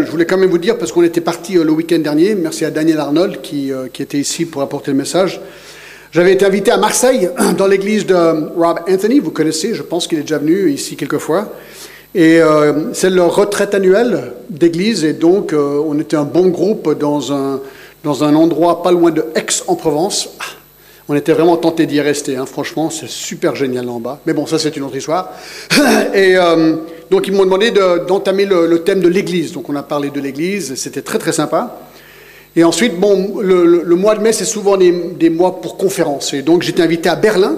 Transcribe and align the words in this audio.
Je 0.00 0.10
voulais 0.10 0.24
quand 0.24 0.38
même 0.38 0.48
vous 0.48 0.58
dire, 0.58 0.78
parce 0.78 0.90
qu'on 0.90 1.02
était 1.02 1.20
parti 1.20 1.58
euh, 1.58 1.64
le 1.64 1.72
week-end 1.72 1.98
dernier, 1.98 2.34
merci 2.34 2.64
à 2.64 2.70
Daniel 2.70 2.98
Arnold 2.98 3.42
qui, 3.42 3.70
euh, 3.70 3.88
qui 3.92 4.02
était 4.02 4.18
ici 4.18 4.46
pour 4.46 4.62
apporter 4.62 4.90
le 4.90 4.96
message. 4.96 5.40
J'avais 6.12 6.32
été 6.32 6.46
invité 6.46 6.70
à 6.70 6.78
Marseille, 6.78 7.28
dans 7.58 7.66
l'église 7.66 8.06
de 8.06 8.14
Rob 8.14 8.80
Anthony, 8.88 9.18
vous 9.18 9.30
connaissez, 9.30 9.74
je 9.74 9.82
pense 9.82 10.06
qu'il 10.06 10.18
est 10.18 10.22
déjà 10.22 10.38
venu 10.38 10.70
ici 10.70 10.96
quelques 10.96 11.18
fois. 11.18 11.52
Et 12.14 12.40
euh, 12.40 12.94
c'est 12.94 13.10
leur 13.10 13.34
retraite 13.34 13.74
annuelle 13.74 14.32
d'église, 14.48 15.04
et 15.04 15.12
donc 15.12 15.54
on 15.54 15.98
était 15.98 16.16
un 16.16 16.24
bon 16.24 16.48
groupe 16.48 16.98
dans 16.98 17.32
un, 17.32 18.34
endroit 18.34 18.82
pas 18.82 18.92
loin 18.92 19.10
de 19.10 19.24
Aix-en-Provence. 19.34 20.30
On 21.08 21.14
était 21.14 21.32
vraiment 21.32 21.56
tenté 21.56 21.84
d'y 21.84 22.00
rester, 22.00 22.36
hein. 22.36 22.46
franchement, 22.46 22.88
c'est 22.88 23.08
super 23.08 23.56
génial 23.56 23.88
en 23.88 23.98
bas. 23.98 24.20
Mais 24.24 24.32
bon, 24.32 24.46
ça 24.46 24.58
c'est 24.58 24.74
une 24.76 24.84
autre 24.84 24.96
histoire. 24.96 25.32
et 26.14 26.36
donc 27.12 27.28
ils 27.28 27.34
m'ont 27.34 27.44
demandé 27.44 27.70
de- 27.70 28.06
d'entamer 28.06 28.46
le, 28.46 28.78
thème 28.84 29.00
de 29.00 29.08
l'église. 29.08 29.52
Donc 29.52 29.68
on 29.68 29.76
a 29.76 29.82
parlé 29.82 30.08
de 30.08 30.18
l'église, 30.18 30.76
c'était 30.76 31.02
très 31.02 31.18
très 31.18 31.32
sympa. 31.32 31.78
Et 32.56 32.64
ensuite, 32.64 32.98
bon, 32.98 33.38
le, 33.38 33.94
mois 33.96 34.14
de 34.14 34.22
mai, 34.22 34.32
c'est 34.32 34.46
souvent 34.46 34.78
des, 34.78 34.90
des 35.18 35.28
mois 35.28 35.60
pour 35.60 35.76
conférences. 35.76 36.32
Et 36.32 36.40
donc, 36.40 36.62
j'étais 36.62 36.82
invité 36.82 37.10
à 37.10 37.16
Berlin. 37.16 37.56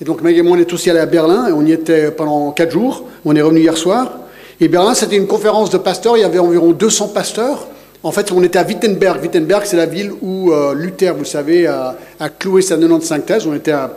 Et 0.00 0.04
donc, 0.04 0.22
Meg 0.22 0.38
et 0.38 0.42
moi, 0.42 0.56
on 0.56 0.60
est 0.60 0.72
aussi 0.72 0.88
allés 0.88 1.00
à 1.00 1.06
Berlin. 1.06 1.48
Et 1.48 1.52
on 1.52 1.62
y 1.66 1.72
était 1.72 2.10
pendant 2.10 2.50
quatre 2.52 2.70
jours. 2.70 3.04
On 3.26 3.36
est 3.36 3.42
revenu 3.42 3.60
hier 3.60 3.76
soir. 3.76 4.20
Et 4.58 4.68
Berlin, 4.68 4.94
c'était 4.94 5.16
une 5.16 5.26
conférence 5.26 5.68
de 5.68 5.76
pasteurs. 5.78 6.16
Il 6.16 6.20
y 6.20 6.24
avait 6.24 6.38
environ 6.38 6.72
200 6.72 7.08
pasteurs. 7.08 7.68
En 8.04 8.12
fait, 8.12 8.30
on 8.32 8.42
était 8.42 8.58
à 8.58 8.64
Wittenberg. 8.64 9.22
Wittenberg, 9.22 9.62
c'est 9.64 9.78
la 9.78 9.86
ville 9.86 10.12
où 10.20 10.52
euh, 10.52 10.74
Luther, 10.74 11.14
vous 11.14 11.24
savez, 11.24 11.66
a, 11.66 11.96
cloué 12.38 12.60
sa 12.60 12.76
95 12.76 13.24
thèses. 13.24 13.46
On 13.46 13.54
était 13.54 13.72
à, 13.72 13.90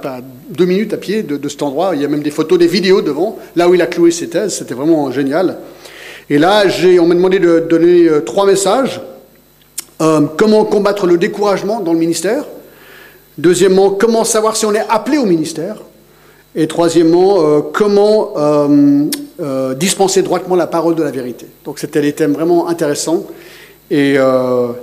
deux 0.50 0.64
minutes 0.64 0.94
à 0.94 0.98
pied 0.98 1.24
de, 1.24 1.50
cet 1.50 1.62
endroit. 1.62 1.92
Il 1.94 2.02
y 2.02 2.06
a 2.06 2.08
même 2.08 2.24
des 2.24 2.32
photos, 2.32 2.58
des 2.58 2.68
vidéos 2.68 3.02
devant, 3.02 3.38
là 3.58 3.68
où 3.68 3.74
il 3.74 3.82
a 3.82 3.86
cloué 3.86 4.12
ses 4.12 4.30
thèses. 4.30 4.56
C'était 4.56 4.76
vraiment 4.76 5.12
génial. 5.12 5.58
Et 6.30 6.38
là, 6.38 6.64
on 7.02 7.06
m'a 7.06 7.16
demandé 7.16 7.40
de 7.40 7.66
donner 7.70 8.08
euh, 8.08 8.22
trois 8.22 8.46
messages. 8.46 9.02
Euh, 10.02 10.22
comment 10.38 10.64
combattre 10.64 11.05
le 11.05 11.18
découragement 11.18 11.82
dans 11.82 11.92
le 11.92 11.99
ministère? 11.99 12.46
Deuxièmement, 13.38 13.90
comment 13.90 14.24
savoir 14.24 14.55
si 14.55 14.66
on 14.66 14.74
est 14.74 14.86
appelé 14.88 15.18
au 15.18 15.26
ministère? 15.26 15.82
Et 16.55 16.66
troisièmement, 16.66 17.62
comment 17.71 18.34
dispenser 19.76 20.24
droitement 20.24 20.55
la 20.55 20.66
parole 20.66 20.96
de 20.96 21.04
la 21.04 21.12
vérité? 21.12 21.46
Donc 21.66 21.77
c'était 21.77 22.02
des 22.02 22.14
thèmes 22.14 22.34
vraiment 22.34 22.68
intéressants. 22.68 23.27
Et, 23.90 24.16
euh, 24.18 24.74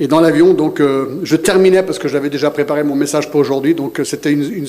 et 0.00 0.08
dans 0.08 0.20
l'avion, 0.20 0.54
donc 0.54 0.80
euh, 0.80 1.20
je 1.22 1.36
terminais 1.36 1.84
parce 1.84 2.00
que 2.00 2.08
j'avais 2.08 2.28
déjà 2.28 2.50
préparé 2.50 2.82
mon 2.82 2.96
message 2.96 3.30
pour 3.30 3.40
aujourd'hui. 3.40 3.74
Donc 3.74 4.00
euh, 4.00 4.04
c'était 4.04 4.32
une 4.32 4.66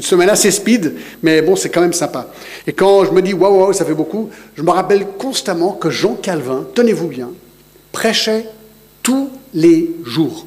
semaine 0.00 0.28
assez 0.28 0.50
speed, 0.50 0.94
mais 1.22 1.42
bon, 1.42 1.54
c'est 1.54 1.68
quand 1.68 1.80
même 1.80 1.92
sympa. 1.92 2.28
Et 2.66 2.72
quand 2.72 3.04
je 3.04 3.12
me 3.12 3.22
dis 3.22 3.34
waouh, 3.34 3.60
waouh, 3.60 3.72
ça 3.72 3.84
fait 3.84 3.94
beaucoup, 3.94 4.30
je 4.56 4.62
me 4.62 4.70
rappelle 4.70 5.06
constamment 5.16 5.72
que 5.72 5.90
Jean 5.90 6.14
Calvin, 6.14 6.66
tenez-vous 6.74 7.06
bien, 7.06 7.30
prêchait 7.92 8.46
tous 9.02 9.30
les 9.54 9.90
jours. 10.04 10.46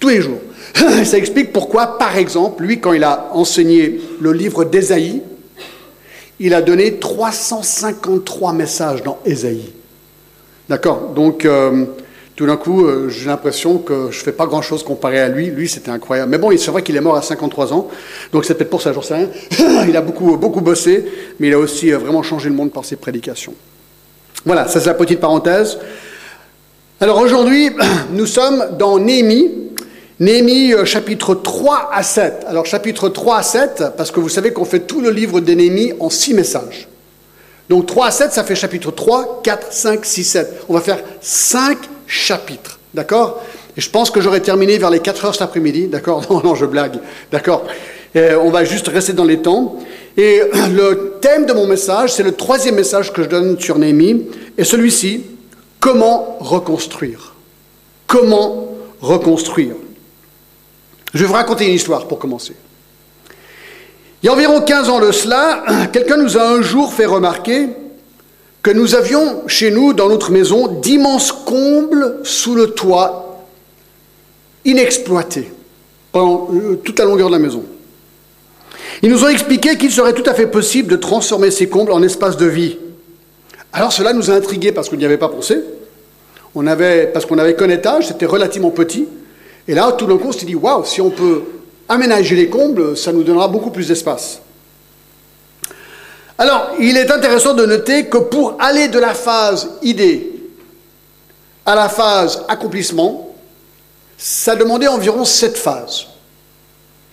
Tous 0.00 0.08
les 0.08 0.22
jours. 0.22 0.40
Ça 1.04 1.16
explique 1.16 1.52
pourquoi, 1.52 1.98
par 1.98 2.16
exemple, 2.16 2.64
lui, 2.64 2.80
quand 2.80 2.92
il 2.92 3.04
a 3.04 3.28
enseigné 3.34 4.00
le 4.20 4.32
livre 4.32 4.64
d'Ésaïe, 4.64 5.22
il 6.40 6.54
a 6.54 6.62
donné 6.62 6.98
353 6.98 8.52
messages 8.52 9.02
dans 9.02 9.18
Ésaïe. 9.24 9.72
D'accord 10.68 11.12
Donc, 11.14 11.44
euh, 11.44 11.84
tout 12.36 12.46
d'un 12.46 12.56
coup, 12.56 12.86
euh, 12.86 13.08
j'ai 13.08 13.26
l'impression 13.26 13.78
que 13.78 14.10
je 14.10 14.18
ne 14.18 14.24
fais 14.24 14.32
pas 14.32 14.46
grand-chose 14.46 14.82
comparé 14.82 15.20
à 15.20 15.28
lui. 15.28 15.46
Lui, 15.46 15.68
c'était 15.68 15.90
incroyable. 15.90 16.30
Mais 16.30 16.38
bon, 16.38 16.56
c'est 16.56 16.70
vrai 16.70 16.82
qu'il 16.82 16.96
est 16.96 17.00
mort 17.00 17.16
à 17.16 17.22
53 17.22 17.72
ans, 17.72 17.88
donc 18.32 18.44
c'est 18.44 18.54
peut-être 18.54 18.70
pour 18.70 18.80
ça, 18.80 18.92
j'en 18.92 19.02
sais 19.02 19.14
rien. 19.14 19.28
il 19.88 19.96
a 19.96 20.00
beaucoup, 20.00 20.60
bossé, 20.60 21.04
mais 21.40 21.48
il 21.48 21.54
a 21.54 21.58
aussi 21.58 21.92
euh, 21.92 21.98
vraiment 21.98 22.22
changé 22.22 22.48
le 22.48 22.54
monde 22.54 22.72
par 22.72 22.84
ses 22.84 22.96
prédications. 22.96 23.54
Voilà, 24.44 24.66
ça 24.66 24.80
c'est 24.80 24.86
la 24.86 24.94
petite 24.94 25.20
parenthèse. 25.20 25.78
Alors 27.00 27.18
aujourd'hui, 27.18 27.70
nous 28.12 28.26
sommes 28.26 28.76
dans 28.78 28.98
Néhémie, 28.98 29.50
Néhémie 30.20 30.72
chapitre 30.84 31.34
3 31.34 31.90
à 31.92 32.02
7. 32.02 32.44
Alors 32.46 32.66
chapitre 32.66 33.08
3 33.08 33.36
à 33.36 33.42
7, 33.42 33.84
parce 33.96 34.12
que 34.12 34.20
vous 34.20 34.28
savez 34.28 34.52
qu'on 34.52 34.64
fait 34.64 34.80
tout 34.80 35.00
le 35.00 35.10
livre 35.10 35.40
de 35.40 35.52
Néhémie 35.52 35.92
en 35.98 36.08
six 36.08 36.34
messages. 36.34 36.88
Donc 37.72 37.86
3 37.86 38.08
à 38.08 38.10
7, 38.10 38.32
ça 38.32 38.44
fait 38.44 38.54
chapitre 38.54 38.90
3, 38.90 39.40
4, 39.42 39.72
5, 39.72 40.04
6, 40.04 40.24
7. 40.24 40.64
On 40.68 40.74
va 40.74 40.82
faire 40.82 40.98
5 41.22 41.78
chapitres, 42.06 42.78
d'accord? 42.92 43.42
Et 43.74 43.80
je 43.80 43.88
pense 43.88 44.10
que 44.10 44.20
j'aurai 44.20 44.42
terminé 44.42 44.76
vers 44.76 44.90
les 44.90 45.00
4 45.00 45.24
heures 45.24 45.32
cet 45.32 45.40
après-midi, 45.40 45.86
d'accord? 45.86 46.22
Non, 46.30 46.42
non, 46.44 46.54
je 46.54 46.66
blague, 46.66 46.98
d'accord? 47.30 47.64
On 48.14 48.50
va 48.50 48.64
juste 48.64 48.88
rester 48.88 49.14
dans 49.14 49.24
les 49.24 49.38
temps. 49.38 49.78
Et 50.18 50.42
le 50.70 51.16
thème 51.22 51.46
de 51.46 51.54
mon 51.54 51.66
message, 51.66 52.12
c'est 52.12 52.22
le 52.22 52.32
troisième 52.32 52.74
message 52.74 53.10
que 53.10 53.22
je 53.22 53.28
donne 53.30 53.58
sur 53.58 53.78
Néhémie, 53.78 54.26
et 54.58 54.64
celui-ci, 54.64 55.24
comment 55.80 56.36
reconstruire 56.40 57.34
Comment 58.06 58.68
reconstruire 59.00 59.76
Je 61.14 61.20
vais 61.20 61.26
vous 61.26 61.32
raconter 61.32 61.64
une 61.68 61.74
histoire 61.76 62.06
pour 62.06 62.18
commencer. 62.18 62.52
Il 64.22 64.26
y 64.26 64.28
a 64.28 64.32
environ 64.32 64.60
15 64.60 64.88
ans 64.88 65.00
de 65.00 65.10
cela, 65.10 65.64
quelqu'un 65.92 66.16
nous 66.16 66.38
a 66.38 66.42
un 66.42 66.62
jour 66.62 66.92
fait 66.92 67.06
remarquer 67.06 67.68
que 68.62 68.70
nous 68.70 68.94
avions 68.94 69.42
chez 69.48 69.72
nous, 69.72 69.92
dans 69.92 70.08
notre 70.08 70.30
maison, 70.30 70.68
d'immenses 70.68 71.32
combles 71.32 72.20
sous 72.22 72.54
le 72.54 72.68
toit, 72.68 73.44
inexploités, 74.64 75.52
pendant 76.12 76.48
euh, 76.54 76.76
toute 76.76 76.98
la 77.00 77.04
longueur 77.04 77.26
de 77.26 77.32
la 77.32 77.40
maison. 77.40 77.64
Ils 79.02 79.10
nous 79.10 79.24
ont 79.24 79.28
expliqué 79.28 79.76
qu'il 79.76 79.90
serait 79.90 80.12
tout 80.12 80.28
à 80.30 80.34
fait 80.34 80.46
possible 80.46 80.88
de 80.88 80.96
transformer 80.96 81.50
ces 81.50 81.68
combles 81.68 81.90
en 81.90 82.02
espace 82.04 82.36
de 82.36 82.46
vie. 82.46 82.78
Alors 83.72 83.92
cela 83.92 84.12
nous 84.12 84.30
a 84.30 84.34
intrigués 84.34 84.70
parce 84.70 84.88
qu'on 84.88 84.96
n'y 84.96 85.04
avait 85.04 85.18
pas 85.18 85.28
pensé. 85.28 85.58
On 86.54 86.68
avait, 86.68 87.08
parce 87.08 87.26
qu'on 87.26 87.38
avait 87.38 87.56
qu'un 87.56 87.70
étage, 87.70 88.08
c'était 88.08 88.26
relativement 88.26 88.70
petit. 88.70 89.08
Et 89.66 89.74
là, 89.74 89.90
tout 89.92 90.06
d'un 90.06 90.18
coup, 90.18 90.28
on 90.28 90.32
s'est 90.32 90.46
dit, 90.46 90.54
waouh, 90.54 90.84
si 90.84 91.00
on 91.00 91.10
peut 91.10 91.42
aménager 91.92 92.34
les 92.34 92.48
combles, 92.48 92.96
ça 92.96 93.12
nous 93.12 93.22
donnera 93.22 93.48
beaucoup 93.48 93.70
plus 93.70 93.88
d'espace. 93.88 94.40
Alors, 96.38 96.70
il 96.80 96.96
est 96.96 97.10
intéressant 97.10 97.54
de 97.54 97.64
noter 97.64 98.06
que 98.06 98.18
pour 98.18 98.56
aller 98.58 98.88
de 98.88 98.98
la 98.98 99.14
phase 99.14 99.68
idée 99.82 100.28
à 101.64 101.74
la 101.74 101.88
phase 101.88 102.44
accomplissement, 102.48 103.34
ça 104.18 104.56
demandait 104.56 104.88
environ 104.88 105.24
sept 105.24 105.56
phases, 105.56 106.06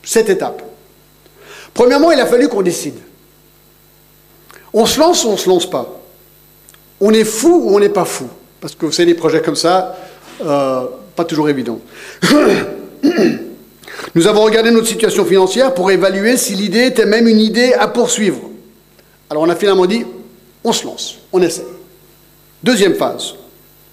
sept 0.04 0.30
étapes. 0.30 0.64
Premièrement, 1.74 2.12
il 2.12 2.20
a 2.20 2.26
fallu 2.26 2.48
qu'on 2.48 2.62
décide. 2.62 2.98
On 4.74 4.86
se 4.86 5.00
lance 5.00 5.24
ou 5.24 5.30
on 5.30 5.34
ne 5.34 5.38
se 5.38 5.50
lance 5.50 5.70
pas? 5.70 5.88
On 7.02 7.12
est 7.12 7.24
fou 7.24 7.64
ou 7.66 7.76
on 7.76 7.80
n'est 7.80 7.90
pas 7.90 8.06
fou? 8.06 8.28
Parce 8.60 8.76
que 8.76 8.86
vous 8.86 8.92
savez, 8.92 9.14
des 9.14 9.20
projets 9.20 9.42
comme 9.42 9.56
ça, 9.56 9.96
euh, 10.44 10.86
pas 11.16 11.26
toujours 11.26 11.50
évident. 11.50 11.80
Nous 14.16 14.28
avons 14.28 14.44
regardé 14.44 14.72
notre 14.72 14.88
situation 14.88 15.26
financière 15.26 15.74
pour 15.74 15.92
évaluer 15.92 16.38
si 16.38 16.54
l'idée 16.54 16.86
était 16.86 17.06
même 17.06 17.28
une 17.28 17.40
idée 17.40 17.74
à 17.74 17.88
poursuivre. 17.88 18.42
Alors 19.30 19.44
on 19.44 19.50
a 19.50 19.56
finalement 19.56 19.86
dit, 19.86 20.06
on 20.64 20.74
se 20.74 20.86
lance, 20.86 21.20
on 21.32 21.42
essaie. 21.42 21.66
Deuxième 22.64 22.96
phase, 22.96 23.36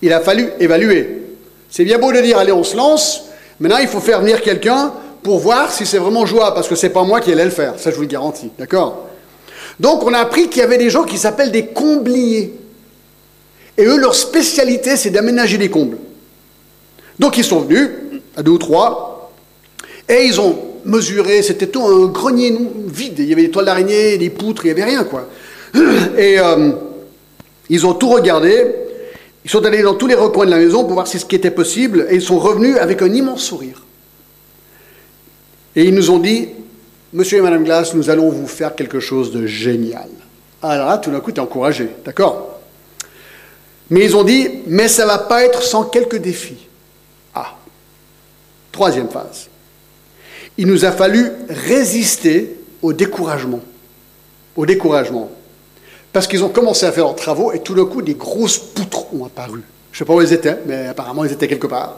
il 0.03 0.13
a 0.13 0.21
fallu 0.21 0.49
évaluer. 0.59 1.23
C'est 1.71 1.85
bien 1.85 1.99
beau 1.99 2.13
de 2.13 2.21
dire, 2.21 2.39
allez, 2.39 2.53
on 2.53 2.65
se 2.65 2.77
lance, 2.77 3.25
maintenant 3.61 3.79
il 3.79 3.89
faut 3.89 4.01
faire 4.01 4.21
venir 4.21 4.41
quelqu'un 4.41 4.93
pour 5.23 5.39
voir 5.39 5.73
si 5.73 5.85
c'est 5.85 5.99
vraiment 5.99 6.25
jouable, 6.25 6.55
parce 6.55 6.69
que 6.69 6.77
c'est 6.77 6.91
pas 6.91 7.03
moi 7.03 7.21
qui 7.21 7.33
allais 7.33 7.45
le 7.45 7.51
faire, 7.51 7.75
ça 7.79 7.91
je 7.91 7.97
vous 7.97 8.03
le 8.03 8.09
garantis, 8.09 8.51
d'accord? 8.59 9.07
Donc 9.79 10.05
on 10.05 10.15
a 10.15 10.19
appris 10.19 10.49
qu'il 10.49 10.61
y 10.61 10.65
avait 10.65 10.79
des 10.79 10.91
gens 10.91 11.05
qui 11.05 11.19
s'appellent 11.19 11.51
des 11.51 11.67
combliers. 11.67 12.55
Et 13.77 13.85
eux, 13.85 13.99
leur 13.99 14.15
spécialité, 14.15 14.97
c'est 14.97 15.11
d'aménager 15.11 15.59
des 15.59 15.69
combles. 15.69 15.99
Donc 17.19 17.37
ils 17.37 17.45
sont 17.45 17.61
venus, 17.61 17.91
à 18.37 18.43
deux 18.43 18.53
ou 18.53 18.59
trois, 18.59 19.16
et 20.09 20.25
ils 20.25 20.41
ont 20.41 20.59
mesuré, 20.85 21.43
c'était 21.43 21.67
tout 21.67 21.85
un 21.85 22.07
grenier 22.07 22.57
vide, 22.87 23.19
il 23.19 23.27
y 23.27 23.33
avait 23.33 23.43
des 23.43 23.51
toiles 23.51 23.65
d'araignée, 23.65 24.19
des 24.19 24.31
poutres, 24.31 24.65
il 24.65 24.69
n'y 24.69 24.81
avait 24.81 24.91
rien, 24.91 25.05
quoi. 25.05 25.29
Et 26.17 26.39
euh, 26.39 26.71
ils 27.69 27.85
ont 27.85 27.95
tout 27.95 28.09
regardé, 28.09 28.67
ils 29.45 29.51
sont 29.51 29.65
allés 29.65 29.83
dans 29.83 29.95
tous 29.95 30.07
les 30.07 30.15
recoins 30.15 30.47
de 30.47 30.51
la 30.51 30.59
maison 30.59 30.85
pour 30.85 30.95
voir 30.95 31.07
si 31.07 31.19
ce 31.19 31.25
qui 31.25 31.35
était 31.35 31.51
possible, 31.51 32.07
et 32.09 32.15
ils 32.15 32.23
sont 32.23 32.39
revenus 32.39 32.77
avec 32.79 33.03
un 33.03 33.13
immense 33.13 33.43
sourire. 33.43 33.83
Et 35.75 35.85
ils 35.85 35.95
nous 35.95 36.11
ont 36.11 36.19
dit, 36.19 36.49
Monsieur 37.13 37.39
et 37.39 37.41
Madame 37.43 37.65
Glass, 37.65 37.95
nous 37.95 38.11
allons 38.11 38.31
vous 38.31 38.47
faire 38.47 38.75
quelque 38.75 39.01
chose 39.01 39.33
de 39.33 39.47
génial. 39.47 40.09
Alors 40.63 40.89
là, 40.89 40.99
tout 40.99 41.11
d'un 41.11 41.21
coup, 41.21 41.33
tu 41.33 41.39
es 41.39 41.43
encouragé, 41.43 41.89
d'accord? 42.05 42.61
Mais 43.91 44.05
ils 44.05 44.17
ont 44.17 44.25
dit, 44.25 44.49
mais 44.67 44.89
ça 44.89 45.05
ne 45.05 45.09
va 45.09 45.19
pas 45.19 45.45
être 45.45 45.63
sans 45.63 45.85
quelques 45.85 46.17
défis. 46.17 46.67
Ah, 47.35 47.55
troisième 48.73 49.09
phase. 49.09 49.49
Il 50.59 50.67
nous 50.67 50.85
a 50.85 50.93
fallu 50.93 51.31
résister 51.49 52.57
au 52.83 52.93
découragement. 52.93 53.61
Au 54.57 54.65
découragement. 54.65 55.31
Parce 56.13 56.27
qu'ils 56.27 56.43
ont 56.43 56.49
commencé 56.49 56.87
à 56.87 56.93
faire 56.93 57.05
leurs 57.05 57.17
travaux 57.17 57.53
et 57.53 57.61
tout 57.61 57.75
d'un 57.75 57.85
coup, 57.85 58.01
des 58.01 58.15
grosses 58.15 58.59
poutres 58.59 59.13
ont 59.15 59.27
apparu. 59.27 59.63
Je 59.93 59.97
ne 59.97 59.99
sais 59.99 60.05
pas 60.07 60.15
où 60.15 60.21
elles 60.21 60.33
étaient, 60.33 60.57
mais 60.67 60.87
apparemment, 60.87 61.25
elles 61.25 61.33
étaient 61.33 61.49
quelque 61.49 61.67
part. 61.67 61.97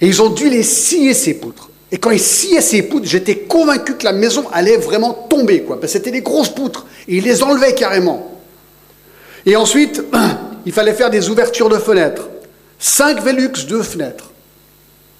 Et 0.00 0.06
ils 0.06 0.22
ont 0.22 0.28
dû 0.28 0.48
les 0.48 0.62
scier, 0.62 1.14
ces 1.14 1.34
poutres. 1.34 1.70
Et 1.90 1.98
quand 1.98 2.10
ils 2.10 2.20
sciaient 2.20 2.60
ces 2.60 2.82
poutres, 2.82 3.06
j'étais 3.06 3.38
convaincu 3.38 3.94
que 3.94 4.04
la 4.04 4.12
maison 4.12 4.44
allait 4.52 4.76
vraiment 4.76 5.12
tomber, 5.12 5.62
quoi. 5.62 5.80
Parce 5.80 5.92
que 5.92 5.98
c'était 5.98 6.10
des 6.10 6.20
grosses 6.20 6.50
poutres. 6.50 6.86
Et 7.08 7.16
ils 7.16 7.24
les 7.24 7.42
enlevaient 7.42 7.74
carrément. 7.74 8.40
Et 9.44 9.56
ensuite, 9.56 10.02
il 10.66 10.72
fallait 10.72 10.94
faire 10.94 11.10
des 11.10 11.30
ouvertures 11.30 11.68
de 11.68 11.78
fenêtres. 11.78 12.28
Cinq 12.78 13.22
Velux, 13.22 13.66
deux 13.68 13.82
fenêtres. 13.82 14.30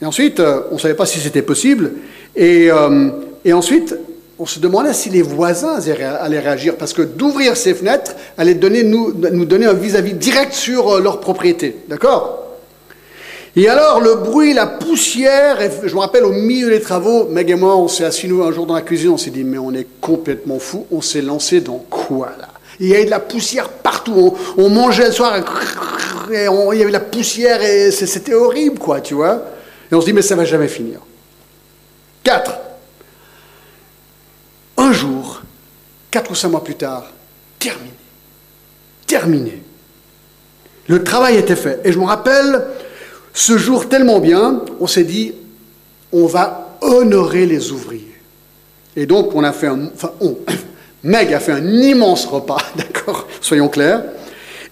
Et 0.02 0.04
ensuite, 0.04 0.40
euh, 0.40 0.62
on 0.70 0.74
ne 0.74 0.80
savait 0.80 0.94
pas 0.94 1.06
si 1.06 1.20
c'était 1.20 1.42
possible. 1.42 1.92
Et, 2.34 2.70
euh, 2.70 3.10
et, 3.44 3.52
ensuite, 3.52 3.94
on 4.38 4.44
se 4.44 4.60
demandait 4.60 4.92
si 4.92 5.08
les 5.08 5.22
voisins 5.22 5.78
allaient 6.20 6.40
réagir, 6.40 6.76
parce 6.76 6.92
que 6.92 7.02
d'ouvrir 7.02 7.56
ces 7.56 7.74
fenêtres 7.74 8.14
allait 8.36 8.54
nous, 8.54 9.12
donner 9.12 9.66
un 9.66 9.72
vis-à-vis 9.72 10.12
direct 10.12 10.52
sur 10.52 10.96
euh, 10.96 11.00
leur 11.00 11.20
propriété. 11.20 11.76
D'accord? 11.88 12.42
Et 13.58 13.70
alors, 13.70 14.02
le 14.02 14.16
bruit, 14.16 14.52
la 14.52 14.66
poussière, 14.66 15.56
je 15.82 15.94
me 15.94 16.00
rappelle 16.00 16.26
au 16.26 16.32
milieu 16.32 16.68
des 16.68 16.80
travaux, 16.82 17.26
Meg 17.30 17.48
et 17.48 17.54
moi, 17.54 17.74
on 17.74 17.88
s'est 17.88 18.04
assis 18.04 18.28
un 18.28 18.52
jour 18.52 18.66
dans 18.66 18.74
la 18.74 18.82
cuisine, 18.82 19.08
on 19.08 19.16
s'est 19.16 19.30
dit, 19.30 19.44
mais 19.44 19.56
on 19.56 19.72
est 19.72 19.86
complètement 20.02 20.58
fou, 20.58 20.86
on 20.92 21.00
s'est 21.00 21.22
lancé 21.22 21.62
dans 21.62 21.82
quoi 21.88 22.32
là? 22.38 22.48
Il 22.78 22.88
y 22.88 22.94
avait 22.94 23.06
de 23.06 23.10
la 23.10 23.20
poussière 23.20 23.70
partout, 23.70 24.34
on, 24.58 24.68
mangeait 24.68 25.06
le 25.06 25.12
soir, 25.12 25.38
il 26.30 26.34
y 26.34 26.36
avait 26.36 26.84
de 26.84 26.92
la 26.92 27.00
poussière, 27.00 27.62
et 27.62 27.90
c'était 27.90 28.34
horrible, 28.34 28.78
quoi, 28.78 29.00
tu 29.00 29.14
vois? 29.14 29.42
Et 29.90 29.94
on 29.94 30.00
se 30.00 30.06
dit, 30.06 30.12
mais 30.12 30.22
ça 30.22 30.34
va 30.34 30.44
jamais 30.44 30.68
finir. 30.68 31.00
Quatre. 32.22 32.58
Un 34.76 34.92
jour, 34.92 35.42
quatre 36.10 36.30
ou 36.30 36.34
cinq 36.34 36.48
mois 36.48 36.64
plus 36.64 36.74
tard, 36.74 37.10
terminé. 37.58 37.92
Terminé. 39.06 39.62
Le 40.88 41.02
travail 41.02 41.36
était 41.36 41.56
fait. 41.56 41.80
Et 41.84 41.92
je 41.92 41.98
me 41.98 42.04
rappelle, 42.04 42.64
ce 43.32 43.56
jour 43.58 43.88
tellement 43.88 44.20
bien, 44.20 44.62
on 44.80 44.86
s'est 44.86 45.04
dit, 45.04 45.34
on 46.12 46.26
va 46.26 46.78
honorer 46.80 47.46
les 47.46 47.72
ouvriers. 47.72 48.20
Et 48.96 49.06
donc, 49.06 49.34
on 49.34 49.44
a 49.44 49.52
fait 49.52 49.66
un. 49.66 49.90
Enfin, 49.94 50.12
on, 50.20 50.38
Meg 51.02 51.32
a 51.32 51.40
fait 51.40 51.52
un 51.52 51.66
immense 51.66 52.26
repas, 52.26 52.58
d'accord 52.76 53.26
Soyons 53.40 53.68
clairs. 53.68 54.02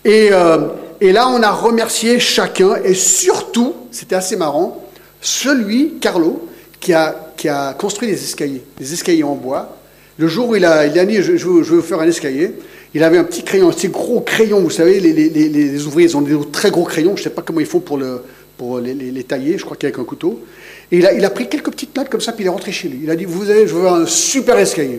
Et, 0.04 0.30
euh, 0.32 0.68
et, 1.00 1.12
là, 1.12 1.28
on 1.28 1.42
a 1.42 1.50
remercié 1.50 2.18
chacun, 2.18 2.76
et 2.84 2.94
surtout, 2.94 3.74
c'était 3.90 4.16
assez 4.16 4.36
marrant, 4.36 4.83
celui, 5.24 5.94
Carlo, 6.00 6.48
qui 6.80 6.92
a, 6.92 7.32
qui 7.36 7.48
a 7.48 7.72
construit 7.72 8.08
des 8.08 8.22
escaliers, 8.22 8.62
des 8.78 8.92
escaliers 8.92 9.24
en 9.24 9.34
bois. 9.34 9.78
Le 10.18 10.28
jour 10.28 10.50
où 10.50 10.54
il 10.54 10.64
a, 10.64 10.86
il 10.86 10.96
a 10.98 11.04
dit 11.06 11.16
je, 11.22 11.36
je, 11.36 11.46
veux, 11.48 11.80
faire 11.80 11.98
un 12.00 12.06
escalier, 12.06 12.52
il 12.92 13.02
avait 13.02 13.18
un 13.18 13.24
petit 13.24 13.42
crayon, 13.42 13.70
petit 13.70 13.88
gros 13.88 14.20
crayon, 14.20 14.60
vous 14.60 14.70
savez, 14.70 15.00
les, 15.00 15.12
les, 15.12 15.28
les 15.28 15.86
ouvriers, 15.86 16.08
ils 16.08 16.16
ont 16.16 16.20
des 16.20 16.38
très 16.52 16.70
gros 16.70 16.84
crayons, 16.84 17.16
je 17.16 17.22
ne 17.22 17.24
sais 17.24 17.30
pas 17.30 17.42
comment 17.42 17.60
ils 17.60 17.66
font 17.66 17.80
pour 17.80 17.96
le, 17.96 18.20
pour 18.58 18.78
les, 18.78 19.24
tailler, 19.24 19.56
je 19.58 19.64
crois 19.64 19.76
qu'avec 19.76 19.98
un 19.98 20.04
couteau. 20.04 20.44
Et 20.92 20.98
il 20.98 21.06
a, 21.06 21.12
il 21.14 21.24
a, 21.24 21.30
pris 21.30 21.48
quelques 21.48 21.70
petites 21.70 21.96
notes 21.96 22.10
comme 22.10 22.20
ça, 22.20 22.32
puis 22.32 22.44
il 22.44 22.46
est 22.46 22.50
rentré 22.50 22.70
chez 22.70 22.88
lui. 22.88 23.00
Il 23.02 23.10
a 23.10 23.16
dit, 23.16 23.24
vous 23.24 23.48
avez, 23.48 23.66
je 23.66 23.74
veux 23.74 23.88
un 23.88 24.06
super 24.06 24.58
escalier. 24.58 24.98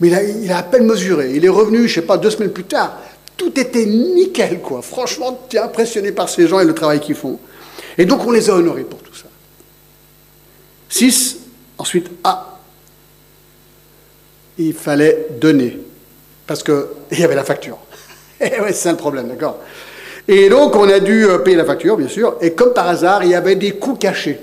Mais 0.00 0.08
il 0.08 0.14
a, 0.14 0.22
il 0.22 0.50
a 0.50 0.58
à 0.58 0.62
peine 0.62 0.86
mesuré. 0.86 1.32
Il 1.34 1.44
est 1.44 1.50
revenu, 1.50 1.86
je 1.86 1.94
sais 1.94 2.02
pas, 2.02 2.16
deux 2.16 2.30
semaines 2.30 2.50
plus 2.50 2.64
tard. 2.64 2.98
Tout 3.36 3.58
était 3.60 3.84
nickel, 3.84 4.60
quoi. 4.60 4.82
Franchement, 4.82 5.46
tu 5.48 5.56
es 5.56 5.60
impressionné 5.60 6.10
par 6.10 6.28
ces 6.28 6.48
gens 6.48 6.58
et 6.58 6.64
le 6.64 6.74
travail 6.74 7.00
qu'ils 7.00 7.14
font. 7.14 7.38
Et 7.98 8.04
donc, 8.06 8.26
on 8.26 8.30
les 8.30 8.50
a 8.50 8.54
honorés 8.54 8.84
pour 8.84 9.00
tout 9.00 9.09
ça. 10.90 10.98
Six, 10.98 11.38
ensuite, 11.78 12.10
A. 12.24 12.58
Il 14.58 14.74
fallait 14.74 15.28
donner. 15.40 15.78
Parce 16.46 16.62
qu'il 16.62 16.84
y 17.18 17.24
avait 17.24 17.34
la 17.34 17.44
facture. 17.44 17.78
Eh 18.42 18.50
c'est 18.68 18.72
ça 18.72 18.90
le 18.90 18.96
problème, 18.96 19.28
d'accord 19.28 19.58
et 20.28 20.48
donc, 20.48 20.76
on 20.76 20.88
a 20.88 21.00
dû 21.00 21.24
euh, 21.24 21.38
payer 21.38 21.56
la 21.56 21.64
facture, 21.64 21.96
bien 21.96 22.06
sûr, 22.06 22.36
et 22.40 22.52
comme 22.52 22.72
par 22.72 22.86
hasard, 22.86 23.24
il 23.24 23.30
y 23.30 23.34
avait 23.34 23.56
des 23.56 23.72
coûts 23.72 23.96
cachés. 23.96 24.38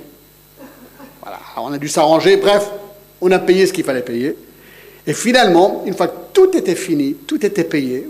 Voilà, 1.22 1.40
on 1.58 1.72
a 1.72 1.78
dû 1.78 1.88
s'arranger, 1.88 2.36
bref, 2.36 2.70
on 3.22 3.32
a 3.32 3.40
payé 3.40 3.66
ce 3.66 3.72
qu'il 3.72 3.86
fallait 3.86 4.02
payer. 4.02 4.36
Et 5.06 5.14
finalement, 5.14 5.84
une 5.86 5.94
fois 5.94 6.08
que 6.08 6.18
tout 6.34 6.58
était 6.58 6.76
fini, 6.76 7.14
tout 7.14 7.46
était 7.46 7.64
payé, 7.64 8.06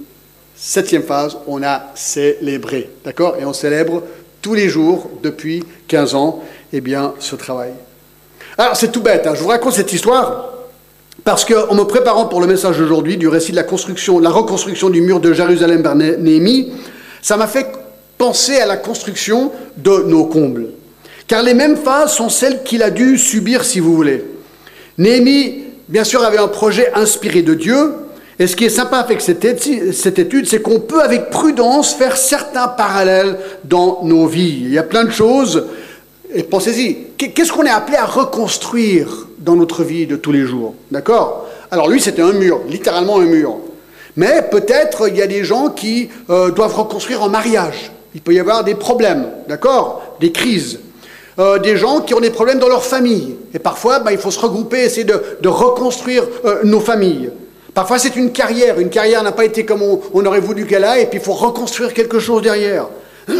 septième 0.55 1.03
phase, 1.03 1.37
on 1.45 1.61
a 1.61 1.91
célébré, 1.93 2.89
d'accord 3.05 3.35
Et 3.39 3.45
on 3.45 3.53
célèbre 3.53 4.01
tous 4.41 4.55
les 4.55 4.69
jours, 4.69 5.11
depuis 5.21 5.63
15 5.87 6.15
ans, 6.15 6.43
eh 6.73 6.81
bien, 6.81 7.13
ce 7.19 7.35
travail. 7.35 7.73
Alors, 8.57 8.75
c'est 8.75 8.91
tout 8.91 9.01
bête, 9.01 9.27
hein. 9.27 9.33
je 9.35 9.41
vous 9.41 9.49
raconte 9.49 9.73
cette 9.73 9.93
histoire 9.93 10.49
parce 11.23 11.45
qu'en 11.45 11.75
me 11.75 11.83
préparant 11.83 12.25
pour 12.25 12.41
le 12.41 12.47
message 12.47 12.77
d'aujourd'hui, 12.77 13.17
du 13.17 13.27
récit 13.27 13.51
de 13.51 13.55
la 13.55 13.63
construction, 13.63 14.19
la 14.19 14.29
reconstruction 14.29 14.89
du 14.89 15.01
mur 15.01 15.19
de 15.19 15.31
Jérusalem 15.31 15.83
par 15.83 15.95
Néhémie, 15.95 16.71
ça 17.21 17.37
m'a 17.37 17.47
fait 17.47 17.67
penser 18.17 18.57
à 18.57 18.65
la 18.65 18.77
construction 18.77 19.51
de 19.77 20.03
nos 20.07 20.25
combles. 20.25 20.69
Car 21.27 21.43
les 21.43 21.53
mêmes 21.53 21.75
phases 21.75 22.13
sont 22.13 22.29
celles 22.29 22.63
qu'il 22.63 22.81
a 22.81 22.89
dû 22.89 23.17
subir, 23.17 23.63
si 23.63 23.79
vous 23.79 23.93
voulez. 23.93 24.25
Néhémie, 24.97 25.65
bien 25.87 26.03
sûr, 26.03 26.23
avait 26.23 26.37
un 26.37 26.47
projet 26.47 26.91
inspiré 26.95 27.43
de 27.43 27.53
Dieu. 27.53 27.93
Et 28.39 28.47
ce 28.47 28.55
qui 28.55 28.65
est 28.65 28.69
sympa 28.69 28.97
avec 28.97 29.21
cette 29.21 29.43
étude, 29.45 30.47
c'est 30.47 30.61
qu'on 30.61 30.79
peut 30.79 31.01
avec 31.01 31.29
prudence 31.29 31.93
faire 31.93 32.17
certains 32.17 32.69
parallèles 32.69 33.37
dans 33.65 33.99
nos 34.03 34.25
vies. 34.27 34.61
Il 34.61 34.71
y 34.71 34.77
a 34.77 34.83
plein 34.83 35.03
de 35.03 35.11
choses. 35.11 35.65
Et 36.33 36.43
pensez-y, 36.43 36.97
qu'est-ce 37.17 37.51
qu'on 37.51 37.63
est 37.63 37.69
appelé 37.69 37.97
à 37.97 38.05
reconstruire 38.05 39.27
dans 39.39 39.55
notre 39.55 39.83
vie 39.83 40.07
de 40.07 40.15
tous 40.15 40.31
les 40.31 40.45
jours 40.45 40.75
D'accord? 40.91 41.47
Alors 41.71 41.89
lui, 41.89 42.01
c'était 42.01 42.21
un 42.21 42.33
mur, 42.33 42.61
littéralement 42.67 43.17
un 43.17 43.25
mur. 43.25 43.57
Mais 44.15 44.41
peut-être 44.49 45.07
il 45.07 45.15
y 45.15 45.21
a 45.21 45.27
des 45.27 45.43
gens 45.43 45.69
qui 45.69 46.09
euh, 46.29 46.51
doivent 46.51 46.75
reconstruire 46.75 47.23
en 47.23 47.29
mariage. 47.29 47.91
Il 48.15 48.21
peut 48.21 48.33
y 48.33 48.39
avoir 48.39 48.63
des 48.63 48.75
problèmes, 48.75 49.27
d'accord? 49.47 50.15
Des 50.19 50.31
crises. 50.31 50.79
Euh, 51.39 51.59
des 51.59 51.77
gens 51.77 52.01
qui 52.01 52.15
ont 52.15 52.19
des 52.19 52.31
problèmes 52.31 52.57
dans 52.57 52.67
leur 52.67 52.83
famille. 52.83 53.35
Et 53.53 53.59
parfois, 53.59 53.99
bah, 53.99 54.11
il 54.11 54.17
faut 54.17 54.31
se 54.31 54.39
regrouper, 54.39 54.79
essayer 54.79 55.03
de, 55.03 55.47
reconstruire 55.47 56.23
euh, 56.45 56.61
nos 56.63 56.79
familles. 56.79 57.29
Parfois, 57.75 57.99
c'est 57.99 58.15
une 58.15 58.31
carrière. 58.31 58.79
Une 58.79 58.89
carrière 58.89 59.21
n'a 59.21 59.31
pas 59.31 59.45
été 59.45 59.63
comme 59.63 59.83
on, 59.83 60.25
aurait 60.25 60.39
voulu 60.39 60.65
qu'elle 60.65 60.83
aille, 60.83 61.03
et 61.03 61.05
puis 61.05 61.19
il 61.19 61.23
faut 61.23 61.33
reconstruire 61.33 61.93
quelque 61.93 62.17
chose 62.17 62.41
derrière. 62.41 62.87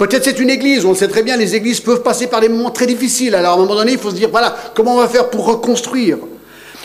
Peut-être 0.00 0.24
c'est 0.24 0.40
une 0.40 0.48
église, 0.48 0.86
on 0.86 0.92
le 0.92 0.94
sait 0.94 1.08
très 1.08 1.22
bien, 1.22 1.36
les 1.36 1.54
églises 1.54 1.80
peuvent 1.80 2.02
passer 2.02 2.26
par 2.26 2.40
des 2.40 2.48
moments 2.48 2.70
très 2.70 2.86
difficiles. 2.86 3.34
Alors 3.34 3.52
à 3.52 3.54
un 3.56 3.58
moment 3.58 3.74
donné, 3.74 3.92
il 3.92 3.98
faut 3.98 4.08
se 4.08 4.14
dire, 4.14 4.30
voilà, 4.30 4.56
comment 4.74 4.94
on 4.94 4.98
va 4.98 5.08
faire 5.08 5.28
pour 5.28 5.44
reconstruire? 5.44 6.16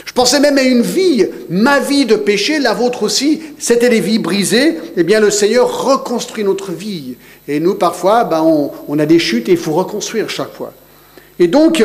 Je 0.04 0.12
pensais 0.12 0.42
même 0.42 0.58
à 0.58 0.64
une 0.64 0.82
vie, 0.82 1.26
ma 1.50 1.80
vie 1.80 2.06
de 2.06 2.18
péché, 2.18 2.60
la 2.60 2.74
vôtre 2.74 3.04
aussi, 3.04 3.42
c'était 3.58 3.88
des 3.88 4.02
vies 4.02 4.20
brisées. 4.20 4.80
Eh 4.98 5.04
bien, 5.04 5.22
le 5.22 5.32
Seigneur 5.32 5.86
reconstruit 5.86 6.44
notre 6.44 6.74
vie. 6.74 7.16
Et 7.48 7.62
nous, 7.62 7.76
parfois, 7.76 8.26
ben, 8.26 8.42
on, 8.42 9.00
a 9.00 9.06
des 9.06 9.20
chutes 9.20 9.48
et 9.48 9.54
il 9.54 9.58
faut 9.58 9.72
reconstruire 9.72 10.30
chaque 10.30 10.54
fois. 10.54 10.74
Et 11.40 11.48
donc, 11.48 11.82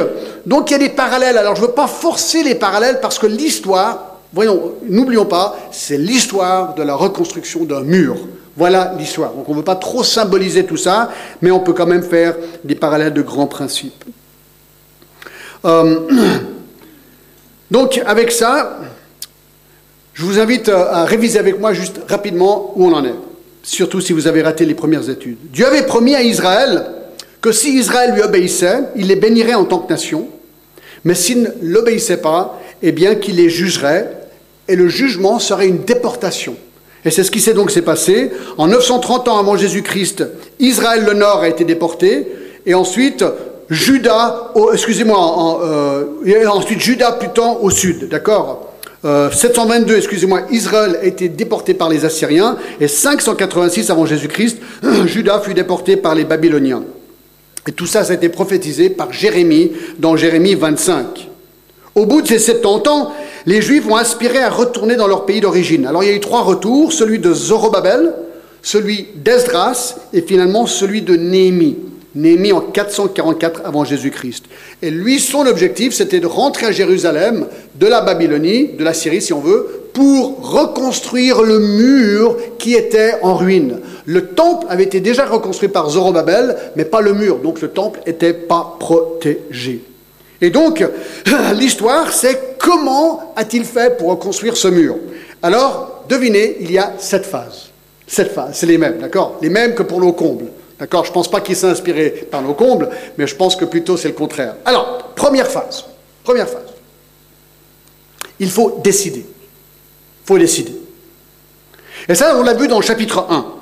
donc 0.46 0.70
il 0.70 0.72
y 0.72 0.76
a 0.76 0.80
des 0.80 0.88
parallèles. 0.88 1.38
Alors, 1.38 1.54
je 1.54 1.62
ne 1.62 1.68
veux 1.68 1.74
pas 1.74 1.86
forcer 1.86 2.42
les 2.42 2.56
parallèles 2.56 2.98
parce 3.00 3.20
que 3.20 3.28
l'histoire, 3.28 4.16
voyons, 4.32 4.72
n'oublions 4.88 5.26
pas, 5.26 5.56
c'est 5.70 5.96
l'histoire 5.96 6.74
de 6.74 6.82
la 6.82 6.96
reconstruction 6.96 7.62
d'un 7.62 7.82
mur. 7.82 8.16
Voilà 8.60 8.92
l'histoire. 8.98 9.32
Donc, 9.32 9.48
on 9.48 9.52
ne 9.52 9.56
veut 9.56 9.64
pas 9.64 9.74
trop 9.74 10.04
symboliser 10.04 10.66
tout 10.66 10.76
ça, 10.76 11.10
mais 11.40 11.50
on 11.50 11.60
peut 11.60 11.72
quand 11.72 11.86
même 11.86 12.02
faire 12.02 12.36
des 12.62 12.75
parallèles 12.75 13.14
de 13.14 13.23
grands 13.23 13.46
principes. 13.46 14.04
Euh, 15.64 16.00
Donc 17.70 18.02
avec 18.04 18.30
ça, 18.30 18.80
je 20.12 20.26
vous 20.26 20.38
invite 20.38 20.68
à 20.68 21.06
réviser 21.06 21.38
avec 21.38 21.58
moi 21.58 21.73
juste 21.73 22.02
rapidement 22.06 22.75
où 22.76 22.85
on 22.85 22.92
en 22.92 23.02
est, 23.06 23.14
surtout 23.62 24.02
si 24.02 24.12
vous 24.12 24.26
avez 24.26 24.42
raté 24.42 24.66
les 24.66 24.75
premières 24.75 25.08
études. 25.08 25.38
Dieu 25.44 25.66
avait 25.66 25.87
promis 25.87 26.14
à 26.14 26.20
Israël 26.20 26.85
que 27.40 27.52
si 27.52 27.78
Israël 27.78 28.12
lui 28.12 28.20
obéissait, 28.20 28.80
il 28.94 29.06
les 29.06 29.16
bénirait 29.16 29.54
en 29.54 29.64
tant 29.64 29.78
que 29.78 29.90
nation, 29.90 30.28
mais 31.04 31.14
s'il 31.14 31.44
ne 31.44 31.49
l'obéissait 31.62 32.18
pas, 32.18 32.61
eh 32.82 32.92
bien 32.92 33.14
qu'il 33.14 33.37
les 33.37 33.49
jugerait, 33.49 34.18
et 34.68 34.76
le 34.76 34.88
jugement 34.88 35.38
serait 35.38 35.66
une 35.66 35.82
déportation. 35.85 36.56
Et 37.04 37.11
c'est 37.11 37.25
ce 37.25 37.30
qui 37.30 37.40
s'est 37.40 37.54
donc 37.54 37.78
passé. 37.80 38.30
En 38.59 38.66
930 38.66 39.28
ans 39.28 39.38
avant 39.38 39.57
Jésus-Christ, 39.57 40.25
Israël 40.59 41.04
le 41.04 41.14
Nord 41.14 41.40
a 41.40 41.49
été 41.49 41.64
déporté, 41.64 42.26
et 42.66 42.75
ensuite 42.75 43.25
Judas, 43.71 44.52
excusez-moi, 44.73 45.61
euh, 45.64 46.47
ensuite 46.49 46.80
Judas 46.80 47.12
plutôt 47.12 47.59
au 47.62 47.71
sud, 47.71 48.09
d'accord? 48.09 48.66
722, 49.02 49.95
euh, 49.95 49.97
excusez-moi, 49.97 50.42
Israël 50.50 50.99
a 51.00 51.04
été 51.07 51.28
déporté 51.28 51.73
par 51.73 51.88
les 51.88 52.04
Assyriens 52.04 52.59
et 52.80 52.88
586 52.88 53.90
avant 53.90 54.04
Jésus-Christ, 54.04 54.59
Judas 55.07 55.40
fut 55.40 55.54
déporté 55.54 55.97
par 55.97 56.14
les 56.14 56.25
Babyloniens. 56.25 56.83
Et 57.66 57.73
tout 57.73 57.87
ça, 57.87 58.04
ça 58.04 58.12
a 58.12 58.16
été 58.16 58.28
prophétisé 58.28 58.90
par 58.90 59.12
Jérémie 59.12 59.73
dans 59.99 60.16
Jérémie 60.16 60.54
25. 60.54 61.28
Au 61.95 62.07
bout 62.07 62.23
de 62.23 62.28
ces 62.28 62.38
70 62.38 62.88
ans, 62.88 63.12
les 63.47 63.62
Juifs 63.62 63.87
ont 63.88 63.97
aspiré 63.97 64.38
à 64.38 64.50
retourner 64.50 64.97
dans 64.97 65.06
leur 65.06 65.26
pays 65.26 65.40
d'origine. 65.40 65.87
Alors 65.87 66.02
il 66.02 66.11
y 66.11 66.12
a 66.12 66.16
eu 66.16 66.20
trois 66.20 66.42
retours, 66.42 66.92
celui 66.92 67.18
de 67.18 67.32
Zorobabel, 67.32 68.12
celui 68.62 69.09
d'Esdras 69.16 69.97
et 70.12 70.23
finalement 70.23 70.66
celui 70.66 71.02
de 71.02 71.16
Néhémie. 71.16 71.76
Néhémie 72.14 72.52
en 72.52 72.61
444 72.61 73.62
avant 73.64 73.85
Jésus-Christ. 73.85 74.47
Et 74.82 74.90
lui, 74.90 75.20
son 75.20 75.47
objectif, 75.47 75.94
c'était 75.94 76.18
de 76.18 76.26
rentrer 76.26 76.66
à 76.66 76.73
Jérusalem 76.73 77.47
de 77.76 77.87
la 77.87 78.00
Babylonie, 78.00 78.70
de 78.76 78.82
la 78.82 78.94
Syrie 78.94 79.23
si 79.23 79.32
on 79.32 79.40
veut, 79.40 79.80
pour 79.92 80.50
reconstruire 80.50 81.42
le 81.42 81.61
mur 81.61 82.37
qui 82.59 82.75
était 82.75 83.14
en 83.23 83.37
ruine. 83.37 83.78
Le 84.06 84.26
temple 84.26 84.66
avait 84.68 84.85
été 84.85 85.00
déjà 85.00 85.25
reconstruit 85.25 85.68
par 85.68 85.90
Zorobabel, 85.90 86.56
mais 86.75 86.85
pas 86.85 87.00
le 87.00 87.14
mur, 87.14 87.38
donc 87.38 87.61
le 87.61 87.68
temple 87.68 88.00
n'était 88.06 88.32
pas 88.32 88.76
protégé. 88.80 89.82
Et 90.40 90.50
donc, 90.50 90.85
l'histoire, 91.54 92.12
c'est 92.12 92.59
comment 92.59 93.32
a-t-il 93.37 93.64
fait 93.64 93.97
pour 93.97 94.09
reconstruire 94.11 94.56
ce 94.56 94.68
mur? 94.68 94.97
Alors, 95.42 96.04
devinez, 96.09 96.56
il 96.61 96.73
y 96.73 96.78
a 96.78 96.94
sept 96.99 97.26
phases. 97.26 97.70
Cette 98.06 98.32
phase, 98.32 98.50
c'est 98.54 98.66
les 98.66 98.78
mêmes, 98.78 98.99
d'accord? 98.99 99.38
Les 99.40 99.50
mêmes 99.50 99.75
que 99.75 99.82
pour 99.82 100.00
nos 100.00 100.12
combles. 100.12 100.47
D'accord? 100.78 101.04
Je 101.04 101.11
ne 101.11 101.14
pense 101.14 101.30
pas 101.30 101.40
qu'il 101.40 101.54
s'est 101.54 101.68
inspiré 101.68 102.11
par 102.30 102.42
nos 102.42 102.54
combles, 102.54 102.88
mais 103.16 103.26
je 103.26 103.37
pense 103.37 103.54
que 103.54 103.64
plutôt 103.64 103.97
c'est 103.97 104.09
le 104.09 104.14
contraire. 104.14 104.56
Alors, 104.64 105.12
première 105.14 105.47
phase. 105.47 105.85
Première 106.25 106.49
phase. 106.49 106.62
Il 108.38 108.50
faut 108.50 108.80
décider. 108.82 109.20
Il 109.20 110.26
faut 110.26 110.38
décider. 110.38 110.75
Et 112.09 112.14
ça, 112.14 112.35
on 112.37 112.42
l'a 112.42 112.54
vu 112.54 112.66
dans 112.66 112.78
le 112.78 112.85
chapitre 112.85 113.26
1. 113.28 113.60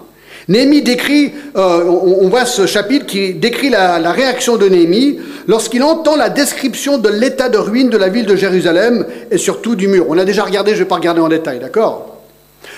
Néhémie 0.48 0.80
décrit, 0.80 1.34
euh, 1.56 1.84
on, 1.84 2.28
voit 2.28 2.46
ce 2.46 2.66
chapitre 2.66 3.04
qui 3.04 3.34
décrit 3.34 3.68
la, 3.68 3.98
réaction 4.12 4.56
de 4.56 4.66
Néhémie 4.66 5.18
lorsqu'il 5.46 5.82
entend 5.82 6.16
la 6.16 6.30
description 6.30 6.96
de 6.96 7.10
l'état 7.10 7.50
de 7.50 7.58
ruine 7.58 7.90
de 7.90 7.98
la 7.98 8.08
ville 8.08 8.24
de 8.24 8.34
Jérusalem 8.34 9.04
et 9.30 9.36
surtout 9.36 9.74
du 9.74 9.88
mur. 9.88 10.06
On 10.08 10.16
a 10.16 10.24
déjà 10.24 10.44
regardé, 10.44 10.70
je 10.70 10.76
ne 10.76 10.82
vais 10.84 10.88
pas 10.88 10.94
regarder 10.94 11.20
en 11.20 11.28
détail, 11.28 11.58
d'accord? 11.58 12.16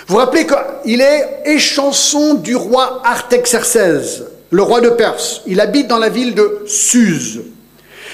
Vous 0.08 0.14
vous 0.14 0.16
rappelez 0.16 0.46
qu'il 0.46 1.00
est 1.00 1.42
échanson 1.44 2.34
du 2.34 2.56
roi 2.56 3.02
Artaxerxès, 3.04 4.24
le 4.50 4.62
roi 4.62 4.80
de 4.80 4.88
Perse. 4.88 5.42
Il 5.46 5.60
habite 5.60 5.86
dans 5.86 5.98
la 5.98 6.08
ville 6.08 6.34
de 6.34 6.62
Suse. 6.66 7.40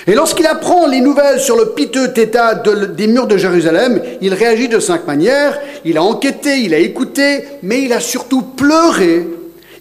Et 0.06 0.14
lorsqu'il 0.14 0.46
apprend 0.46 0.86
les 0.86 1.00
nouvelles 1.00 1.40
sur 1.40 1.56
le 1.56 1.70
piteux 1.70 2.12
état 2.16 2.54
des 2.54 3.06
murs 3.06 3.26
de 3.26 3.38
Jérusalem, 3.38 4.00
il 4.20 4.34
réagit 4.34 4.68
de 4.68 4.78
cinq 4.78 5.06
manières. 5.06 5.58
Il 5.84 5.96
a 5.96 6.02
enquêté, 6.02 6.58
il 6.60 6.74
a 6.74 6.78
écouté, 6.78 7.42
mais 7.62 7.82
il 7.82 7.92
a 7.92 7.98
surtout 7.98 8.42
pleuré, 8.42 9.26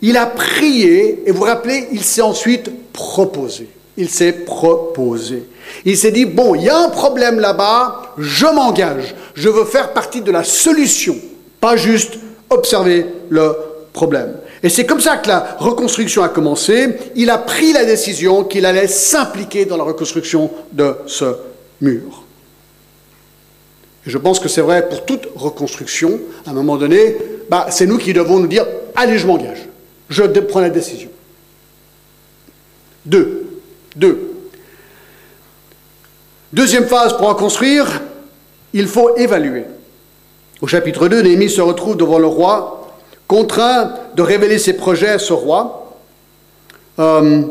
il 0.08 0.18
a 0.18 0.28
prié, 0.28 1.24
et 1.26 1.32
vous 1.32 1.40
vous 1.40 1.44
rappelez, 1.46 1.88
il 1.92 2.04
s'est 2.04 2.22
ensuite 2.22 2.70
proposé. 2.94 3.68
Il 3.98 4.08
s'est 4.08 4.34
proposé. 4.34 5.46
Il 5.84 5.98
s'est 5.98 6.12
dit, 6.12 6.26
bon, 6.26 6.54
il 6.54 6.62
y 6.62 6.70
a 6.70 6.78
un 6.78 6.90
problème 6.90 7.40
là-bas, 7.40 8.14
je 8.20 8.46
m'engage, 8.46 9.16
je 9.34 9.50
veux 9.50 9.66
faire 9.66 9.94
partie 9.94 10.22
de 10.22 10.32
la 10.32 10.44
solution, 10.44 11.16
pas 11.60 11.76
juste 11.76 12.20
observer 12.52 13.08
le 13.30 13.56
problème. 13.94 14.36
Et 14.62 14.70
c'est 14.70 14.86
comme 14.86 15.02
ça 15.02 15.18
que 15.18 15.28
la 15.28 15.56
reconstruction 15.58 16.22
a 16.22 16.30
commencé. 16.30 16.88
Il 17.16 17.32
a 17.32 17.40
pris 17.40 17.74
la 17.74 17.84
décision 17.84 18.44
qu'il 18.44 18.68
allait 18.68 18.88
s'impliquer 18.88 19.66
dans 19.66 19.78
la 19.78 19.84
reconstruction 19.86 20.52
de 20.72 20.98
ce 21.08 21.26
mur. 21.82 22.24
Et 24.06 24.12
je 24.12 24.20
pense 24.20 24.40
que 24.40 24.50
c'est 24.50 24.62
vrai 24.62 24.88
pour 24.88 25.04
toute 25.04 25.28
reconstruction. 25.36 26.20
À 26.46 26.52
un 26.52 26.54
moment 26.54 26.78
donné, 26.78 27.16
bah, 27.50 27.68
c'est 27.72 27.88
nous 27.88 27.98
qui 27.98 28.14
devons 28.14 28.38
nous 28.38 28.48
dire 28.48 28.68
Allez, 28.96 29.18
je 29.18 29.26
m'engage. 29.26 29.68
Je 30.10 30.24
prends 30.24 30.62
la 30.62 30.70
décision. 30.70 31.10
Deux. 33.06 33.46
Deux. 33.96 34.32
Deuxième 36.54 36.86
phase 36.86 37.18
pour 37.18 37.28
reconstruire, 37.28 38.02
il 38.74 38.88
faut 38.88 39.16
évaluer. 39.18 39.66
Au 40.62 40.68
chapitre 40.68 41.08
2, 41.08 41.22
Néhémie 41.22 41.50
se 41.50 41.62
retrouve 41.62 41.98
devant 41.98 42.20
le 42.20 42.28
roi 42.28 42.76
contraint 43.28 43.94
de 44.16 44.22
révéler 44.22 44.60
ses 44.60 44.74
projets 44.74 45.10
à 45.10 45.20
ce 45.20 45.34
roi. 45.34 45.98
Euh, 47.00 47.42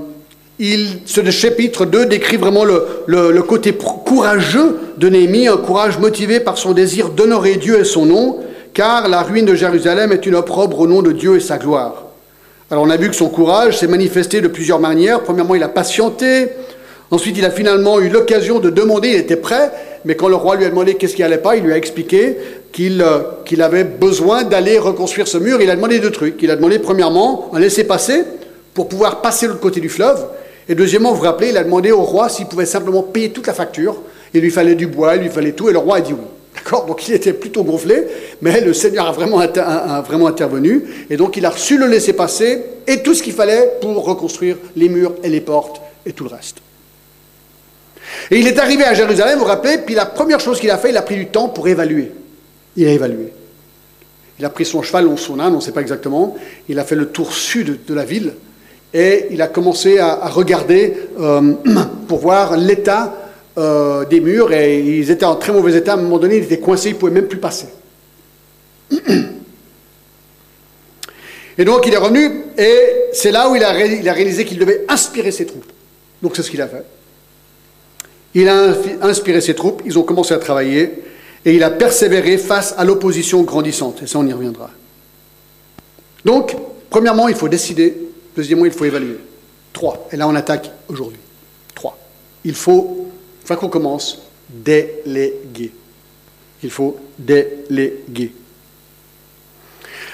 ce 0.59 1.31
chapitre 1.31 1.85
2 1.85 2.07
décrit 2.07 2.37
vraiment 2.37 2.65
le, 2.65 3.43
côté 3.43 3.75
courageux 3.75 4.79
de 4.97 5.09
Néhémie, 5.09 5.49
un 5.49 5.57
courage 5.57 5.99
motivé 5.99 6.41
par 6.41 6.59
son 6.59 6.73
désir 6.73 7.11
d'honorer 7.11 7.57
Dieu 7.57 7.81
et 7.81 7.85
son 7.85 8.07
nom, 8.07 8.39
car 8.73 9.09
la 9.09 9.23
ruine 9.23 9.45
de 9.45 9.55
Jérusalem 9.55 10.13
est 10.13 10.27
une 10.27 10.37
opprobre 10.37 10.81
au 10.81 10.87
nom 10.87 11.03
de 11.03 11.13
Dieu 11.13 11.37
et 11.37 11.41
sa 11.41 11.59
gloire. 11.59 12.04
Alors 12.75 12.87
on 12.87 12.91
a 12.91 12.97
vu 12.97 13.09
que 13.09 13.15
son 13.15 13.29
courage 13.29 13.79
s'est 13.79 13.87
manifesté 13.87 14.41
de 14.41 14.49
plusieurs 14.49 14.81
manières. 14.81 15.21
Premièrement, 15.23 15.55
il 15.55 15.63
a 15.63 15.69
patienté. 15.69 16.49
Ensuite, 17.13 17.39
il 17.39 17.45
a 17.45 17.53
finalement 17.53 18.01
eu 18.01 18.09
l'occasion 18.09 18.59
de 18.59 18.69
demander, 18.69 19.11
il 19.11 19.15
était 19.15 19.37
prêt, 19.37 19.71
mais 20.05 20.17
quand 20.17 20.27
le 20.27 20.35
roi 20.35 20.57
lui 20.57 20.65
a 20.65 20.71
demandé 20.71 20.95
qu'est-ce 20.95 21.15
qui 21.15 21.23
n'allait 21.23 21.39
pas, 21.39 21.55
il 21.55 21.63
lui 21.63 21.73
a 21.73 21.77
expliqué 21.77 22.37
euh, 22.81 23.21
qu'il 23.45 23.63
avait 23.63 23.85
besoin 23.85 24.43
d'aller 24.43 24.77
reconstruire 24.81 25.29
ce 25.29 25.39
mur. 25.39 25.61
Il 25.63 25.71
a 25.71 25.77
demandé 25.77 26.01
deux 26.01 26.11
trucs. 26.11 26.43
Il 26.43 26.51
a 26.51 26.57
demandé 26.57 26.81
premièrement 26.81 27.49
un 27.55 27.61
laisser-passer 27.61 28.25
pour 28.75 28.89
pouvoir 28.89 29.23
passer 29.23 29.47
de 29.47 29.53
l'autre 29.53 29.63
côté 29.63 29.79
du 29.79 29.89
fleuve. 29.89 30.27
Et 30.69 30.75
deuxièmement, 30.75 31.11
vous 31.13 31.19
vous 31.19 31.23
rappelez, 31.23 31.51
il 31.51 31.57
a 31.57 31.63
demandé 31.63 31.93
au 31.93 32.03
roi 32.03 32.29
s'il 32.29 32.47
pouvait 32.47 32.67
simplement 32.67 33.05
payer 33.05 33.31
toute 33.31 33.47
la 33.47 33.55
facture. 33.55 33.99
Il 34.35 34.41
lui 34.41 34.51
fallait 34.51 34.75
du 34.75 34.89
bois, 34.89 35.15
il 35.15 35.23
lui 35.23 35.31
fallait 35.31 35.53
tout, 35.53 35.69
et 35.69 35.73
le 35.73 35.79
roi 35.79 35.99
a 35.99 36.01
dit 36.01 36.13
oui. 36.13 36.27
D'accord 36.55 36.87
Donc 36.87 37.09
il 37.09 37.15
était 37.15 37.33
plutôt 37.33 37.65
gonflé, 37.65 38.07
mais 38.41 38.61
le 38.61 38.73
Seigneur 38.73 39.09
a 39.09 39.13
vraiment, 39.13 39.41
intervenu. 40.27 40.85
Et 41.11 41.17
donc 41.17 41.37
il 41.37 41.45
a 41.45 41.51
reçu 41.51 41.79
le 41.79 41.87
laisser-passer 41.87 42.63
et 42.87 43.03
tout 43.03 43.15
ce 43.15 43.23
qu'il 43.23 43.33
fallait 43.33 43.73
pour 43.81 44.05
reconstruire 44.05 44.57
les 44.77 44.89
murs 44.89 45.15
et 45.23 45.29
les 45.29 45.41
portes 45.41 45.81
et 46.07 46.13
tout 46.13 46.25
le 46.25 46.31
reste. 46.31 46.59
Et 48.31 48.39
il 48.39 48.47
est 48.47 48.59
arrivé 48.59 48.85
à 48.85 48.95
Jérusalem, 48.95 49.35
vous 49.39 49.45
vous 49.45 49.51
rappelez, 49.51 49.79
puis 49.79 49.95
la 49.95 50.07
première 50.07 50.41
chose 50.41 50.61
qu'il 50.61 50.71
a 50.71 50.79
fait, 50.79 50.91
il 50.91 50.97
a 50.97 51.03
pris 51.03 51.17
du 51.17 51.27
temps 51.27 51.49
pour 51.49 51.67
évaluer. 51.67 52.13
Il 52.77 52.87
a 52.87 52.93
évalué. 52.93 53.33
Il 54.39 54.45
a 54.45 54.51
pris 54.51 54.65
son 54.65 54.83
cheval 54.83 55.07
ou 55.07 55.17
son 55.17 55.41
âne, 55.41 55.53
on 55.55 55.57
ne 55.57 55.63
sait 55.63 55.73
pas 55.73 55.81
exactement. 55.81 56.37
Il 56.69 56.79
a 56.79 56.85
fait 56.85 56.97
le 56.97 57.09
tour 57.09 57.33
sud 57.33 57.85
de 57.87 57.95
la 57.95 58.05
ville 58.05 58.35
et 58.93 59.27
il 59.31 59.43
a 59.43 59.49
commencé 59.49 59.99
à, 59.99 60.29
regarder 60.29 60.95
euh, 61.19 61.55
pour 62.09 62.19
voir 62.19 62.57
l'état 62.57 63.15
euh, 63.59 64.05
des 64.05 64.21
murs 64.21 64.53
et 64.53 64.81
ils 64.81 65.11
étaient 65.11 65.25
en 65.25 65.37
très 65.37 65.53
mauvais 65.53 65.77
état. 65.77 65.93
À 65.93 65.97
un 65.97 66.03
moment 66.03 66.19
donné, 66.19 66.37
ils 66.39 66.45
étaient 66.45 66.61
coincés, 66.61 66.91
ils 66.91 66.95
ne 66.95 66.99
pouvaient 66.99 67.13
même 67.13 67.29
plus 67.29 67.39
passer. 67.39 67.67
Et 71.57 71.65
donc 71.65 71.87
il 71.87 71.95
est 71.95 71.99
revenu 71.99 72.47
et 72.59 72.81
c'est 73.13 73.31
là 73.31 73.49
où 73.49 73.55
il 73.55 73.63
a, 73.63 73.87
il 73.87 74.09
a 74.09 74.13
réalisé 74.13 74.45
qu'il 74.45 74.59
devait 74.59 74.85
inspirer 74.89 75.31
ses 75.31 75.47
troupes. 75.47 75.71
Donc 76.21 76.35
c'est 76.35 76.43
ce 76.43 76.51
qu'il 76.51 76.61
a 76.61 76.67
fait. 76.67 76.85
Il 78.35 78.49
a 78.49 78.75
inspiré 79.03 79.41
ses 79.41 79.55
troupes, 79.55 79.81
ils 79.87 79.97
ont 79.97 80.03
commencé 80.03 80.35
à 80.35 80.39
travailler 80.39 81.05
et 81.45 81.55
il 81.55 81.63
a 81.63 81.71
persévéré 81.71 82.39
face 82.39 82.75
à 82.77 82.85
l'opposition 82.85 83.43
grandissante. 83.43 84.03
Et 84.03 84.07
ça, 84.07 84.19
on 84.19 84.27
y 84.27 84.33
reviendra. 84.33 84.71
Donc, 86.25 86.57
premièrement, 86.91 87.29
il 87.29 87.35
faut 87.35 87.49
décider. 87.49 87.97
Deuxièmement, 88.35 88.65
il 88.65 88.73
faut 88.73 88.87
évaluer. 88.87 89.19
Trois. 89.73 90.09
Et 90.11 90.17
là, 90.17 90.27
on 90.27 90.35
attaque 90.35 90.71
aujourd'hui. 90.89 91.21
Trois. 91.75 91.99
Il 92.45 92.55
faut, 92.55 93.09
enfin 93.45 93.57
qu'on 93.57 93.69
commence, 93.69 94.23
déléguer. 94.49 95.73
Il 96.63 96.71
faut 96.71 96.97
déléguer. 97.19 98.33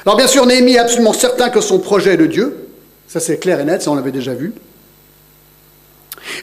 Alors, 0.05 0.17
bien 0.17 0.27
sûr, 0.27 0.47
Néhémie 0.47 0.75
est 0.75 0.79
absolument 0.79 1.13
certain 1.13 1.51
que 1.51 1.61
son 1.61 1.79
projet 1.79 2.15
est 2.15 2.17
de 2.17 2.27
Dieu. 2.27 2.69
Ça, 3.07 3.21
c'est 3.21 3.39
clair 3.39 3.61
et 3.61 3.65
net, 3.65 3.83
ça, 3.83 3.91
on 3.91 3.95
l'avait 3.95 4.13
déjà 4.13 4.35
vu. 4.35 4.53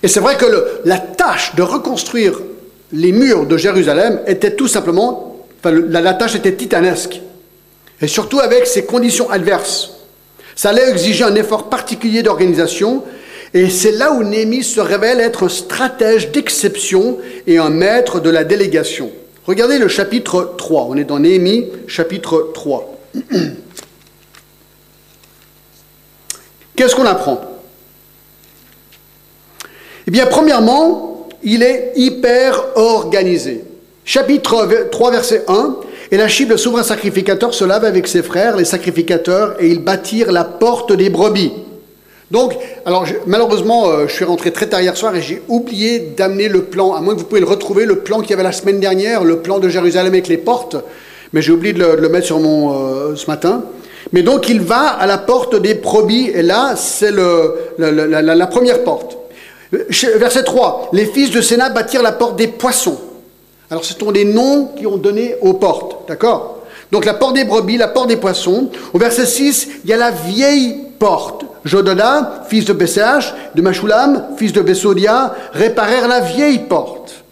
Et 0.03 0.07
c'est 0.07 0.19
vrai 0.19 0.37
que 0.37 0.81
la 0.85 0.99
tâche 0.99 1.55
de 1.55 1.61
reconstruire 1.61 2.39
les 2.91 3.11
murs 3.11 3.45
de 3.45 3.57
Jérusalem 3.57 4.21
étaient 4.27 4.55
tout 4.55 4.67
simplement, 4.67 5.45
la, 5.63 6.13
tâche 6.13 6.35
était 6.35 6.55
titanesque. 6.55 7.21
Et 8.01 8.07
surtout 8.07 8.39
avec 8.39 8.67
ces 8.67 8.85
conditions 8.85 9.29
adverses. 9.29 9.93
Ça 10.55 10.69
allait 10.69 10.89
exiger 10.89 11.23
un 11.23 11.35
effort 11.35 11.69
particulier 11.69 12.23
d'organisation. 12.23 13.03
Et 13.57 13.71
c'est 13.71 13.91
là 13.91 14.11
où 14.11 14.21
Néhémie 14.23 14.61
se 14.61 14.79
révèle 14.79 15.19
être 15.19 15.45
un 15.45 15.49
stratège 15.49 16.29
d'exception 16.31 17.17
et 17.47 17.57
un 17.57 17.71
maître 17.71 18.19
de 18.19 18.29
la 18.29 18.43
délégation. 18.43 19.09
Regardez 19.47 19.79
le 19.79 19.87
chapitre 19.87 20.53
3. 20.59 20.85
On 20.87 20.95
est 20.95 21.05
dans 21.05 21.17
Néhémie, 21.17 21.65
chapitre 21.87 22.51
3. 22.53 22.99
Qu'est-ce 26.75 26.95
qu'on 26.95 27.07
apprend? 27.07 27.41
Eh 30.05 30.11
bien, 30.11 30.27
premièrement, 30.27 31.27
il 31.41 31.63
est 31.63 31.93
hyper 31.95 32.63
organisé. 32.75 33.63
Chapitre 34.05 34.87
3, 34.91 35.11
verset 35.11 35.45
1. 35.47 35.77
Et 36.11 36.17
la 36.17 36.27
chible, 36.27 36.51
le 36.51 36.57
souverain 36.57 36.83
sacrificateur, 36.83 37.55
se 37.55 37.65
lave 37.65 37.85
avec 37.85 38.07
ses 38.07 38.21
frères, 38.21 38.55
les 38.55 38.65
sacrificateurs, 38.65 39.55
et 39.59 39.67
ils 39.67 39.83
bâtirent 39.83 40.31
la 40.31 40.43
porte 40.43 40.93
des 40.93 41.09
brebis. 41.09 41.53
Donc, 42.29 42.57
alors 42.85 43.05
malheureusement, 43.25 43.87
euh, 43.87 44.07
je 44.07 44.13
suis 44.13 44.25
rentré 44.25 44.51
très 44.51 44.67
tard 44.67 44.81
hier 44.81 44.97
soir 44.97 45.15
et 45.15 45.21
j'ai 45.21 45.41
oublié 45.47 45.99
d'amener 45.99 46.49
le 46.49 46.63
plan, 46.63 46.93
à 46.93 46.99
moins 46.99 47.13
que 47.13 47.19
vous 47.19 47.25
pouvez 47.25 47.39
le 47.39 47.47
retrouver, 47.47 47.85
le 47.85 47.99
plan 47.99 48.19
qu'il 48.19 48.31
y 48.31 48.33
avait 48.33 48.43
la 48.43 48.51
semaine 48.51 48.79
dernière, 48.79 49.23
le 49.23 49.39
plan 49.39 49.59
de 49.59 49.69
Jérusalem 49.69 50.13
avec 50.13 50.27
les 50.27 50.37
portes, 50.37 50.75
mais 51.31 51.41
j'ai 51.41 51.53
oublié 51.53 51.73
de 51.73 51.83
le, 51.83 52.09
mettre 52.09 52.25
sur 52.25 52.39
mon 52.39 52.73
euh, 52.73 53.15
ce 53.15 53.27
matin. 53.27 53.63
Mais 54.11 54.23
donc, 54.23 54.49
il 54.49 54.61
va 54.61 54.87
à 54.87 55.05
la 55.05 55.17
porte 55.17 55.55
des 55.55 55.73
brebis, 55.73 56.31
et 56.33 56.41
là, 56.41 56.75
c'est 56.75 57.11
la 57.11 58.47
première 58.47 58.83
porte. 58.83 59.17
Verset 59.71 60.43
3. 60.43 60.89
Les 60.93 61.05
fils 61.05 61.31
de 61.31 61.41
Sénat 61.41 61.69
bâtirent 61.69 62.03
la 62.03 62.13
porte 62.13 62.37
des 62.37 62.47
poissons. 62.47 62.97
Alors 63.69 63.83
ce 63.83 63.93
sont 63.93 64.11
des 64.13 64.23
noms 64.23 64.69
qui 64.77 64.87
ont 64.87 64.97
donné 64.97 65.35
aux 65.41 65.53
portes. 65.53 66.07
D'accord? 66.07 66.59
Donc 66.91 67.03
la 67.03 67.13
porte 67.13 67.35
des 67.35 67.43
brebis, 67.43 67.75
la 67.75 67.89
porte 67.89 68.07
des 68.07 68.15
poissons. 68.15 68.69
Au 68.93 68.97
verset 68.97 69.25
6, 69.25 69.67
il 69.83 69.89
y 69.89 69.93
a 69.93 69.97
la 69.97 70.11
vieille 70.11 70.86
porte. 70.97 71.45
Jododa, 71.65 72.43
fils 72.47 72.65
de 72.65 72.73
Besséach, 72.73 73.33
de 73.55 73.61
Machoulam, 73.61 74.35
fils 74.37 74.53
de 74.53 74.61
Bessodia, 74.61 75.35
réparèrent 75.53 76.07
la 76.07 76.21
vieille 76.21 76.59
porte. 76.59 77.23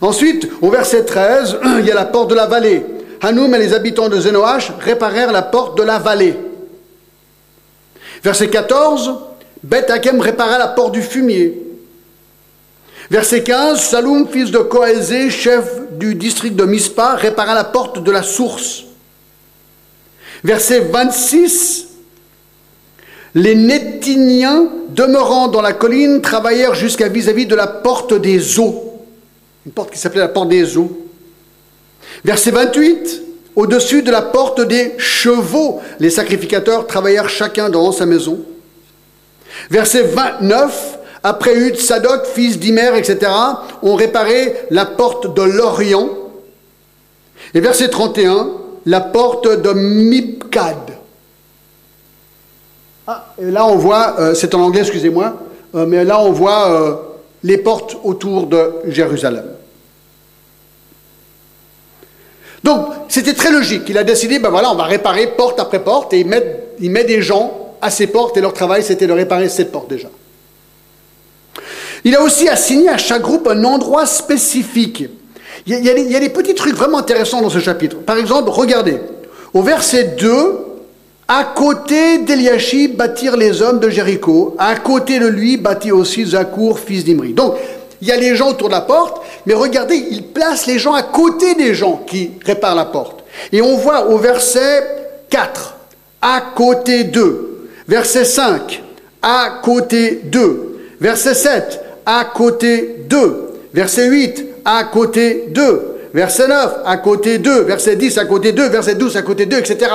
Ensuite, 0.00 0.48
au 0.60 0.70
verset 0.70 1.04
13, 1.04 1.58
il 1.78 1.86
y 1.86 1.90
a 1.90 1.94
la 1.94 2.04
porte 2.04 2.30
de 2.30 2.34
la 2.34 2.46
vallée. 2.46 2.84
Hanoum 3.20 3.54
et 3.54 3.58
les 3.58 3.72
habitants 3.72 4.08
de 4.08 4.20
Zénoach 4.20 4.72
réparèrent 4.80 5.32
la 5.32 5.42
porte 5.42 5.78
de 5.78 5.84
la 5.84 5.98
vallée. 5.98 6.36
Verset 8.22 8.48
14, 8.48 9.12
Beth 9.62 9.90
Hakem 9.90 10.20
répara 10.20 10.58
la 10.58 10.68
porte 10.68 10.92
du 10.92 11.02
fumier. 11.02 11.60
Verset 13.10 13.42
15, 13.42 13.80
Saloum, 13.80 14.26
fils 14.28 14.50
de 14.50 14.58
Kohézé, 14.58 15.30
chef 15.30 15.70
du 15.92 16.14
district 16.14 16.56
de 16.56 16.64
Mispa, 16.64 17.14
répara 17.14 17.54
la 17.54 17.64
porte 17.64 18.02
de 18.02 18.10
la 18.10 18.22
source. 18.22 18.84
Verset 20.42 20.80
26, 20.80 21.88
les 23.34 23.54
Nétiniens, 23.54 24.68
demeurant 24.90 25.48
dans 25.48 25.62
la 25.62 25.72
colline, 25.72 26.20
travaillèrent 26.20 26.74
jusqu'à 26.74 27.08
vis-à-vis 27.08 27.46
de 27.46 27.54
la 27.54 27.66
porte 27.66 28.14
des 28.14 28.58
eaux, 28.58 29.00
une 29.64 29.72
porte 29.72 29.90
qui 29.90 29.98
s'appelait 29.98 30.20
la 30.20 30.28
porte 30.28 30.48
des 30.48 30.76
eaux. 30.76 30.98
Verset 32.24 32.50
28, 32.50 33.22
au-dessus 33.56 34.02
de 34.02 34.10
la 34.10 34.22
porte 34.22 34.60
des 34.60 34.94
chevaux, 34.98 35.80
les 35.98 36.10
sacrificateurs 36.10 36.86
travaillèrent 36.86 37.28
chacun 37.28 37.70
dans 37.70 37.90
sa 37.92 38.06
maison. 38.06 38.40
Verset 39.70 40.02
29, 40.02 40.98
après 41.22 41.54
Hud, 41.54 41.76
Sadok, 41.76 42.26
fils 42.26 42.58
d'Imer, 42.58 42.92
etc., 42.96 43.30
ont 43.82 43.94
réparé 43.94 44.54
la 44.70 44.84
porte 44.84 45.34
de 45.34 45.42
l'Orient. 45.42 46.08
Et 47.54 47.60
verset 47.60 47.88
31, 47.88 48.50
la 48.86 49.00
porte 49.00 49.48
de 49.48 49.72
Mipkad. 49.72 50.91
Ah, 53.06 53.34
et 53.40 53.50
là 53.50 53.66
on 53.66 53.76
voit, 53.76 54.20
euh, 54.20 54.34
c'est 54.34 54.54
en 54.54 54.60
anglais, 54.60 54.82
excusez-moi, 54.82 55.34
euh, 55.74 55.86
mais 55.86 56.04
là 56.04 56.20
on 56.20 56.30
voit 56.30 56.70
euh, 56.70 56.94
les 57.42 57.58
portes 57.58 57.96
autour 58.04 58.46
de 58.46 58.72
Jérusalem. 58.86 59.44
Donc 62.62 62.86
c'était 63.08 63.34
très 63.34 63.50
logique. 63.50 63.82
Il 63.88 63.98
a 63.98 64.04
décidé, 64.04 64.38
ben 64.38 64.50
voilà, 64.50 64.70
on 64.70 64.76
va 64.76 64.84
réparer 64.84 65.26
porte 65.28 65.58
après 65.58 65.82
porte 65.82 66.12
et 66.12 66.20
il 66.20 66.26
met, 66.26 66.64
il 66.78 66.90
met 66.90 67.04
des 67.04 67.22
gens 67.22 67.74
à 67.80 67.90
ces 67.90 68.06
portes 68.06 68.36
et 68.36 68.40
leur 68.40 68.52
travail 68.52 68.84
c'était 68.84 69.08
de 69.08 69.12
réparer 69.12 69.48
cette 69.48 69.72
porte 69.72 69.90
déjà. 69.90 70.08
Il 72.04 72.14
a 72.16 72.22
aussi 72.22 72.48
assigné 72.48 72.88
à 72.88 72.98
chaque 72.98 73.22
groupe 73.22 73.48
un 73.48 73.64
endroit 73.64 74.06
spécifique. 74.06 75.04
Il 75.66 75.84
y, 75.84 75.90
a, 76.16 76.20
des, 76.20 76.28
petits 76.28 76.54
trucs 76.54 76.74
vraiment 76.74 76.98
intéressants 76.98 77.40
dans 77.40 77.50
ce 77.50 77.60
chapitre. 77.60 77.98
Par 77.98 78.16
exemple, 78.16 78.50
regardez, 78.50 78.98
au 79.54 79.62
verset 79.62 80.16
2, 80.18 80.71
à 81.28 81.44
côté 81.44 82.18
d'Eliashib 82.18 82.96
bâtirent 82.96 83.36
les 83.36 83.62
hommes 83.62 83.78
de 83.78 83.88
Jéricho, 83.88 84.54
à 84.58 84.76
côté 84.76 85.18
de 85.18 85.26
lui 85.26 85.56
bâtit 85.56 85.92
aussi 85.92 86.26
Zakour, 86.26 86.78
fils 86.78 87.04
d'Imri. 87.04 87.32
Donc, 87.32 87.54
il 88.00 88.08
y 88.08 88.12
a 88.12 88.16
les 88.16 88.34
gens 88.34 88.50
autour 88.50 88.68
de 88.68 88.74
la 88.74 88.80
porte, 88.80 89.22
mais 89.46 89.54
regardez, 89.54 89.94
il 89.94 90.24
place 90.24 90.66
les 90.66 90.78
gens 90.78 90.92
à 90.92 91.02
côté 91.02 91.54
des 91.54 91.74
gens 91.74 92.02
qui 92.06 92.32
réparent 92.44 92.74
la 92.74 92.84
porte. 92.84 93.22
Et 93.52 93.62
on 93.62 93.76
voit 93.76 94.08
au 94.08 94.18
verset 94.18 94.84
4, 95.30 95.76
à 96.20 96.42
côté 96.54 97.04
d'eux. 97.04 97.68
Verset 97.86 98.24
5, 98.24 98.82
à 99.22 99.60
côté 99.62 100.20
d'eux. 100.24 100.80
Verset 101.00 101.34
7, 101.34 101.80
à 102.04 102.24
côté 102.24 102.96
d'eux. 103.08 103.52
Verset 103.72 104.08
8, 104.08 104.44
à 104.64 104.84
côté 104.84 105.46
d'eux. 105.50 105.96
Verset 106.12 106.48
9, 106.48 106.72
à 106.84 106.96
côté 106.98 107.38
d'eux. 107.38 107.62
Verset 107.62 107.96
10, 107.96 108.18
à 108.18 108.24
côté 108.24 108.52
d'eux. 108.52 108.68
Verset 108.68 108.96
12, 108.96 109.16
à 109.16 109.22
côté 109.22 109.46
d'eux, 109.46 109.58
etc. 109.58 109.90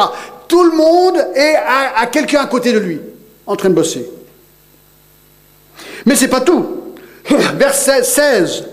Tout 0.48 0.64
le 0.64 0.72
monde 0.72 1.18
est 1.36 1.56
à, 1.56 2.06
quelqu'un 2.08 2.42
à 2.42 2.48
côté 2.48 2.72
de 2.72 2.80
lui, 2.80 3.00
en 3.46 3.56
train 3.56 3.70
de 3.70 3.74
bosser. 3.74 4.08
Mais 6.06 6.16
c'est 6.16 6.28
pas 6.28 6.42
tout. 6.42 6.66
Verset 7.56 8.04
16. 8.04 8.64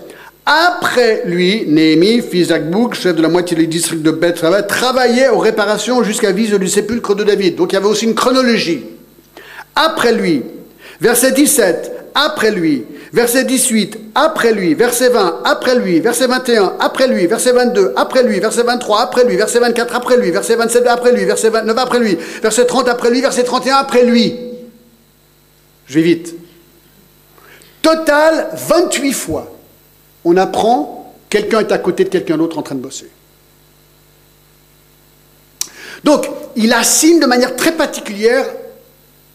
Après 0.45 1.23
lui, 1.25 1.65
Néhémie, 1.67 2.21
fils 2.21 2.49
d'Akbouk, 2.49 2.93
chef 2.93 3.15
de 3.15 3.21
la 3.21 3.29
moitié 3.29 3.57
du 3.57 3.67
district 3.67 4.03
de 4.03 4.11
Beth, 4.11 4.43
travaillait 4.67 5.29
aux 5.29 5.39
réparations 5.39 6.03
jusqu'à 6.03 6.31
vise 6.31 6.51
du 6.51 6.67
sépulcre 6.67 7.15
de 7.15 7.23
David. 7.23 7.55
Donc 7.55 7.71
il 7.71 7.75
y 7.75 7.77
avait 7.77 7.87
aussi 7.87 8.05
une 8.05 8.13
chronologie. 8.13 8.85
Après 9.75 10.13
lui, 10.13 10.43
verset 11.01 11.31
17, 11.31 11.94
après 12.15 12.51
lui, 12.51 12.85
Verset 13.15 13.45
18, 13.45 13.97
après 14.13 14.51
lui. 14.51 14.73
Verset 14.73 15.07
20, 15.07 15.43
après 15.45 15.79
lui. 15.79 16.01
Verset 16.01 16.27
21, 16.27 16.75
après 16.81 17.07
lui. 17.07 17.25
Verset 17.27 17.53
22, 17.53 17.93
après 17.95 18.23
lui. 18.23 18.41
Verset 18.41 18.63
23, 18.63 19.01
après 19.03 19.23
lui. 19.23 19.37
Verset 19.37 19.59
24, 19.59 19.95
après 19.95 20.17
lui. 20.17 20.31
Verset 20.31 20.57
27, 20.57 20.85
après 20.85 21.13
lui. 21.13 21.23
Verset 21.23 21.49
29, 21.49 21.77
après 21.77 21.99
lui. 21.99 22.17
Verset 22.41 22.65
30, 22.65 22.89
après 22.89 23.09
lui. 23.09 23.21
Verset 23.21 23.43
31, 23.43 23.77
après 23.77 24.03
lui. 24.03 24.35
Je 25.87 25.95
vais 25.95 26.01
vite. 26.01 26.35
Total, 27.81 28.49
28 28.53 29.13
fois, 29.13 29.55
on 30.25 30.35
apprend 30.35 31.15
quelqu'un 31.29 31.61
est 31.61 31.71
à 31.71 31.77
côté 31.77 32.03
de 32.03 32.09
quelqu'un 32.09 32.37
d'autre 32.37 32.57
en 32.57 32.63
train 32.63 32.75
de 32.75 32.81
bosser. 32.81 33.09
Donc, 36.03 36.27
il 36.57 36.73
assigne 36.73 37.21
de 37.21 37.27
manière 37.27 37.55
très 37.55 37.71
particulière 37.71 38.45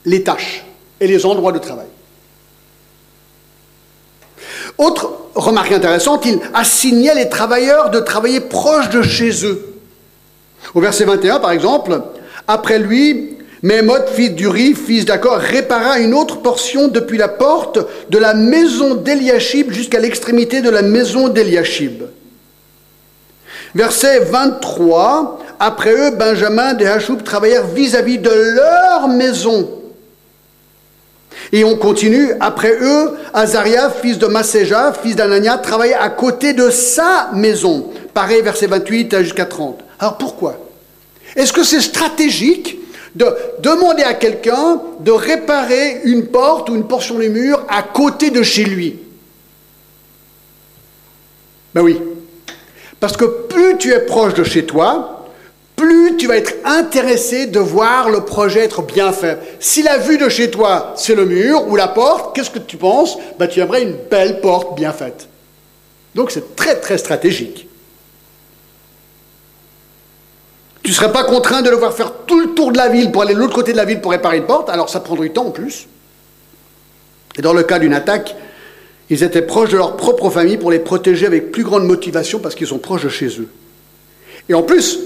les 0.04 0.22
tâches 0.22 0.66
et 1.00 1.06
les 1.06 1.24
endroits 1.24 1.52
de 1.52 1.58
travail. 1.58 1.86
Autre 4.80 5.10
remarque 5.34 5.72
intéressante, 5.72 6.24
il 6.24 6.40
assignait 6.54 7.14
les 7.14 7.28
travailleurs 7.28 7.90
de 7.90 8.00
travailler 8.00 8.40
proche 8.40 8.88
de 8.88 9.02
chez 9.02 9.44
eux. 9.44 9.74
Au 10.74 10.80
verset 10.80 11.04
21, 11.04 11.38
par 11.38 11.50
exemple, 11.50 12.00
après 12.48 12.78
lui, 12.78 13.36
Mémod, 13.62 14.08
fils 14.08 14.30
d'Uri, 14.30 14.72
fils 14.72 15.04
d'Akor, 15.04 15.36
répara 15.36 15.98
une 15.98 16.14
autre 16.14 16.40
portion 16.40 16.88
depuis 16.88 17.18
la 17.18 17.28
porte 17.28 17.78
de 18.08 18.16
la 18.16 18.32
maison 18.32 18.94
d'Eliashib 18.94 19.70
jusqu'à 19.70 19.98
l'extrémité 19.98 20.62
de 20.62 20.70
la 20.70 20.80
maison 20.80 21.28
d'Eliashib. 21.28 22.04
Verset 23.74 24.20
23, 24.20 25.40
après 25.60 25.92
eux, 25.92 26.12
Benjamin 26.12 26.74
et 26.78 26.86
Hachoub 26.86 27.22
travaillèrent 27.22 27.66
vis-à-vis 27.66 28.16
-vis 28.16 28.22
de 28.22 28.30
leur 28.30 29.08
maison 29.08 29.79
et 31.52 31.64
on 31.64 31.76
continue, 31.76 32.32
après 32.38 32.76
eux, 32.80 33.16
Azaria, 33.34 33.90
fils 33.90 34.18
de 34.18 34.26
Masséja, 34.26 34.92
fils 34.92 35.16
d'Anania, 35.16 35.58
travaillait 35.58 35.94
à 35.94 36.08
côté 36.08 36.52
de 36.52 36.70
sa 36.70 37.30
maison. 37.34 37.90
Pareil, 38.14 38.40
verset 38.42 38.68
28 38.68 39.22
jusqu'à 39.22 39.46
30. 39.46 39.80
Alors 39.98 40.16
pourquoi? 40.16 40.56
Est-ce 41.34 41.52
que 41.52 41.64
c'est 41.64 41.80
stratégique 41.80 42.78
de 43.16 43.26
demander 43.60 44.04
à 44.04 44.14
quelqu'un 44.14 44.80
de 45.00 45.10
réparer 45.10 46.02
une 46.04 46.26
porte 46.26 46.70
ou 46.70 46.76
une 46.76 46.86
portion 46.86 47.18
du 47.18 47.28
mur 47.28 47.64
à 47.68 47.82
côté 47.82 48.30
de 48.30 48.42
chez 48.42 48.64
lui? 48.64 49.00
Ben 51.74 51.82
oui. 51.82 52.00
Parce 53.00 53.16
que 53.16 53.24
plus 53.24 53.76
tu 53.78 53.92
es 53.92 54.00
proche 54.00 54.34
de 54.34 54.44
chez 54.44 54.66
toi, 54.66 55.19
plus 55.80 56.16
tu 56.18 56.26
vas 56.26 56.36
être 56.36 56.52
intéressé 56.66 57.46
de 57.46 57.58
voir 57.58 58.10
le 58.10 58.20
projet 58.20 58.60
être 58.60 58.82
bien 58.82 59.12
fait. 59.12 59.38
Si 59.60 59.82
la 59.82 59.96
vue 59.96 60.18
de 60.18 60.28
chez 60.28 60.50
toi, 60.50 60.92
c'est 60.94 61.14
le 61.14 61.24
mur 61.24 61.66
ou 61.68 61.76
la 61.76 61.88
porte, 61.88 62.36
qu'est-ce 62.36 62.50
que 62.50 62.58
tu 62.58 62.76
penses? 62.76 63.16
Ben, 63.38 63.48
Tu 63.48 63.60
aimerais 63.60 63.82
une 63.82 63.96
belle 64.10 64.42
porte 64.42 64.76
bien 64.76 64.92
faite. 64.92 65.28
Donc 66.14 66.30
c'est 66.30 66.54
très 66.54 66.78
très 66.78 66.98
stratégique. 66.98 67.66
Tu 70.82 70.90
ne 70.90 70.94
serais 70.94 71.12
pas 71.12 71.24
contraint 71.24 71.62
de 71.62 71.70
devoir 71.70 71.94
faire 71.94 72.12
tout 72.26 72.40
le 72.40 72.48
tour 72.48 72.72
de 72.72 72.76
la 72.76 72.88
ville 72.88 73.10
pour 73.10 73.22
aller 73.22 73.32
de 73.32 73.38
l'autre 73.38 73.54
côté 73.54 73.72
de 73.72 73.78
la 73.78 73.86
ville 73.86 74.02
pour 74.02 74.10
réparer 74.10 74.36
une 74.36 74.46
porte, 74.46 74.68
alors 74.68 74.90
ça 74.90 75.00
prendrait 75.00 75.28
du 75.28 75.32
temps 75.32 75.46
en 75.46 75.50
plus. 75.50 75.88
Et 77.38 77.42
dans 77.42 77.54
le 77.54 77.62
cas 77.62 77.78
d'une 77.78 77.94
attaque, 77.94 78.36
ils 79.08 79.22
étaient 79.22 79.42
proches 79.42 79.70
de 79.70 79.78
leur 79.78 79.96
propre 79.96 80.28
famille 80.28 80.58
pour 80.58 80.70
les 80.70 80.78
protéger 80.78 81.24
avec 81.24 81.52
plus 81.52 81.64
grande 81.64 81.86
motivation 81.86 82.38
parce 82.38 82.54
qu'ils 82.54 82.66
sont 82.66 82.78
proches 82.78 83.04
de 83.04 83.08
chez 83.08 83.28
eux. 83.40 83.48
Et 84.48 84.54
en 84.54 84.62
plus, 84.62 84.98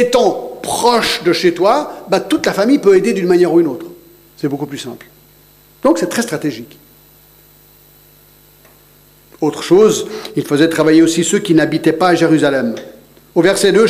étant 0.00 0.58
proche 0.62 1.22
de 1.22 1.32
chez 1.32 1.54
toi, 1.54 1.92
bah, 2.08 2.20
toute 2.20 2.46
la 2.46 2.52
famille 2.52 2.78
peut 2.78 2.96
aider 2.96 3.12
d'une 3.12 3.26
manière 3.26 3.52
ou 3.52 3.60
une 3.60 3.66
autre. 3.66 3.86
C'est 4.36 4.48
beaucoup 4.48 4.66
plus 4.66 4.78
simple. 4.78 5.06
Donc 5.82 5.98
c'est 5.98 6.08
très 6.08 6.22
stratégique. 6.22 6.78
Autre 9.40 9.62
chose, 9.62 10.06
il 10.36 10.44
faisait 10.44 10.68
travailler 10.68 11.02
aussi 11.02 11.22
ceux 11.22 11.38
qui 11.38 11.54
n'habitaient 11.54 11.92
pas 11.92 12.08
à 12.08 12.14
Jérusalem. 12.14 12.74
Au 13.34 13.42
verset 13.42 13.72
2, 13.72 13.86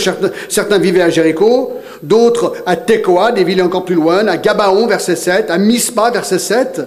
certains 0.48 0.78
vivaient 0.78 1.02
à 1.02 1.10
Jéricho, 1.10 1.74
d'autres 2.02 2.54
à 2.66 2.76
Tekoa, 2.76 3.32
des 3.32 3.44
villes 3.44 3.62
encore 3.62 3.84
plus 3.84 3.94
loin, 3.94 4.26
à 4.26 4.36
Gabaon, 4.36 4.86
verset 4.86 5.16
7, 5.16 5.50
à 5.50 5.58
Mispa, 5.58 6.10
verset 6.10 6.38
7. 6.38 6.82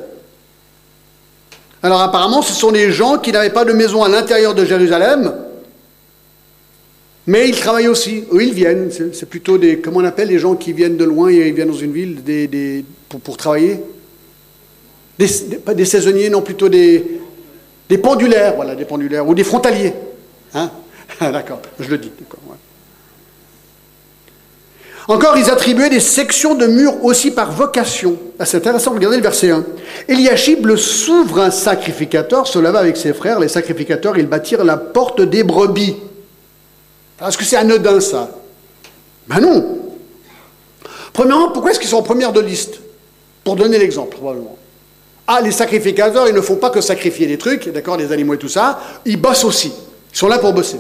Alors 1.83 2.01
apparemment, 2.01 2.41
ce 2.41 2.53
sont 2.53 2.71
des 2.71 2.91
gens 2.91 3.19
qui 3.19 3.31
n'avaient 3.31 3.51
pas 3.51 3.63
de 3.63 3.73
maison 3.73 4.03
à 4.03 4.09
l'intérieur 4.09 4.55
de 4.55 4.65
Jérusalem, 4.65 5.33
mais 7.27 7.49
ils 7.49 7.59
travaillent 7.59 7.89
aussi. 7.89 8.23
Eux, 8.31 8.41
ils 8.41 8.53
viennent. 8.53 8.89
C'est 8.91 9.29
plutôt 9.29 9.57
des. 9.57 9.79
Comment 9.79 9.99
on 9.99 10.05
appelle 10.05 10.29
les 10.29 10.39
gens 10.39 10.55
qui 10.55 10.71
viennent 10.71 10.95
de 10.95 11.03
loin 11.03 11.29
et 11.29 11.49
ils 11.49 11.53
viennent 11.53 11.67
dans 11.67 11.73
une 11.73 11.91
ville 11.91 12.23
des, 12.23 12.85
pour, 13.09 13.19
pour, 13.19 13.35
travailler 13.35 13.81
des, 15.19 15.27
Pas 15.63 15.73
des 15.73 15.85
saisonniers, 15.85 16.29
non, 16.29 16.41
plutôt 16.41 16.69
des, 16.69 17.19
des 17.89 17.97
pendulaires, 17.97 18.55
voilà, 18.55 18.75
des 18.75 18.85
pendulaires, 18.85 19.27
ou 19.27 19.35
des 19.35 19.43
frontaliers. 19.43 19.93
Hein 20.53 20.71
D'accord, 21.19 21.61
je 21.79 21.89
le 21.89 21.97
dis. 21.97 22.11
Encore, 25.09 25.37
ils 25.37 25.49
attribuaient 25.49 25.89
des 25.89 26.01
sections 26.01 26.55
de 26.55 26.65
murs 26.65 27.03
aussi 27.03 27.31
par 27.31 27.51
vocation. 27.51 28.17
Ah, 28.39 28.45
c'est 28.45 28.57
intéressant, 28.57 28.91
regardez 28.93 29.17
le 29.17 29.23
verset 29.23 29.51
1. 29.51 29.63
Eliashib, 30.09 30.65
le 30.65 30.75
souverain 30.75 31.49
sacrificateur, 31.49 32.45
se 32.45 32.59
leva 32.59 32.79
avec 32.79 32.97
ses 32.97 33.13
frères. 33.13 33.39
Les 33.39 33.47
sacrificateurs, 33.47 34.17
ils 34.17 34.27
bâtirent 34.27 34.65
la 34.65 34.75
porte 34.75 35.21
des 35.21 35.43
brebis. 35.43 35.95
Est-ce 37.25 37.37
que 37.37 37.43
c'est 37.43 37.55
anodin 37.55 37.99
ça 37.99 38.29
Ben 39.27 39.39
non. 39.39 39.79
Premièrement, 41.13 41.51
pourquoi 41.51 41.71
est-ce 41.71 41.79
qu'ils 41.79 41.89
sont 41.89 41.97
en 41.97 42.03
première 42.03 42.31
de 42.31 42.41
liste? 42.41 42.79
Pour 43.43 43.55
donner 43.55 43.79
l'exemple, 43.79 44.17
probablement. 44.17 44.57
Ah, 45.25 45.41
les 45.41 45.51
sacrificateurs, 45.51 46.27
ils 46.27 46.35
ne 46.35 46.41
font 46.41 46.57
pas 46.57 46.69
que 46.69 46.79
sacrifier 46.79 47.27
des 47.27 47.37
trucs, 47.37 47.69
d'accord, 47.69 47.97
des 47.97 48.11
animaux 48.11 48.35
et 48.35 48.37
tout 48.37 48.47
ça, 48.47 48.79
ils 49.03 49.19
bossent 49.19 49.43
aussi. 49.43 49.73
Ils 50.13 50.17
sont 50.17 50.27
là 50.27 50.37
pour 50.37 50.53
bosser. 50.53 50.77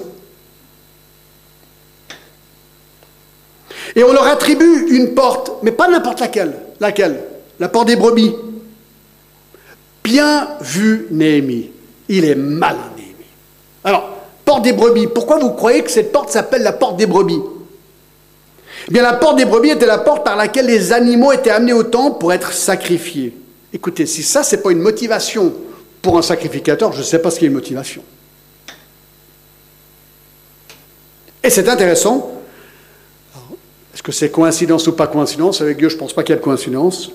Et 3.95 4.03
on 4.03 4.13
leur 4.13 4.27
attribue 4.27 4.87
une 4.89 5.15
porte, 5.15 5.51
mais 5.63 5.71
pas 5.71 5.87
n'importe 5.87 6.19
laquelle. 6.19 6.53
Laquelle? 6.79 7.23
La 7.59 7.67
porte 7.67 7.87
des 7.87 7.95
brebis. 7.95 8.35
Bien 10.03 10.49
vu, 10.61 11.07
Néhémie. 11.09 11.71
Il 12.07 12.23
est 12.23 12.35
malin, 12.35 12.91
Néhémie. 12.95 13.15
Alors, 13.83 14.16
porte 14.47 14.63
des 14.63 14.71
brebis. 14.71 15.07
Pourquoi 15.07 15.39
vous 15.39 15.51
croyez 15.51 15.83
que 15.83 15.91
cette 15.91 16.13
porte 16.13 16.29
s'appelle 16.29 16.63
la 16.63 16.71
porte 16.71 16.95
des 16.95 17.05
brebis? 17.05 17.41
Eh 18.87 18.91
bien, 18.91 19.03
la 19.03 19.11
porte 19.11 19.35
des 19.35 19.43
brebis 19.43 19.71
était 19.71 19.85
la 19.85 19.97
porte 19.97 20.23
par 20.23 20.37
laquelle 20.37 20.67
les 20.67 20.93
animaux 20.93 21.33
étaient 21.33 21.51
amenés 21.51 21.73
au 21.73 21.83
temple 21.83 22.17
pour 22.17 22.31
être 22.31 22.53
sacrifiés. 22.53 23.35
Écoutez, 23.73 24.05
si 24.05 24.23
ça, 24.23 24.43
ce 24.43 24.55
n'est 24.55 24.61
pas 24.61 24.71
une 24.71 24.79
motivation 24.79 25.53
pour 26.01 26.17
un 26.17 26.21
sacrificateur, 26.21 26.93
je 26.93 26.99
ne 26.99 27.03
sais 27.03 27.19
pas 27.19 27.29
ce 27.29 27.41
qu'est 27.41 27.47
une 27.47 27.53
motivation. 27.53 28.01
Et 31.43 31.49
c'est 31.49 31.67
intéressant. 31.67 32.31
Est-ce 33.93 34.01
que 34.03 34.13
c'est 34.13 34.31
coïncidence 34.31 34.87
ou 34.87 34.93
pas 34.93 35.07
coïncidence? 35.07 35.59
Avec 35.59 35.77
Dieu, 35.77 35.89
je 35.89 35.95
ne 35.95 35.99
pense 35.99 36.13
pas 36.13 36.23
qu'il 36.23 36.33
y 36.33 36.37
ait 36.37 36.39
de 36.39 36.45
coïncidence. 36.45 37.11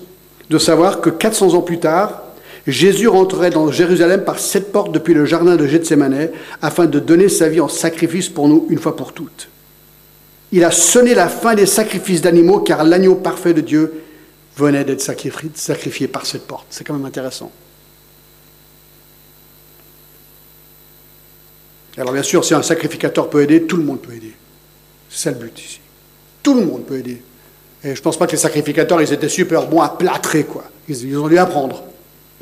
De 0.51 0.59
savoir 0.59 1.01
que 1.01 1.09
400 1.09 1.55
ans 1.55 1.61
plus 1.61 1.79
tard, 1.79 2.21
Jésus 2.65 3.07
rentrerait 3.07 3.49
dans 3.49 3.71
Jérusalem 3.71 4.23
par 4.23 4.39
cette 4.39 4.71
porte 4.71 4.91
depuis 4.91 5.13
le 5.13 5.25
jardin 5.25 5.57
de 5.57 5.67
Gethsemane 5.67 6.29
afin 6.61 6.85
de 6.85 6.99
donner 6.99 7.27
sa 7.27 7.49
vie 7.49 7.59
en 7.59 7.67
sacrifice 7.67 8.29
pour 8.29 8.47
nous 8.47 8.67
une 8.69 8.79
fois 8.79 8.95
pour 8.95 9.13
toutes. 9.13 9.49
Il 10.51 10.63
a 10.63 10.71
sonné 10.71 11.13
la 11.13 11.27
fin 11.27 11.55
des 11.55 11.65
sacrifices 11.65 12.21
d'animaux 12.21 12.59
car 12.59 12.83
l'agneau 12.83 13.15
parfait 13.15 13.53
de 13.53 13.61
Dieu 13.61 14.03
venait 14.55 14.83
d'être 14.85 15.01
sacrifié 15.01 16.07
par 16.07 16.25
cette 16.25 16.47
porte. 16.47 16.67
C'est 16.69 16.83
quand 16.83 16.93
même 16.93 17.05
intéressant. 17.05 17.51
Alors 21.97 22.13
bien 22.13 22.23
sûr, 22.23 22.43
si 22.45 22.53
un 22.53 22.63
sacrificateur 22.63 23.29
peut 23.29 23.41
aider, 23.41 23.63
tout 23.63 23.77
le 23.77 23.83
monde 23.83 24.01
peut 24.01 24.13
aider. 24.13 24.33
C'est 25.09 25.23
ça 25.23 25.31
le 25.31 25.37
but 25.37 25.59
ici. 25.59 25.79
Tout 26.41 26.55
le 26.55 26.65
monde 26.65 26.85
peut 26.85 26.97
aider. 26.97 27.21
Et 27.83 27.93
je 27.93 27.99
ne 27.99 28.03
pense 28.03 28.17
pas 28.17 28.25
que 28.25 28.31
les 28.31 28.37
sacrificateurs, 28.37 29.01
ils 29.01 29.11
étaient 29.13 29.29
super 29.29 29.67
bons 29.67 29.81
à 29.81 29.89
plâtrer, 29.89 30.43
quoi. 30.43 30.63
Ils, 30.87 31.17
ont 31.17 31.27
dû 31.27 31.37
apprendre. 31.37 31.83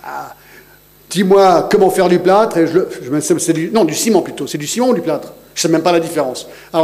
Bah, 0.03 0.35
dis-moi 1.09 1.67
comment 1.69 1.89
faire 1.89 2.09
du 2.09 2.19
plâtre, 2.19 2.57
et 2.57 2.67
je, 2.67 3.69
non, 3.71 3.85
du 3.85 3.93
ciment 3.93 4.21
plutôt. 4.21 4.47
C'est 4.47 4.57
du 4.57 4.67
ciment 4.67 4.89
ou 4.89 4.93
du 4.93 5.01
plâtre? 5.01 5.33
Je 5.53 5.61
sais 5.61 5.67
même 5.67 5.83
pas 5.83 5.91
la 5.91 5.99
différence. 5.99 6.47
Ah 6.71 6.81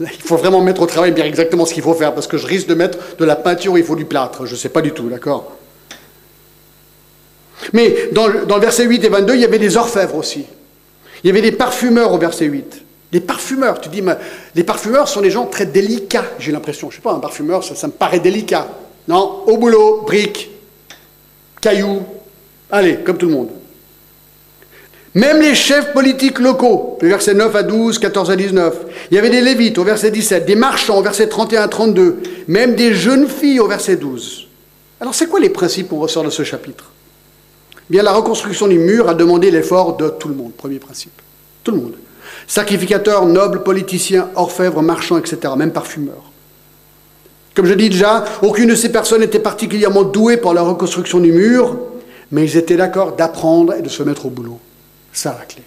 il 0.00 0.06
faut 0.22 0.36
vraiment 0.36 0.60
mettre 0.60 0.82
au 0.82 0.86
travail 0.86 1.12
bien 1.12 1.24
exactement 1.24 1.64
ce 1.64 1.72
qu'il 1.72 1.82
faut 1.82 1.94
faire, 1.94 2.14
parce 2.14 2.26
que 2.26 2.36
je 2.36 2.46
risque 2.46 2.66
de 2.66 2.74
mettre 2.74 2.98
de 3.16 3.24
la 3.24 3.36
peinture 3.36 3.72
où 3.72 3.76
il 3.76 3.84
faut 3.84 3.96
du 3.96 4.04
plâtre. 4.04 4.44
Je 4.44 4.56
sais 4.56 4.68
pas 4.68 4.82
du 4.82 4.92
tout, 4.92 5.08
d'accord? 5.08 5.52
Mais 7.72 8.10
dans, 8.12 8.28
dans, 8.46 8.56
le 8.56 8.60
verset 8.60 8.84
8 8.84 9.04
et 9.04 9.08
22, 9.08 9.34
il 9.34 9.40
y 9.40 9.44
avait 9.44 9.58
des 9.58 9.76
orfèvres 9.76 10.16
aussi. 10.16 10.46
Il 11.22 11.26
y 11.26 11.30
avait 11.30 11.42
des 11.42 11.52
parfumeurs 11.52 12.12
au 12.12 12.18
verset 12.18 12.46
8. 12.46 12.84
Des 13.12 13.20
parfumeurs, 13.20 13.80
tu 13.80 13.88
dis, 13.88 14.02
les 14.54 14.64
parfumeurs 14.64 15.08
sont 15.08 15.22
des 15.22 15.30
gens 15.30 15.46
très 15.46 15.66
délicats, 15.66 16.24
j'ai 16.38 16.52
l'impression. 16.52 16.90
Je 16.90 16.96
sais 16.96 17.02
pas, 17.02 17.12
un 17.12 17.20
parfumeur, 17.20 17.64
ça, 17.64 17.74
ça 17.74 17.86
me 17.86 17.92
paraît 17.92 18.20
délicat. 18.20 18.68
Non, 19.08 19.44
au 19.46 19.56
boulot, 19.56 20.02
briques, 20.06 20.50
cailloux, 21.60 22.02
allez, 22.70 22.98
comme 23.04 23.16
tout 23.16 23.26
le 23.26 23.32
monde. 23.32 23.50
Même 25.14 25.40
les 25.40 25.54
chefs 25.54 25.92
politiques 25.92 26.38
locaux, 26.38 26.98
versets 27.00 27.34
9 27.34 27.56
à 27.56 27.62
12, 27.62 27.98
14 27.98 28.30
à 28.30 28.36
19. 28.36 28.76
Il 29.10 29.14
y 29.14 29.18
avait 29.18 29.30
des 29.30 29.40
lévites 29.40 29.78
au 29.78 29.84
verset 29.84 30.10
17, 30.10 30.44
des 30.44 30.54
marchands 30.54 30.98
au 30.98 31.02
verset 31.02 31.28
31 31.28 31.62
à 31.62 31.68
32, 31.68 32.18
même 32.46 32.74
des 32.74 32.94
jeunes 32.94 33.26
filles 33.26 33.58
au 33.58 33.66
verset 33.66 33.96
12. 33.96 34.46
Alors 35.00 35.14
c'est 35.14 35.26
quoi 35.26 35.40
les 35.40 35.48
principes 35.48 35.88
qu'on 35.88 35.98
ressort 35.98 36.24
de 36.24 36.30
ce 36.30 36.44
chapitre? 36.44 36.92
Bien, 37.88 38.02
la 38.02 38.12
reconstruction 38.12 38.68
du 38.68 38.78
mur 38.78 39.08
a 39.08 39.14
demandé 39.14 39.50
l'effort 39.50 39.96
de 39.96 40.10
tout 40.10 40.28
le 40.28 40.34
monde, 40.34 40.52
premier 40.52 40.78
principe. 40.78 41.22
Tout 41.64 41.70
le 41.70 41.78
monde. 41.78 41.94
Sacrificateurs, 42.46 43.26
nobles, 43.26 43.62
politiciens, 43.62 44.28
orfèvres, 44.34 44.82
marchands, 44.82 45.18
etc., 45.18 45.54
même 45.56 45.72
parfumeurs. 45.72 46.30
Comme 47.54 47.66
je 47.66 47.74
dis 47.74 47.88
déjà, 47.88 48.24
aucune 48.42 48.68
de 48.68 48.74
ces 48.74 48.92
personnes 48.92 49.20
n'était 49.20 49.38
particulièrement 49.38 50.02
douée 50.02 50.36
pour 50.36 50.54
la 50.54 50.62
reconstruction 50.62 51.18
du 51.18 51.32
mur, 51.32 51.76
mais 52.30 52.44
ils 52.44 52.56
étaient 52.56 52.76
d'accord 52.76 53.16
d'apprendre 53.16 53.74
et 53.74 53.82
de 53.82 53.88
se 53.88 54.02
mettre 54.02 54.26
au 54.26 54.30
boulot. 54.30 54.58
Ça 55.12 55.36
la 55.38 55.44
clé. 55.44 55.62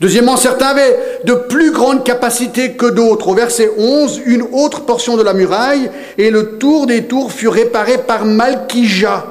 Deuxièmement, 0.00 0.36
certains 0.36 0.66
avaient 0.66 0.98
de 1.24 1.32
plus 1.32 1.72
grandes 1.72 2.04
capacités 2.04 2.72
que 2.72 2.86
d'autres. 2.86 3.28
Au 3.28 3.34
verset 3.34 3.70
11, 3.78 4.22
une 4.26 4.42
autre 4.52 4.82
portion 4.82 5.16
de 5.16 5.22
la 5.22 5.32
muraille 5.32 5.90
et 6.18 6.30
le 6.30 6.58
tour 6.58 6.86
des 6.86 7.04
tours 7.04 7.32
fut 7.32 7.48
réparé 7.48 7.98
par 7.98 8.26
Malkija, 8.26 9.26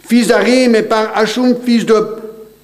fils 0.00 0.28
d'Arim, 0.28 0.74
et 0.74 0.82
par 0.82 1.12
Hachum, 1.14 1.54
fils 1.62 1.84
de 1.84 1.94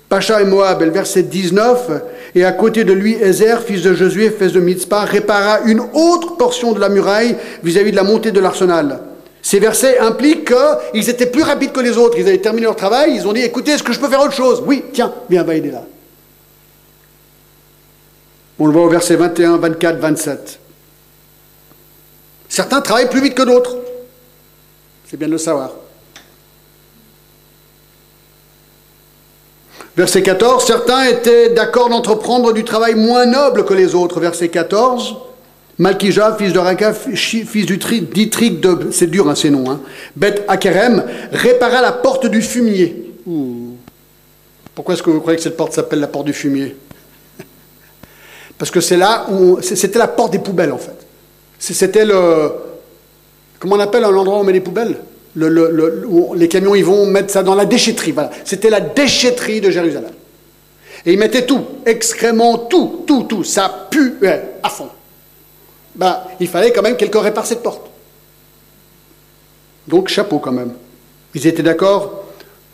Pacha 0.08 0.40
et 0.40 0.46
Moab. 0.46 0.80
Et 0.80 0.86
le 0.86 0.90
verset 0.90 1.24
19, 1.24 1.90
et 2.34 2.44
à 2.44 2.52
côté 2.52 2.84
de 2.84 2.94
lui, 2.94 3.14
Ezer, 3.14 3.60
fils 3.62 3.82
de 3.82 3.92
Josué, 3.92 4.30
fils 4.30 4.52
de 4.52 4.60
Mitzpah, 4.60 5.04
répara 5.04 5.60
une 5.66 5.82
autre 5.92 6.36
portion 6.38 6.72
de 6.72 6.80
la 6.80 6.88
muraille 6.88 7.36
vis-à-vis 7.62 7.90
-vis 7.90 7.92
de 7.92 7.96
la 7.96 8.04
montée 8.04 8.30
de 8.30 8.40
l'arsenal. 8.40 9.00
Ces 9.50 9.58
versets 9.58 9.98
impliquent 9.98 10.54
qu'ils 10.92 11.10
étaient 11.10 11.26
plus 11.26 11.42
rapides 11.42 11.72
que 11.72 11.80
les 11.80 11.98
autres. 11.98 12.16
Ils 12.16 12.28
avaient 12.28 12.38
terminé 12.38 12.66
leur 12.66 12.76
travail, 12.76 13.16
ils 13.16 13.26
ont 13.26 13.32
dit 13.32 13.40
écoutez, 13.40 13.72
est-ce 13.72 13.82
que 13.82 13.92
je 13.92 13.98
peux 13.98 14.08
faire 14.08 14.20
autre 14.20 14.32
chose? 14.32 14.62
Oui, 14.64 14.84
tiens, 14.92 15.12
viens, 15.28 15.42
va 15.42 15.56
aider 15.56 15.72
là. 15.72 15.82
On 18.60 18.66
le 18.66 18.72
voit 18.72 18.84
au 18.84 18.88
verset 18.88 19.16
21, 19.16 19.56
24, 19.56 19.98
27. 19.98 20.60
Certains 22.48 22.80
travaillent 22.80 23.10
plus 23.10 23.22
vite 23.22 23.34
que 23.34 23.42
d'autres. 23.42 23.76
C'est 25.08 25.16
bien 25.16 25.26
de 25.26 25.32
le 25.32 25.38
savoir. 25.38 25.72
Verset 29.96 30.22
14, 30.22 30.64
certains 30.64 31.06
étaient 31.06 31.50
d'accord 31.50 31.88
d'entreprendre 31.88 32.52
du 32.52 32.62
travail 32.62 32.94
moins 32.94 33.26
noble 33.26 33.64
que 33.64 33.74
les 33.74 33.96
autres. 33.96 34.20
Verset 34.20 34.48
14, 34.48 35.16
Malkija, 35.80 36.36
fils 36.38 36.52
de 36.52 36.58
Raka, 36.58 36.92
fils 36.92 37.64
d'Itrik 37.64 38.60
de, 38.60 38.90
c'est 38.90 39.06
dur 39.06 39.30
hein, 39.30 39.34
ces 39.34 39.48
noms, 39.48 39.70
hein, 39.70 39.80
Beth 40.14 40.44
Akerem, 40.46 41.02
répara 41.32 41.80
la 41.80 41.92
porte 41.92 42.26
du 42.26 42.42
fumier. 42.42 43.14
Pourquoi 44.74 44.92
est-ce 44.92 45.02
que 45.02 45.08
vous 45.08 45.20
croyez 45.20 45.38
que 45.38 45.42
cette 45.42 45.56
porte 45.56 45.72
s'appelle 45.72 46.00
la 46.00 46.06
porte 46.06 46.26
du 46.26 46.34
fumier? 46.34 46.76
Parce 48.58 48.70
que 48.70 48.82
c'est 48.82 48.98
là 48.98 49.24
où, 49.30 49.58
c'était 49.62 49.98
la 49.98 50.08
porte 50.08 50.32
des 50.32 50.38
poubelles 50.38 50.72
en 50.72 50.78
fait. 50.78 50.96
C'était 51.58 52.04
le, 52.04 52.52
comment 53.58 53.76
on 53.76 53.80
appelle 53.80 54.04
un 54.04 54.14
endroit 54.14 54.36
où 54.36 54.40
on 54.42 54.44
met 54.44 54.52
les 54.52 54.60
poubelles? 54.60 54.96
Les 55.34 56.48
camions 56.48 56.74
ils 56.74 56.84
vont 56.84 57.06
mettre 57.06 57.32
ça 57.32 57.42
dans 57.42 57.54
la 57.54 57.64
déchetterie. 57.64 58.12
Voilà. 58.12 58.30
C'était 58.44 58.68
la 58.68 58.80
déchetterie 58.80 59.62
de 59.62 59.70
Jérusalem. 59.70 60.12
Et 61.06 61.14
ils 61.14 61.18
mettaient 61.18 61.46
tout, 61.46 61.64
excréments, 61.86 62.58
tout, 62.58 63.04
tout, 63.06 63.22
tout. 63.22 63.44
Ça 63.44 63.88
puait 63.90 64.42
à 64.62 64.68
fond 64.68 64.90
ben, 65.94 66.20
il 66.38 66.48
fallait 66.48 66.72
quand 66.72 66.82
même 66.82 66.96
quelqu'un 66.96 67.20
répare 67.20 67.46
cette 67.46 67.62
porte. 67.62 67.82
Donc 69.88 70.08
chapeau 70.08 70.38
quand 70.38 70.52
même. 70.52 70.72
Ils 71.34 71.46
étaient 71.46 71.62
d'accord 71.62 72.24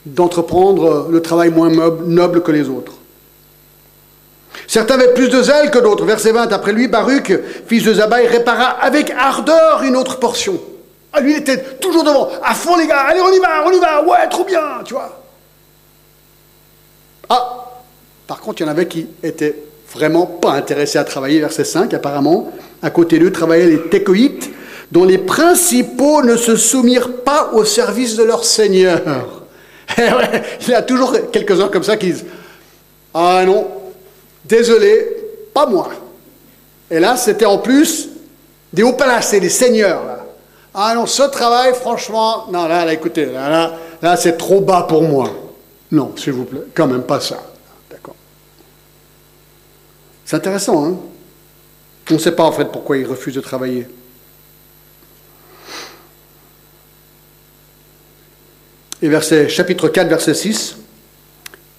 d'entreprendre 0.04 1.08
le 1.10 1.20
travail 1.20 1.50
moins 1.50 1.70
noble 1.70 2.42
que 2.42 2.52
les 2.52 2.68
autres. 2.68 2.92
Certains 4.66 4.94
avaient 4.94 5.14
plus 5.14 5.28
de 5.28 5.42
zèle 5.42 5.70
que 5.70 5.78
d'autres. 5.78 6.04
Verset 6.04 6.32
20, 6.32 6.52
après 6.52 6.72
lui, 6.72 6.88
Baruch, 6.88 7.32
fils 7.66 7.84
de 7.84 7.94
Zabaï, 7.94 8.26
répara 8.26 8.64
avec 8.64 9.10
ardeur 9.10 9.82
une 9.82 9.96
autre 9.96 10.18
portion. 10.18 10.60
Ah, 11.12 11.20
lui, 11.20 11.32
il 11.32 11.38
était 11.38 11.62
toujours 11.76 12.04
devant. 12.04 12.28
À 12.42 12.54
fond, 12.54 12.76
les 12.76 12.86
gars, 12.86 13.00
allez, 13.08 13.20
on 13.20 13.32
y 13.32 13.38
va, 13.38 13.64
on 13.66 13.70
y 13.70 13.78
va, 13.78 14.02
ouais, 14.04 14.28
trop 14.28 14.44
bien, 14.44 14.82
tu 14.84 14.94
vois. 14.94 15.22
Ah, 17.28 17.64
par 18.26 18.40
contre, 18.40 18.60
il 18.60 18.64
y 18.64 18.66
en 18.68 18.70
avait 18.70 18.86
qui 18.86 19.06
étaient 19.22 19.56
vraiment 19.92 20.26
pas 20.26 20.52
intéressés 20.52 20.98
à 20.98 21.04
travailler, 21.04 21.40
verset 21.40 21.64
5, 21.64 21.94
apparemment. 21.94 22.52
À 22.82 22.90
côté 22.90 23.18
d'eux 23.18 23.32
travaillaient 23.32 23.66
les 23.66 23.88
Técoïtes, 23.88 24.50
dont 24.92 25.04
les 25.04 25.18
principaux 25.18 26.22
ne 26.22 26.36
se 26.36 26.56
soumirent 26.56 27.22
pas 27.24 27.50
au 27.52 27.64
service 27.64 28.16
de 28.16 28.22
leur 28.22 28.44
Seigneur. 28.44 29.02
Eh 29.98 30.02
il 30.62 30.70
y 30.70 30.74
a 30.74 30.82
toujours 30.82 31.14
quelques-uns 31.30 31.68
comme 31.68 31.84
ça 31.84 31.96
qui 31.96 32.06
disent 32.06 32.24
Ah 33.14 33.44
non, 33.46 33.68
désolé, 34.44 35.06
pas 35.54 35.64
moi. 35.66 35.90
Et 36.90 36.98
là, 36.98 37.16
c'était 37.16 37.44
en 37.44 37.58
plus 37.58 38.08
des 38.72 38.82
hauts 38.82 38.94
placés, 38.94 39.38
des 39.38 39.48
seigneurs. 39.48 40.02
Ah 40.74 40.92
non, 40.96 41.06
ce 41.06 41.22
travail, 41.22 41.72
franchement, 41.74 42.46
non, 42.50 42.66
là, 42.66 42.84
là 42.84 42.92
écoutez, 42.92 43.26
là, 43.26 43.48
là, 43.48 43.72
là 44.02 44.16
c'est 44.16 44.36
trop 44.36 44.60
bas 44.60 44.86
pour 44.88 45.02
moi. 45.02 45.30
Non, 45.92 46.12
s'il 46.16 46.32
vous 46.32 46.44
plaît, 46.44 46.64
quand 46.74 46.88
même 46.88 47.04
pas 47.04 47.20
ça. 47.20 47.38
D'accord. 47.88 48.16
C'est 50.24 50.36
intéressant, 50.36 50.84
hein 50.84 50.96
on 52.10 52.14
ne 52.14 52.18
sait 52.18 52.32
pas 52.32 52.44
en 52.44 52.52
fait 52.52 52.66
pourquoi 52.66 52.98
il 52.98 53.06
refuse 53.06 53.34
de 53.34 53.40
travailler. 53.40 53.86
Et 59.02 59.08
verset, 59.08 59.48
chapitre 59.48 59.88
4, 59.88 60.08
verset 60.08 60.34
6, 60.34 60.76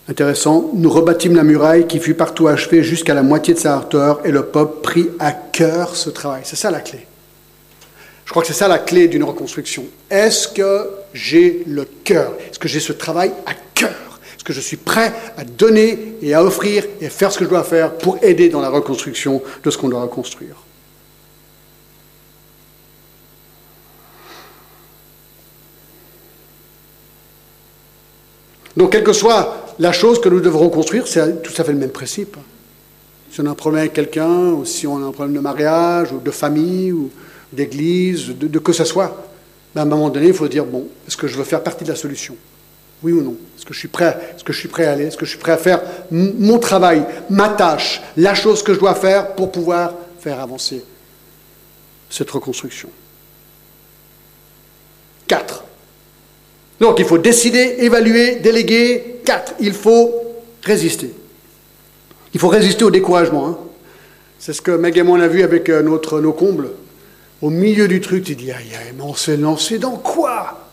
intéressant, 0.07 0.71
nous 0.73 0.89
rebâtîmes 0.89 1.35
la 1.35 1.43
muraille 1.43 1.87
qui 1.87 1.99
fut 1.99 2.13
partout 2.13 2.47
achevée 2.47 2.83
jusqu'à 2.83 3.13
la 3.13 3.23
moitié 3.23 3.53
de 3.53 3.59
sa 3.59 3.79
hauteur 3.79 4.21
et 4.23 4.31
le 4.31 4.45
peuple 4.45 4.81
prit 4.81 5.09
à 5.19 5.31
cœur 5.31 5.95
ce 5.95 6.09
travail. 6.09 6.41
C'est 6.43 6.55
ça 6.55 6.69
la 6.69 6.79
clé. 6.79 7.07
Je 8.25 8.31
crois 8.31 8.43
que 8.43 8.47
c'est 8.47 8.53
ça 8.53 8.67
la 8.67 8.79
clé 8.79 9.07
d'une 9.07 9.23
reconstruction. 9.23 9.85
Est-ce 10.09 10.49
que 10.49 10.89
j'ai 11.13 11.63
le 11.65 11.85
cœur? 11.85 12.33
Est-ce 12.49 12.59
que 12.59 12.67
j'ai 12.67 12.81
ce 12.81 12.93
travail 12.93 13.31
à 13.45 13.53
cœur? 13.73 14.06
Ce 14.37 14.43
que 14.43 14.53
je 14.53 14.61
suis 14.61 14.77
prêt 14.77 15.13
à 15.35 15.43
donner 15.43 16.15
et 16.21 16.33
à 16.33 16.43
offrir 16.43 16.85
et 17.01 17.07
à 17.07 17.09
faire 17.09 17.31
ce 17.31 17.39
que 17.39 17.45
je 17.45 17.49
dois 17.49 17.63
faire 17.63 17.93
pour 17.97 18.17
aider 18.23 18.49
dans 18.49 18.61
la 18.61 18.69
reconstruction 18.69 19.41
de 19.63 19.71
ce 19.71 19.77
qu'on 19.77 19.89
doit 19.89 20.01
reconstruire 20.01 20.55
Donc, 28.77 28.91
quelle 28.91 29.03
que 29.03 29.11
soit 29.11 29.75
la 29.79 29.91
chose 29.91 30.21
que 30.21 30.29
nous 30.29 30.39
devrons 30.39 30.69
construire, 30.69 31.07
c'est 31.07 31.41
tout 31.41 31.53
à 31.57 31.63
fait 31.63 31.73
le 31.73 31.79
même 31.79 31.89
principe. 31.89 32.37
Si 33.31 33.41
on 33.41 33.45
a 33.47 33.49
un 33.49 33.55
problème 33.55 33.81
avec 33.81 33.93
quelqu'un, 33.93 34.51
ou 34.51 34.65
si 34.65 34.85
on 34.85 34.97
a 34.97 35.07
un 35.07 35.11
problème 35.11 35.35
de 35.35 35.39
mariage, 35.39 36.11
ou 36.11 36.19
de 36.19 36.31
famille, 36.31 36.91
ou 36.91 37.09
d'église, 37.51 38.29
de, 38.29 38.47
de 38.47 38.59
que 38.59 38.71
ce 38.73 38.83
soit, 38.83 39.29
ben, 39.73 39.81
à 39.81 39.83
un 39.83 39.87
moment 39.87 40.09
donné, 40.09 40.27
il 40.27 40.33
faut 40.33 40.47
dire, 40.47 40.65
bon, 40.65 40.87
est-ce 41.07 41.17
que 41.17 41.27
je 41.27 41.37
veux 41.37 41.43
faire 41.43 41.63
partie 41.63 41.83
de 41.83 41.89
la 41.89 41.95
solution? 41.95 42.35
Oui 43.03 43.11
ou 43.11 43.21
non? 43.21 43.35
Est-ce 43.55 43.65
que 43.65 43.73
je 43.73 43.79
suis 43.79 43.87
prêt 43.87 44.33
Est-ce 44.35 44.43
que 44.43 44.53
je 44.53 44.59
suis 44.59 44.67
prêt 44.67 44.85
à 44.85 44.93
aller 44.93 45.05
Est-ce 45.05 45.17
que 45.17 45.25
je 45.25 45.31
suis 45.31 45.39
prêt 45.39 45.51
à 45.51 45.57
faire 45.57 45.81
mon 46.11 46.57
travail, 46.59 47.05
ma 47.29 47.49
tâche, 47.49 48.01
la 48.15 48.33
chose 48.33 48.63
que 48.63 48.73
je 48.73 48.79
dois 48.79 48.95
faire 48.95 49.35
pour 49.35 49.51
pouvoir 49.51 49.93
faire 50.19 50.39
avancer 50.39 50.83
cette 52.09 52.29
reconstruction? 52.31 52.89
4. 55.27 55.63
Donc 56.79 56.99
il 56.99 57.05
faut 57.05 57.17
décider, 57.17 57.75
évaluer, 57.79 58.37
déléguer. 58.37 59.21
4. 59.25 59.55
Il 59.59 59.73
faut 59.73 60.13
résister. 60.63 61.13
Il 62.33 62.39
faut 62.39 62.47
résister 62.47 62.83
au 62.83 62.91
découragement. 62.91 63.47
Hein. 63.47 63.57
C'est 64.39 64.53
ce 64.53 64.61
que 64.61 64.71
Meg 64.71 64.97
et 64.97 65.03
moi 65.03 65.17
on 65.17 65.21
a 65.21 65.27
vu 65.27 65.43
avec 65.43 65.69
euh, 65.69 65.81
notre, 65.81 66.21
nos 66.21 66.33
combles. 66.33 66.69
Au 67.41 67.49
milieu 67.49 67.87
du 67.87 68.01
truc, 68.01 68.23
tu 68.23 68.35
dis, 68.35 68.51
aïe, 68.51 68.71
aïe, 68.73 68.93
mais 68.95 69.03
on 69.03 69.13
s'est 69.13 69.37
lancé 69.37 69.77
dans 69.77 69.97
quoi? 69.97 70.66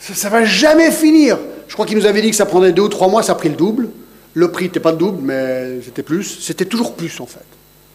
Ça 0.00 0.28
ne 0.28 0.32
va 0.32 0.44
jamais 0.44 0.90
finir. 0.90 1.38
Je 1.68 1.74
crois 1.74 1.86
qu'il 1.86 1.96
nous 1.96 2.06
avait 2.06 2.22
dit 2.22 2.30
que 2.30 2.36
ça 2.36 2.46
prendrait 2.46 2.72
deux 2.72 2.82
ou 2.82 2.88
trois 2.88 3.08
mois, 3.08 3.22
ça 3.22 3.32
a 3.32 3.34
pris 3.36 3.48
le 3.48 3.54
double. 3.54 3.88
Le 4.34 4.50
prix 4.50 4.64
n'était 4.64 4.80
pas 4.80 4.92
le 4.92 4.98
double, 4.98 5.20
mais 5.22 5.80
c'était 5.84 6.02
plus. 6.02 6.38
C'était 6.40 6.64
toujours 6.64 6.94
plus, 6.94 7.20
en 7.20 7.26
fait. 7.26 7.44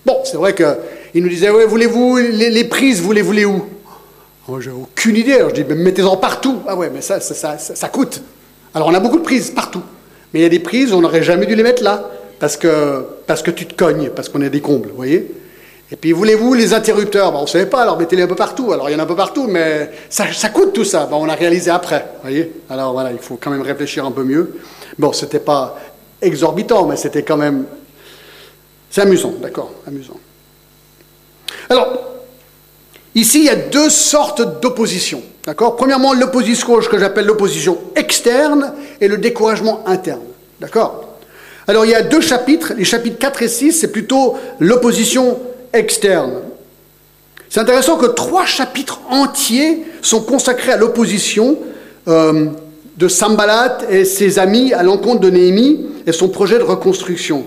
Bon, 0.06 0.18
c'est 0.24 0.38
vrai 0.38 0.54
qu'il 0.54 1.24
nous 1.24 1.30
disait, 1.30 1.50
ouais, 1.50 1.66
voulez-vous, 1.66 2.18
les, 2.18 2.64
prises, 2.66 3.02
voulez-vous 3.02 3.32
les 3.32 3.46
où? 3.46 3.66
Moi, 4.48 4.62
j'ai 4.62 4.70
aucune 4.70 5.16
idée. 5.16 5.44
Je 5.50 5.62
dis, 5.62 5.74
mettez-en 5.74 6.18
partout. 6.18 6.62
Ah 6.68 6.76
ouais, 6.76 6.92
mais 6.94 7.02
ça 7.02 7.20
ça, 7.20 7.58
ça 7.58 7.90
coûte. 7.90 8.22
Alors 8.76 8.90
on 8.90 8.94
a 8.94 9.00
beaucoup 9.00 9.18
de 9.18 9.24
prises 9.24 9.52
partout. 9.52 9.82
Mais 10.34 10.42
il 10.42 10.44
y 10.44 10.46
a 10.46 10.50
des 10.50 10.60
prises, 10.60 10.92
on 10.92 11.00
n'aurait 11.00 11.24
jamais 11.24 11.46
dû 11.46 11.56
les 11.56 11.64
mettre 11.64 11.82
là 11.82 12.12
parce 12.40 12.58
que, 12.58 13.06
parce 13.26 13.42
que 13.42 13.52
tu 13.52 13.66
te 13.66 13.74
cognes, 13.74 14.10
parce 14.10 14.28
qu'on 14.28 14.42
est 14.42 14.50
des 14.50 14.60
combles, 14.60 14.90
vous 14.90 14.98
voyez? 14.98 15.32
Et 15.92 15.96
puis, 15.96 16.12
voulez-vous 16.14 16.54
les 16.56 16.74
interrupteurs? 16.74 17.36
On 17.36 17.44
ne 17.44 17.48
savait 17.48 17.68
pas, 17.68 17.84
alors 17.84 17.98
mettez-les 17.98 18.24
un 18.24 18.28
peu 18.28 18.36
partout. 18.36 18.72
Alors, 18.74 18.90
il 18.90 18.94
y 18.94 18.96
en 18.96 19.00
a 19.00 19.04
un 19.04 19.08
peu 19.08 19.16
partout, 19.16 19.48
mais 19.48 19.92
ça, 20.10 20.26
coûte 20.50 20.74
tout 20.74 20.84
ça. 20.84 21.08
on 21.12 21.30
a 21.30 21.36
réalisé 21.36 21.70
après, 21.70 22.06
voyez? 22.24 22.52
Alors, 22.70 22.94
voilà, 22.94 23.12
il 23.12 23.20
faut 23.20 23.38
quand 23.40 23.52
même 23.52 23.62
réfléchir 23.62 24.04
un 24.06 24.12
peu 24.12 24.24
mieux. 24.24 24.56
Bon, 24.98 25.14
ce 25.14 25.26
n'était 25.26 25.40
pas 25.40 25.78
exorbitant, 26.22 26.88
mais 26.88 26.96
c'était 26.96 27.24
quand 27.24 27.38
même... 27.38 27.66
C'est 28.90 29.02
amusant, 29.02 29.34
d'accord 29.42 29.74
Amusant. 29.86 30.20
Alors, 31.70 32.00
ici, 33.14 33.40
il 33.40 33.46
y 33.46 33.50
a 33.50 33.56
deux 33.56 33.90
sortes 33.90 34.62
d'opposition. 34.62 35.22
D'accord? 35.46 35.76
Premièrement, 35.76 36.14
l'opposition 36.14 36.80
que 36.80 36.98
j'appelle 36.98 37.26
l'opposition 37.26 37.78
externe 37.96 38.74
et 39.00 39.08
le 39.08 39.18
découragement 39.18 39.88
interne. 39.88 40.22
D'accord? 40.60 41.16
Alors 41.68 41.86
il 41.86 41.92
y 41.92 41.96
a 41.96 42.04
deux 42.04 42.22
chapitres, 42.22 42.74
les 42.78 42.84
chapitres 42.84 43.18
4 43.18 43.42
et 43.42 43.48
6, 43.48 43.72
c'est 43.74 43.92
plutôt 43.92 44.38
l'opposition 44.60 45.32
externe. 45.32 45.55
C'est 47.50 47.60
intéressant 47.60 47.98
que 47.98 48.08
trois 48.08 48.46
chapitres 48.46 49.02
entiers 49.10 49.84
sont 50.02 50.22
consacrés 50.22 50.72
à 50.72 50.78
l'opposition 50.78 51.58
euh, 52.08 52.48
de 52.98 53.08
Sambalat 53.08 53.80
et 53.90 54.06
ses 54.06 54.40
amis 54.40 54.74
à 54.74 54.84
l'encontre 54.84 55.22
de 55.22 55.30
Néhémie 55.30 55.86
et 56.06 56.12
son 56.12 56.30
projet 56.30 56.58
de 56.58 56.64
reconstruction. 56.64 57.46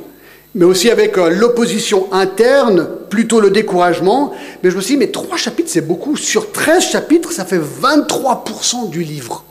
Mais 0.54 0.64
aussi 0.64 0.90
avec 0.90 1.18
euh, 1.18 1.30
l'opposition 1.30 2.12
interne, 2.12 2.88
plutôt 3.08 3.40
le 3.40 3.50
découragement. 3.50 4.32
Mais 4.62 4.70
je 4.70 4.76
me 4.76 4.80
suis 4.80 4.94
dit, 4.94 4.98
mais 4.98 5.10
trois 5.10 5.36
chapitres, 5.36 5.70
c'est 5.70 5.86
beaucoup. 5.86 6.16
Sur 6.16 6.52
13 6.52 6.82
chapitres, 6.82 7.32
ça 7.32 7.44
fait 7.44 7.58
23% 7.58 8.90
du 8.90 9.02
livre. 9.02 9.44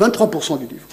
23% 0.00 0.58
du 0.58 0.66
livre. 0.66 0.86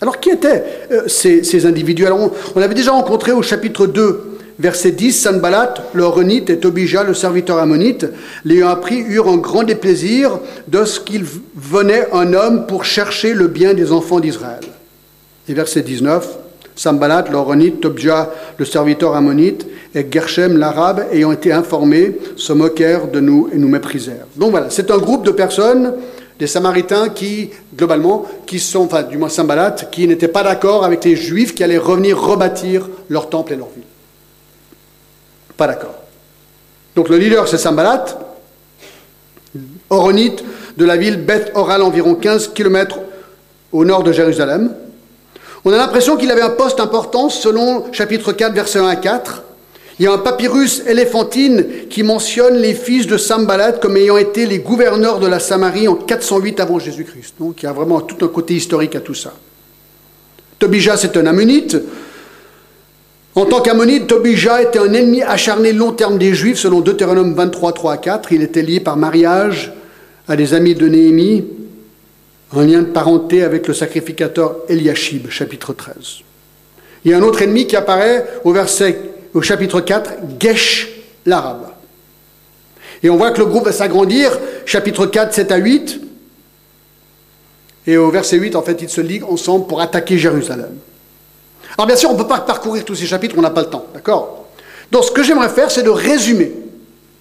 Alors 0.00 0.20
qui 0.20 0.30
étaient 0.30 0.64
euh, 0.90 1.08
ces, 1.08 1.66
individus? 1.66 2.06
Alors 2.06 2.30
on, 2.54 2.60
avait 2.60 2.74
déjà 2.74 2.92
rencontré 2.92 3.32
au 3.32 3.42
chapitre 3.42 3.86
2, 3.86 4.33
verset 4.58 4.92
10, 4.92 5.12
Sanballat, 5.12 5.74
le 5.92 6.06
Renite 6.06 6.50
et 6.50 6.58
Tobija, 6.58 7.02
le 7.02 7.14
serviteur 7.14 7.58
ammonite, 7.58 8.06
l'ayant 8.44 8.68
appris, 8.68 9.00
eurent 9.00 9.28
un 9.28 9.36
grand 9.36 9.64
déplaisir 9.64 10.38
de 10.68 10.84
ce 10.84 11.00
qu'il 11.00 11.24
venait 11.54 12.08
un 12.12 12.32
homme 12.32 12.66
pour 12.66 12.84
chercher 12.84 13.34
le 13.34 13.48
bien 13.48 13.74
des 13.74 13.92
enfants 13.92 14.20
d'Israël. 14.20 14.64
Et 15.48 15.54
verset 15.54 15.82
19, 15.82 16.38
Sanballat, 16.76 17.26
le 17.30 17.38
Renite, 17.38 17.80
Tobija, 17.80 18.32
le 18.56 18.64
serviteur 18.64 19.14
ammonite, 19.14 19.66
et 19.94 20.06
Gershem, 20.10 20.56
l'arabe, 20.56 21.04
ayant 21.12 21.32
été 21.32 21.52
informés, 21.52 22.18
se 22.36 22.52
moquèrent 22.52 23.08
de 23.08 23.20
nous 23.20 23.48
et 23.52 23.58
nous 23.58 23.68
méprisèrent. 23.68 24.26
Donc 24.36 24.50
voilà, 24.50 24.70
c'est 24.70 24.90
un 24.90 24.98
groupe 24.98 25.24
de 25.24 25.30
personnes 25.30 25.94
des 26.38 26.48
Samaritains 26.48 27.10
qui, 27.10 27.50
globalement, 27.76 28.26
qui 28.46 28.58
sont, 28.58 28.80
enfin, 28.80 29.04
du 29.04 29.18
moins 29.18 29.28
Sambalat, 29.28 29.76
qui 29.92 30.08
n'étaient 30.08 30.26
pas 30.26 30.42
d'accord 30.42 30.84
avec 30.84 31.04
les 31.04 31.14
Juifs 31.14 31.54
qui 31.54 31.62
allaient 31.62 31.78
revenir 31.78 32.20
rebâtir 32.20 32.88
leur 33.08 33.28
temple 33.28 33.52
et 33.52 33.56
leur 33.56 33.68
ville. 33.68 33.84
Pas 35.56 35.66
d'accord. 35.66 35.94
Donc 36.96 37.08
le 37.08 37.16
leader, 37.16 37.48
c'est 37.48 37.58
Sambalat, 37.58 38.04
Oronite, 39.90 40.44
de 40.76 40.84
la 40.84 40.96
ville 40.96 41.16
Beth 41.16 41.52
Oral, 41.54 41.82
environ 41.82 42.14
15 42.14 42.48
km 42.48 42.98
au 43.72 43.84
nord 43.84 44.02
de 44.02 44.12
Jérusalem. 44.12 44.74
On 45.64 45.72
a 45.72 45.76
l'impression 45.76 46.16
qu'il 46.16 46.30
avait 46.30 46.42
un 46.42 46.50
poste 46.50 46.80
important 46.80 47.28
selon 47.28 47.92
chapitre 47.92 48.32
4, 48.32 48.52
verset 48.52 48.78
1 48.80 48.86
à 48.86 48.96
4. 48.96 49.42
Il 49.98 50.04
y 50.04 50.08
a 50.08 50.12
un 50.12 50.18
papyrus 50.18 50.82
éléphantine 50.86 51.64
qui 51.88 52.02
mentionne 52.02 52.56
les 52.56 52.74
fils 52.74 53.06
de 53.06 53.16
Sambalat 53.16 53.72
comme 53.72 53.96
ayant 53.96 54.16
été 54.16 54.44
les 54.44 54.58
gouverneurs 54.58 55.20
de 55.20 55.28
la 55.28 55.38
Samarie 55.38 55.86
en 55.86 55.94
408 55.94 56.58
avant 56.58 56.80
Jésus-Christ. 56.80 57.36
Donc 57.38 57.62
il 57.62 57.66
y 57.66 57.68
a 57.68 57.72
vraiment 57.72 58.00
tout 58.00 58.24
un 58.24 58.28
côté 58.28 58.54
historique 58.54 58.96
à 58.96 59.00
tout 59.00 59.14
ça. 59.14 59.32
Tobija, 60.58 60.96
c'est 60.96 61.16
un 61.16 61.26
ammonite. 61.26 61.76
En 63.36 63.46
tant 63.46 63.60
qu'ammonite, 63.60 64.06
Tobija 64.06 64.62
était 64.62 64.78
un 64.78 64.92
ennemi 64.92 65.22
acharné 65.22 65.72
long 65.72 65.90
terme 65.90 66.18
des 66.18 66.34
Juifs, 66.34 66.58
selon 66.58 66.80
Deutéronome 66.80 67.34
23, 67.34 67.72
3 67.72 67.92
à 67.92 67.96
4. 67.96 68.32
Il 68.32 68.42
était 68.42 68.62
lié 68.62 68.78
par 68.78 68.96
mariage 68.96 69.72
à 70.28 70.36
des 70.36 70.54
amis 70.54 70.76
de 70.76 70.86
Néhémie, 70.86 71.44
un 72.54 72.64
lien 72.64 72.82
de 72.82 72.86
parenté 72.86 73.42
avec 73.42 73.66
le 73.66 73.74
sacrificateur 73.74 74.58
Eliashib, 74.68 75.28
chapitre 75.30 75.72
13. 75.72 75.96
Il 77.04 77.10
y 77.10 77.14
a 77.14 77.18
un 77.18 77.22
autre 77.22 77.42
ennemi 77.42 77.66
qui 77.66 77.74
apparaît 77.74 78.24
au 78.44 78.52
verset 78.52 78.98
au 79.34 79.42
chapitre 79.42 79.80
4, 79.80 80.12
Gesh 80.38 80.88
l'arabe. 81.26 81.66
Et 83.02 83.10
on 83.10 83.16
voit 83.16 83.32
que 83.32 83.40
le 83.40 83.46
groupe 83.46 83.64
va 83.64 83.72
s'agrandir, 83.72 84.38
chapitre 84.64 85.06
4, 85.06 85.34
7 85.34 85.50
à 85.50 85.56
8. 85.56 86.00
Et 87.88 87.96
au 87.96 88.10
verset 88.10 88.36
8, 88.36 88.54
en 88.54 88.62
fait, 88.62 88.80
ils 88.80 88.88
se 88.88 89.00
liguent 89.00 89.28
ensemble 89.28 89.66
pour 89.66 89.80
attaquer 89.80 90.18
Jérusalem. 90.18 90.76
Alors 91.76 91.86
bien 91.86 91.96
sûr, 91.96 92.10
on 92.10 92.14
ne 92.14 92.18
peut 92.18 92.28
pas 92.28 92.40
parcourir 92.40 92.84
tous 92.84 92.94
ces 92.94 93.06
chapitres, 93.06 93.34
on 93.38 93.42
n'a 93.42 93.50
pas 93.50 93.62
le 93.62 93.68
temps, 93.68 93.86
d'accord? 93.92 94.46
Donc 94.92 95.04
ce 95.04 95.10
que 95.10 95.22
j'aimerais 95.22 95.48
faire, 95.48 95.70
c'est 95.70 95.82
de 95.82 95.90
résumer, 95.90 96.52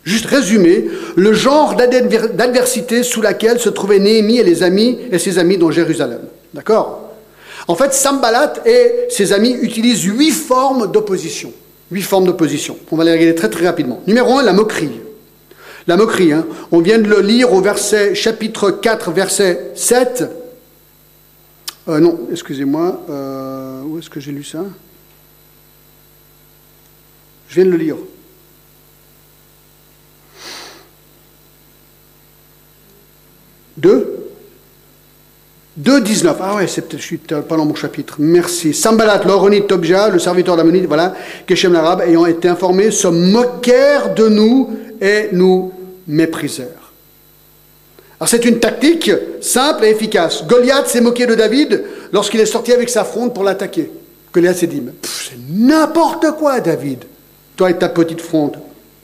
juste 0.03 0.25
résumer, 0.25 0.85
le 1.15 1.33
genre 1.33 1.75
d'adversité 1.75 3.03
sous 3.03 3.21
laquelle 3.21 3.59
se 3.59 3.69
trouvaient 3.69 3.99
Néhémie 3.99 4.37
et, 4.37 4.43
les 4.43 4.63
amis, 4.63 4.99
et 5.11 5.17
ses 5.17 5.39
amis 5.39 5.57
dans 5.57 5.71
Jérusalem. 5.71 6.21
D'accord? 6.53 7.09
En 7.67 7.75
fait, 7.75 7.93
Sambalat 7.93 8.53
et 8.65 9.05
ses 9.09 9.33
amis 9.33 9.57
utilisent 9.61 10.03
huit 10.03 10.31
formes 10.31 10.91
d'opposition. 10.91 11.51
Huit 11.91 12.01
formes 12.01 12.25
d'opposition. 12.25 12.77
On 12.91 12.95
va 12.95 13.05
les 13.05 13.13
regarder 13.13 13.35
très 13.35 13.49
très 13.49 13.65
rapidement. 13.65 14.01
Numéro 14.05 14.37
un, 14.37 14.43
la 14.43 14.53
moquerie. 14.53 14.99
La 15.87 15.97
moquerie, 15.97 16.31
hein. 16.31 16.45
on 16.71 16.79
vient 16.79 16.99
de 16.99 17.07
le 17.07 17.21
lire 17.21 17.53
au 17.53 17.61
verset, 17.61 18.15
chapitre 18.15 18.71
4, 18.71 19.11
verset 19.11 19.71
7. 19.75 20.42
Euh, 21.89 21.99
non, 21.99 22.27
excusez-moi, 22.31 23.01
euh, 23.09 23.81
où 23.83 23.99
est-ce 23.99 24.09
que 24.09 24.19
j'ai 24.19 24.31
lu 24.31 24.43
ça? 24.43 24.63
Je 27.49 27.55
viens 27.55 27.65
de 27.65 27.71
le 27.71 27.77
lire. 27.77 27.97
Deux? 33.75 34.23
2.19. 35.81 36.35
Ah 36.39 36.55
ouais, 36.55 36.67
c'est, 36.67 36.95
je 36.95 37.01
suis 37.01 37.17
pas 37.17 37.41
dans 37.41 37.65
mon 37.65 37.75
chapitre. 37.75 38.15
Merci. 38.19 38.73
Sambalat, 38.73 39.23
l'Oronite 39.25 39.67
Tobja, 39.67 40.09
le 40.09 40.19
serviteur 40.19 40.55
d'Amonite, 40.55 40.85
voilà, 40.85 41.15
Keshem 41.47 41.73
l'arabe, 41.73 42.01
ayant 42.01 42.25
été 42.27 42.47
informés, 42.47 42.91
se 42.91 43.07
moquèrent 43.07 44.13
de 44.13 44.27
nous 44.29 44.69
et 45.01 45.29
nous 45.31 45.73
méprisèrent. 46.07 46.82
Alors 48.23 48.29
c'est 48.29 48.45
une 48.45 48.61
tactique 48.61 49.11
simple 49.41 49.83
et 49.83 49.89
efficace. 49.89 50.45
Goliath 50.47 50.87
s'est 50.87 51.01
moqué 51.01 51.25
de 51.25 51.35
David 51.35 51.83
lorsqu'il 52.13 52.39
est 52.39 52.45
sorti 52.45 52.71
avec 52.71 52.87
sa 52.87 53.03
fronde 53.03 53.33
pour 53.33 53.43
l'attaquer. 53.43 53.91
Goliath 54.33 54.59
s'est 54.59 54.67
dit, 54.67 54.81
c'est 55.01 55.37
n'importe 55.49 56.31
quoi, 56.39 56.61
David, 56.61 57.03
toi 57.57 57.69
et 57.69 57.77
ta 57.77 57.89
petite 57.89 58.21
fronde. 58.21 58.59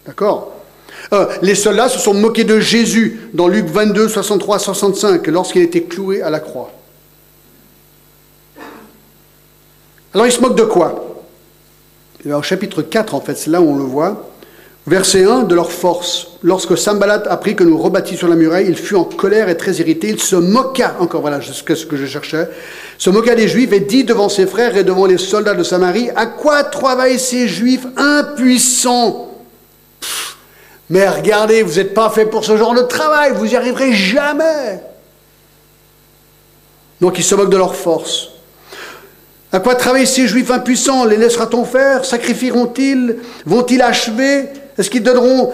D'accord 0.05 0.53
euh, 1.12 1.25
les 1.41 1.55
soldats 1.55 1.89
se 1.89 1.99
sont 1.99 2.13
moqués 2.13 2.45
de 2.45 2.62
Jésus 2.62 3.29
dans 3.34 3.49
Luc 3.49 3.65
22, 3.65 4.08
63, 4.08 4.58
65, 4.58 5.27
lorsqu'il 5.27 5.63
était 5.63 5.84
cloué 5.84 6.21
à 6.21 6.29
la 6.29 6.39
croix. 6.39 6.71
Alors 10.13 10.27
ils 10.27 10.32
se 10.32 10.39
moquent 10.39 10.58
de 10.58 10.63
quoi 10.63 11.25
Au 12.25 12.41
chapitre 12.41 12.84
4, 12.84 13.13
en 13.13 13.19
fait, 13.19 13.36
c'est 13.36 13.49
là 13.49 13.60
où 13.60 13.69
on 13.69 13.75
le 13.75 13.84
voit. 13.84 14.29
Verset 14.89 15.23
1, 15.23 15.43
de 15.43 15.54
leur 15.54 15.71
force. 15.71 16.30
Lorsque 16.41 16.75
Sambalat 16.75 17.21
apprit 17.30 17.56
que 17.56 17.63
nous 17.63 17.78
rebâtissions 17.78 18.28
la 18.28 18.36
muraille, 18.36 18.65
il 18.67 18.75
fut 18.75 18.95
en 18.95 19.04
colère 19.04 19.47
et 19.47 19.56
très 19.56 19.73
irrité. 19.73 20.10
Il 20.10 20.19
se 20.19 20.36
moqua, 20.36 20.95
encore 20.99 21.21
voilà 21.21 21.39
ce 21.41 21.62
que 21.62 21.95
je 21.95 22.06
cherchais, 22.08 22.49
se 22.97 23.12
moqua 23.12 23.36
des 23.36 23.47
Juifs 23.47 23.71
et 23.71 23.82
dit 23.82 24.04
devant 24.04 24.30
ses 24.30 24.47
frères 24.47 24.75
et 24.75 24.84
devant 24.84 25.06
les 25.06 25.19
soldats 25.19 25.54
de 25.54 25.62
Samarie, 25.62 26.10
à 26.15 26.25
quoi 26.25 26.63
travaillent 26.63 27.19
ces 27.19 27.47
Juifs 27.47 27.86
impuissants 27.97 29.30
Mais 30.89 31.08
regardez, 31.08 31.62
vous 31.62 31.75
n'êtes 31.75 31.93
pas 31.93 32.10
fait 32.10 32.25
pour 32.25 32.43
ce 32.43 32.58
genre 32.58 32.73
de 32.73 32.82
travail, 32.82 33.34
vous 33.36 33.45
n'y 33.45 33.56
arriverez 33.56 33.93
jamais. 33.93 34.82
Donc 36.99 37.19
il 37.19 37.23
se 37.23 37.36
moque 37.36 37.52
de 37.52 37.58
leur 37.58 37.75
force. 37.75 38.30
À 39.52 39.60
quoi 39.60 39.75
travaillent 39.75 40.08
ces 40.08 40.28
Juifs 40.28 40.49
impuissants? 40.49 41.06
Les 41.06 41.17
laissera-t-on 41.17 41.63
faire? 41.63 42.06
Sacrifieront-ils? 42.06 43.17
Vont-ils 43.45 43.84
achever? 43.84 44.49
Est-ce 44.80 44.89
qu'ils 44.89 45.04
donneront 45.04 45.52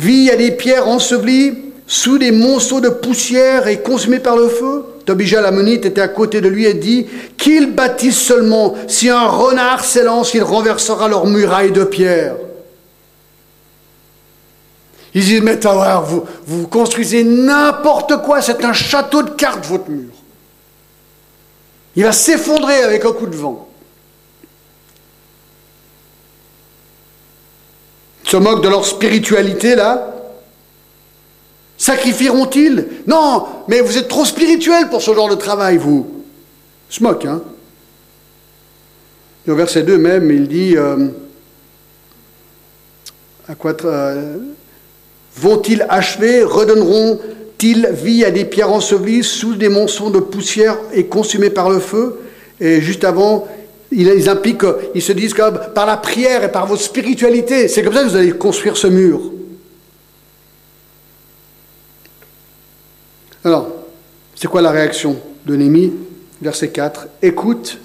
vie 0.00 0.30
à 0.30 0.36
des 0.36 0.50
pierres 0.50 0.88
ensevelies 0.88 1.54
sous 1.86 2.18
des 2.18 2.32
monceaux 2.32 2.80
de 2.80 2.88
poussière 2.88 3.68
et 3.68 3.80
consumées 3.80 4.18
par 4.18 4.36
le 4.36 4.48
feu? 4.48 4.84
Tobija 5.06 5.40
l'ammonite 5.40 5.86
était 5.86 6.00
à 6.00 6.08
côté 6.08 6.40
de 6.40 6.48
lui 6.48 6.66
et 6.66 6.74
dit 6.74 7.06
Qu'ils 7.38 7.72
bâtissent 7.72 8.20
seulement, 8.20 8.74
si 8.88 9.08
un 9.08 9.28
renard 9.28 9.84
s'élance, 9.84 10.34
il 10.34 10.42
renversera 10.42 11.08
leurs 11.08 11.26
murailles 11.26 11.70
de 11.70 11.84
pierre. 11.84 12.34
Ils 15.14 15.22
disent 15.22 15.40
Mais 15.40 15.58
vous, 16.04 16.24
vous 16.44 16.66
construisez 16.66 17.22
n'importe 17.22 18.22
quoi, 18.24 18.42
c'est 18.42 18.64
un 18.64 18.72
château 18.72 19.22
de 19.22 19.30
cartes, 19.30 19.64
votre 19.66 19.88
mur. 19.88 20.10
Il 21.94 22.02
va 22.02 22.12
s'effondrer 22.12 22.82
avec 22.82 23.04
un 23.04 23.12
coup 23.12 23.26
de 23.26 23.36
vent. 23.36 23.67
Se 28.28 28.36
moquent 28.36 28.62
de 28.62 28.68
leur 28.68 28.84
spiritualité 28.84 29.74
là 29.74 30.14
Sacrifieront-ils 31.78 32.86
Non, 33.06 33.46
mais 33.68 33.80
vous 33.80 33.96
êtes 33.96 34.08
trop 34.08 34.24
spirituel 34.24 34.88
pour 34.90 35.00
ce 35.00 35.14
genre 35.14 35.28
de 35.28 35.36
travail, 35.36 35.76
vous. 35.76 36.24
Se 36.90 37.02
moque, 37.02 37.24
hein 37.24 37.40
au 39.50 39.54
verset 39.54 39.82
2 39.82 39.96
même, 39.96 40.30
il 40.30 40.46
dit 40.46 40.76
euh, 40.76 41.08
euh, 43.84 44.36
vont-ils 45.36 45.86
achever 45.88 46.42
Redonneront-ils 46.42 47.88
vie 47.92 48.26
à 48.26 48.30
des 48.30 48.44
pierres 48.44 48.72
ensevelies 48.72 49.24
sous 49.24 49.54
des 49.54 49.70
monceaux 49.70 50.10
de 50.10 50.20
poussière 50.20 50.76
et 50.92 51.06
consumées 51.06 51.48
par 51.48 51.70
le 51.70 51.78
feu? 51.78 52.20
Et 52.60 52.82
juste 52.82 53.04
avant, 53.04 53.48
ils 53.90 54.28
impliquent, 54.28 54.66
ils 54.94 55.02
se 55.02 55.12
disent 55.12 55.34
que 55.34 55.70
par 55.72 55.86
la 55.86 55.96
prière 55.96 56.44
et 56.44 56.52
par 56.52 56.66
votre 56.66 56.82
spiritualité, 56.82 57.68
c'est 57.68 57.82
comme 57.82 57.94
ça 57.94 58.02
que 58.02 58.08
vous 58.08 58.16
allez 58.16 58.32
construire 58.32 58.76
ce 58.76 58.86
mur. 58.86 59.32
Alors, 63.44 63.68
c'est 64.34 64.48
quoi 64.48 64.60
la 64.60 64.70
réaction 64.70 65.18
de 65.46 65.56
Némi? 65.56 65.92
Verset 66.42 66.68
4. 66.68 67.08
Écoute, 67.22 67.78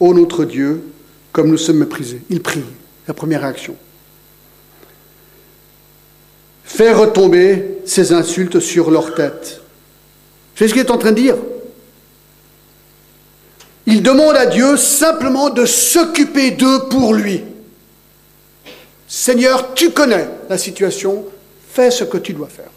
ô 0.00 0.12
notre 0.12 0.44
Dieu, 0.44 0.82
comme 1.32 1.48
nous 1.48 1.56
sommes 1.56 1.78
méprisés. 1.78 2.20
Il 2.30 2.40
prie. 2.40 2.64
La 3.06 3.14
première 3.14 3.42
réaction. 3.42 3.76
Fais 6.64 6.92
retomber 6.92 7.78
ces 7.84 8.12
insultes 8.12 8.60
sur 8.60 8.90
leur 8.90 9.14
tête. 9.14 9.60
C'est 10.54 10.68
ce 10.68 10.72
qu'il 10.72 10.82
est 10.82 10.90
en 10.90 10.98
train 10.98 11.12
de 11.12 11.20
dire. 11.20 11.36
Il 13.86 14.02
demande 14.02 14.36
à 14.36 14.46
Dieu 14.46 14.76
simplement 14.76 15.50
de 15.50 15.66
s'occuper 15.66 16.52
d'eux 16.52 16.88
pour 16.88 17.14
lui. 17.14 17.44
Seigneur, 19.06 19.74
tu 19.74 19.90
connais 19.90 20.28
la 20.48 20.58
situation, 20.58 21.24
fais 21.70 21.90
ce 21.90 22.04
que 22.04 22.16
tu 22.16 22.32
dois 22.32 22.48
faire. 22.48 22.70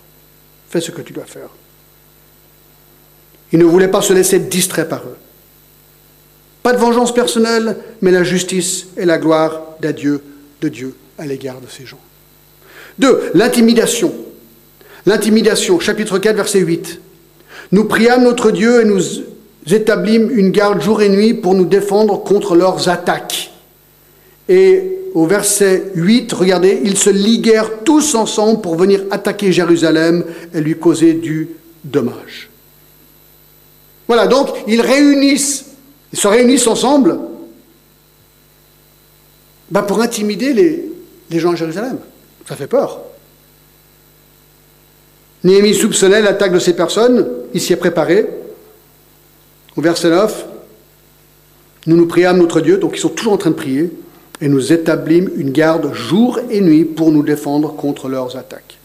Fais 0.70 0.82
ce 0.82 0.91
que 0.91 1.02
tu 1.02 1.13
dois 1.13 1.26
faire. 1.26 1.50
Il 3.54 3.60
ne 3.60 3.65
voulait 3.65 3.88
pas 3.88 4.02
se 4.02 4.13
laisser 4.13 4.39
distraire 4.39 4.89
par 4.89 5.04
eux. 5.04 5.17
Pas 6.62 6.74
de 6.74 6.78
vengeance 6.78 7.13
personnelle, 7.13 7.78
mais 8.02 8.12
la 8.12 8.24
justice 8.24 8.88
et 8.98 9.06
la 9.06 9.17
gloire 9.17 9.62
d'adieu 9.80 10.22
de 10.60 10.67
Dieu 10.67 10.96
à 11.17 11.26
l'égard 11.26 11.62
de 11.62 11.67
ces 11.67 11.86
gens. 11.86 12.00
Deux, 13.00 13.32
l'intimidation. 13.34 14.13
L'intimidation, 15.06 15.80
chapitre 15.80 16.20
4, 16.20 16.36
verset 16.36 16.60
8. 16.60 17.00
Nous 17.72 17.86
priâmes 17.86 18.24
notre 18.24 18.52
Dieu 18.52 18.82
et 18.82 18.86
nous 18.86 19.00
établîmes 19.73 20.30
une 20.32 20.51
garde 20.51 20.82
jour 20.82 21.01
et 21.01 21.10
nuit 21.10 21.34
pour 21.34 21.53
nous 21.53 21.65
défendre 21.65 22.23
contre 22.23 22.56
leurs 22.56 22.89
attaques. 22.89 23.51
Et 24.49 24.97
au 25.13 25.25
verset 25.25 25.91
8, 25.95 26.32
regardez, 26.34 26.82
ils 26.84 26.97
se 26.97 27.10
liguèrent 27.10 27.84
tous 27.84 28.15
ensemble 28.15 28.62
pour 28.62 28.75
venir 28.75 29.03
attaquer 29.12 29.51
Jérusalem 29.51 30.23
et 30.53 30.62
lui 30.62 30.77
causer 30.77 31.13
du 31.13 31.49
dommage. 31.84 32.49
Voilà, 34.08 34.27
donc 34.27 34.49
ils 34.67 34.82
réunissent, 34.82 35.65
ils 36.13 36.19
se 36.19 36.27
réunissent 36.27 36.67
ensemble 36.67 37.19
bah, 39.69 39.82
pour 39.82 40.01
intimider 40.01 40.53
les, 40.53 40.86
les 41.30 41.39
gens 41.39 41.51
à 41.51 41.56
Jérusalem. 41.56 41.97
Ça 42.47 42.56
fait 42.56 42.67
peur. 42.67 43.01
Néhémie 45.43 45.73
soupçonnait 45.73 46.21
l'attaque 46.21 46.53
de 46.53 46.60
ces 46.60 46.73
personnes, 46.75 47.27
il 47.53 47.62
s'y 47.62 47.73
est 47.73 47.77
préparé. 47.77 48.27
Au 49.78 49.82
verset 49.82 50.10
9, 50.10 50.46
nous 51.86 51.96
nous 51.96 52.08
priâmes 52.08 52.40
notre 52.40 52.62
Dieu, 52.62 52.78
donc 52.78 52.98
ils 52.98 53.00
sont 53.00 53.10
toujours 53.10 53.34
en 53.34 53.38
train 53.38 53.52
de 53.52 53.56
prier, 53.56 53.92
et 54.42 54.50
nous 54.50 54.74
établîmes 54.74 55.30
une 55.38 55.52
garde 55.52 55.94
jour 55.94 56.40
et 56.50 56.62
nuit 56.62 56.84
pour 56.84 57.12
nous 57.12 57.22
défendre 57.22 57.76
contre 57.76 58.10
leurs 58.10 58.36
attaques. 58.36 58.80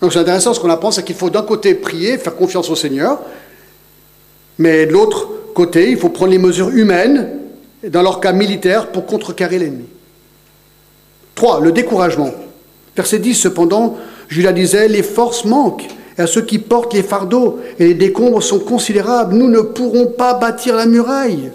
Donc 0.00 0.12
c'est 0.12 0.20
intéressant, 0.20 0.54
ce 0.54 0.60
qu'on 0.60 0.70
apprend, 0.70 0.92
c'est 0.92 1.04
qu'il 1.04 1.16
faut 1.16 1.28
d'un 1.28 1.42
côté 1.42 1.74
prier, 1.74 2.18
faire 2.18 2.36
confiance 2.36 2.70
au 2.70 2.76
Seigneur, 2.76 3.20
mais 4.58 4.86
de 4.86 4.92
l'autre 4.92 5.28
côté, 5.54 5.90
il 5.90 5.96
faut 5.96 6.08
prendre 6.08 6.30
les 6.30 6.38
mesures 6.38 6.70
humaines, 6.70 7.28
dans 7.88 8.02
leur 8.02 8.20
cas 8.20 8.32
militaire, 8.32 8.92
pour 8.92 9.06
contrecarrer 9.06 9.58
l'ennemi. 9.58 9.86
3. 11.34 11.60
Le 11.60 11.72
découragement. 11.72 12.30
Verset 12.94 13.18
10, 13.18 13.34
cependant, 13.34 13.96
Judas 14.28 14.52
disait, 14.52 14.86
les 14.86 15.02
forces 15.02 15.44
manquent 15.44 15.88
et 16.18 16.22
à 16.22 16.26
ceux 16.26 16.42
qui 16.42 16.58
portent 16.58 16.94
les 16.94 17.02
fardeaux, 17.02 17.60
et 17.78 17.86
les 17.86 17.94
décombres 17.94 18.42
sont 18.42 18.58
considérables. 18.58 19.34
Nous 19.34 19.48
ne 19.48 19.60
pourrons 19.60 20.06
pas 20.06 20.34
bâtir 20.34 20.76
la 20.76 20.86
muraille. 20.86 21.50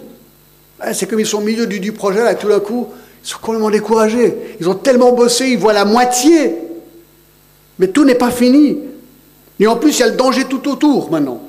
C'est 0.92 1.08
comme 1.08 1.20
ils 1.20 1.26
sont 1.26 1.38
au 1.38 1.42
milieu 1.42 1.66
du, 1.66 1.92
projet, 1.92 2.22
là, 2.22 2.34
tout 2.34 2.48
d'un 2.48 2.60
coup, 2.60 2.88
ils 3.24 3.28
sont 3.28 3.38
complètement 3.40 3.70
découragés. 3.70 4.56
Ils 4.60 4.68
ont 4.68 4.74
tellement 4.74 5.12
bossé, 5.12 5.46
ils 5.48 5.58
voient 5.58 5.72
la 5.72 5.84
moitié. 5.84 6.56
Mais 7.78 7.88
tout 7.88 8.04
n'est 8.04 8.14
pas 8.14 8.30
fini. 8.30 8.78
Et 9.60 9.66
en 9.66 9.76
plus, 9.76 9.98
il 9.98 10.00
y 10.00 10.02
a 10.04 10.08
le 10.08 10.16
danger 10.16 10.44
tout 10.44 10.68
autour 10.68 11.10
maintenant. 11.10 11.42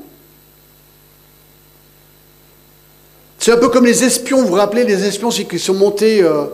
C'est 3.38 3.52
un 3.52 3.58
peu 3.58 3.70
comme 3.70 3.86
les 3.86 4.04
espions, 4.04 4.42
vous 4.42 4.48
vous 4.48 4.54
rappelez, 4.54 4.84
les 4.84 5.06
espions 5.06 5.30
qui 5.30 5.60
sont 5.60 5.74
montés 5.74 6.22
euh, 6.22 6.46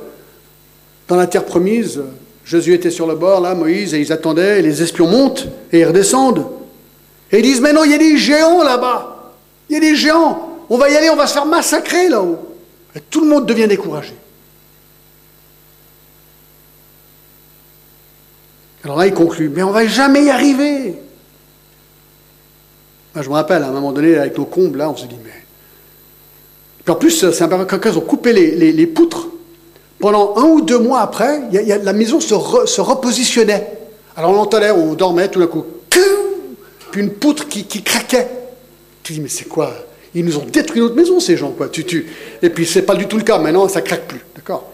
dans 1.08 1.16
la 1.16 1.28
terre 1.28 1.46
promise. 1.46 2.02
Jésus 2.46 2.76
était 2.76 2.92
sur 2.92 3.08
le 3.08 3.16
bord, 3.16 3.42
là, 3.42 3.56
Moïse, 3.56 3.96
et 3.96 4.00
ils 4.00 4.14
attendaient, 4.14 4.60
et 4.60 4.62
les 4.62 4.84
espions 4.84 5.08
montent 5.08 5.48
et 5.72 5.80
ils 5.80 5.86
redescendent. 5.86 6.46
Et 7.32 7.40
ils 7.40 7.44
disent, 7.44 7.60
mais 7.60 7.74
non, 7.74 7.84
il 7.84 7.92
y 7.92 7.96
a 7.96 7.98
des 7.98 8.18
géants 8.18 8.64
là-bas. 8.64 9.34
Il 9.68 9.74
y 9.74 9.78
a 9.78 9.80
des 9.80 9.96
géants. 9.96 10.60
On 10.70 10.78
va 10.78 10.90
y 10.90 10.96
aller, 10.96 11.10
on 11.10 11.16
va 11.16 11.26
se 11.26 11.34
faire 11.34 11.48
massacrer 11.48 12.08
là-haut. 12.08 12.38
Et 12.96 13.00
tout 13.02 13.22
le 13.22 13.28
monde 13.28 13.48
devient 13.48 13.68
découragé. 13.68 14.14
Alors 18.84 18.98
là, 18.98 19.08
il 19.08 19.14
conclut, 19.14 19.50
mais 19.50 19.64
on 19.64 19.70
ne 19.70 19.74
va 19.74 19.88
jamais 19.88 20.26
y 20.26 20.30
arriver. 20.30 21.02
je 23.16 23.28
me 23.28 23.34
rappelle, 23.34 23.64
à 23.64 23.70
un 23.70 23.72
moment 23.72 23.92
donné, 23.92 24.18
avec 24.18 24.38
nos 24.38 24.46
combles, 24.46 24.78
là, 24.78 24.92
on 24.92 24.96
se 24.96 25.08
dit, 25.08 25.18
mais... 25.24 25.32
Puis 26.84 26.94
en 26.94 26.96
plus, 26.96 27.32
c'est 27.32 27.42
un 27.42 27.48
peu 27.48 27.66
quand 27.66 27.90
ils 27.90 27.98
ont 27.98 28.02
coupé 28.02 28.32
les 28.34 28.86
poutres 28.86 29.30
pendant 30.00 30.36
un 30.38 30.44
ou 30.44 30.62
deux 30.62 30.80
mois 30.80 31.02
après, 31.02 31.42
la 31.52 31.94
maison 31.94 32.20
se, 32.20 32.82
repositionnait. 32.82 33.68
Alors 34.16 34.32
on 34.32 34.38
entendait, 34.38 34.72
on 34.72 34.94
dormait 34.94 35.28
tout 35.30 35.40
d'un 35.40 35.48
coup, 35.48 35.66
puis 36.92 37.02
une 37.02 37.12
poutre 37.12 37.48
qui, 37.48 37.66
craquait. 37.84 38.28
Tu 39.04 39.14
dis, 39.14 39.22
mais 39.22 39.30
c'est 39.30 39.48
quoi? 39.48 39.74
Ils 40.14 40.24
nous 40.24 40.38
ont 40.38 40.46
détruit 40.46 40.82
notre 40.82 40.96
maison, 40.96 41.20
ces 41.20 41.36
gens, 41.36 41.52
quoi. 41.52 41.68
Tu, 41.68 41.84
tu... 41.84 42.08
Et 42.42 42.50
puis 42.50 42.66
c'est 42.66 42.84
pas 42.84 42.96
du 42.96 43.08
tout 43.08 43.18
le 43.18 43.24
cas, 43.24 43.38
maintenant 43.38 43.68
ça 43.68 43.82
craque 43.82 44.08
plus, 44.08 44.22
d'accord? 44.36 44.72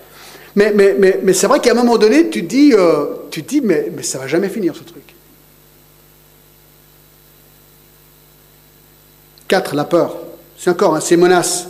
Mais, 0.55 0.73
mais, 0.75 0.95
mais, 1.23 1.33
c'est 1.33 1.47
vrai 1.47 1.59
qu'à 1.59 1.71
un 1.71 1.75
moment 1.75 1.97
donné, 1.97 2.29
tu 2.29 2.43
te 2.43 2.49
dis, 2.49 2.73
euh, 2.73 3.05
tu 3.29 3.41
dis 3.41 3.61
mais, 3.61 3.91
mais 3.95 4.03
ça 4.03 4.19
va 4.19 4.27
jamais 4.27 4.49
finir 4.49 4.75
ce 4.75 4.83
truc. 4.83 5.15
Quatre, 9.47 9.75
la 9.75 9.85
peur. 9.85 10.15
C'est 10.57 10.69
encore, 10.69 10.95
hein, 10.95 11.01
ces 11.01 11.17
menaces, 11.17 11.67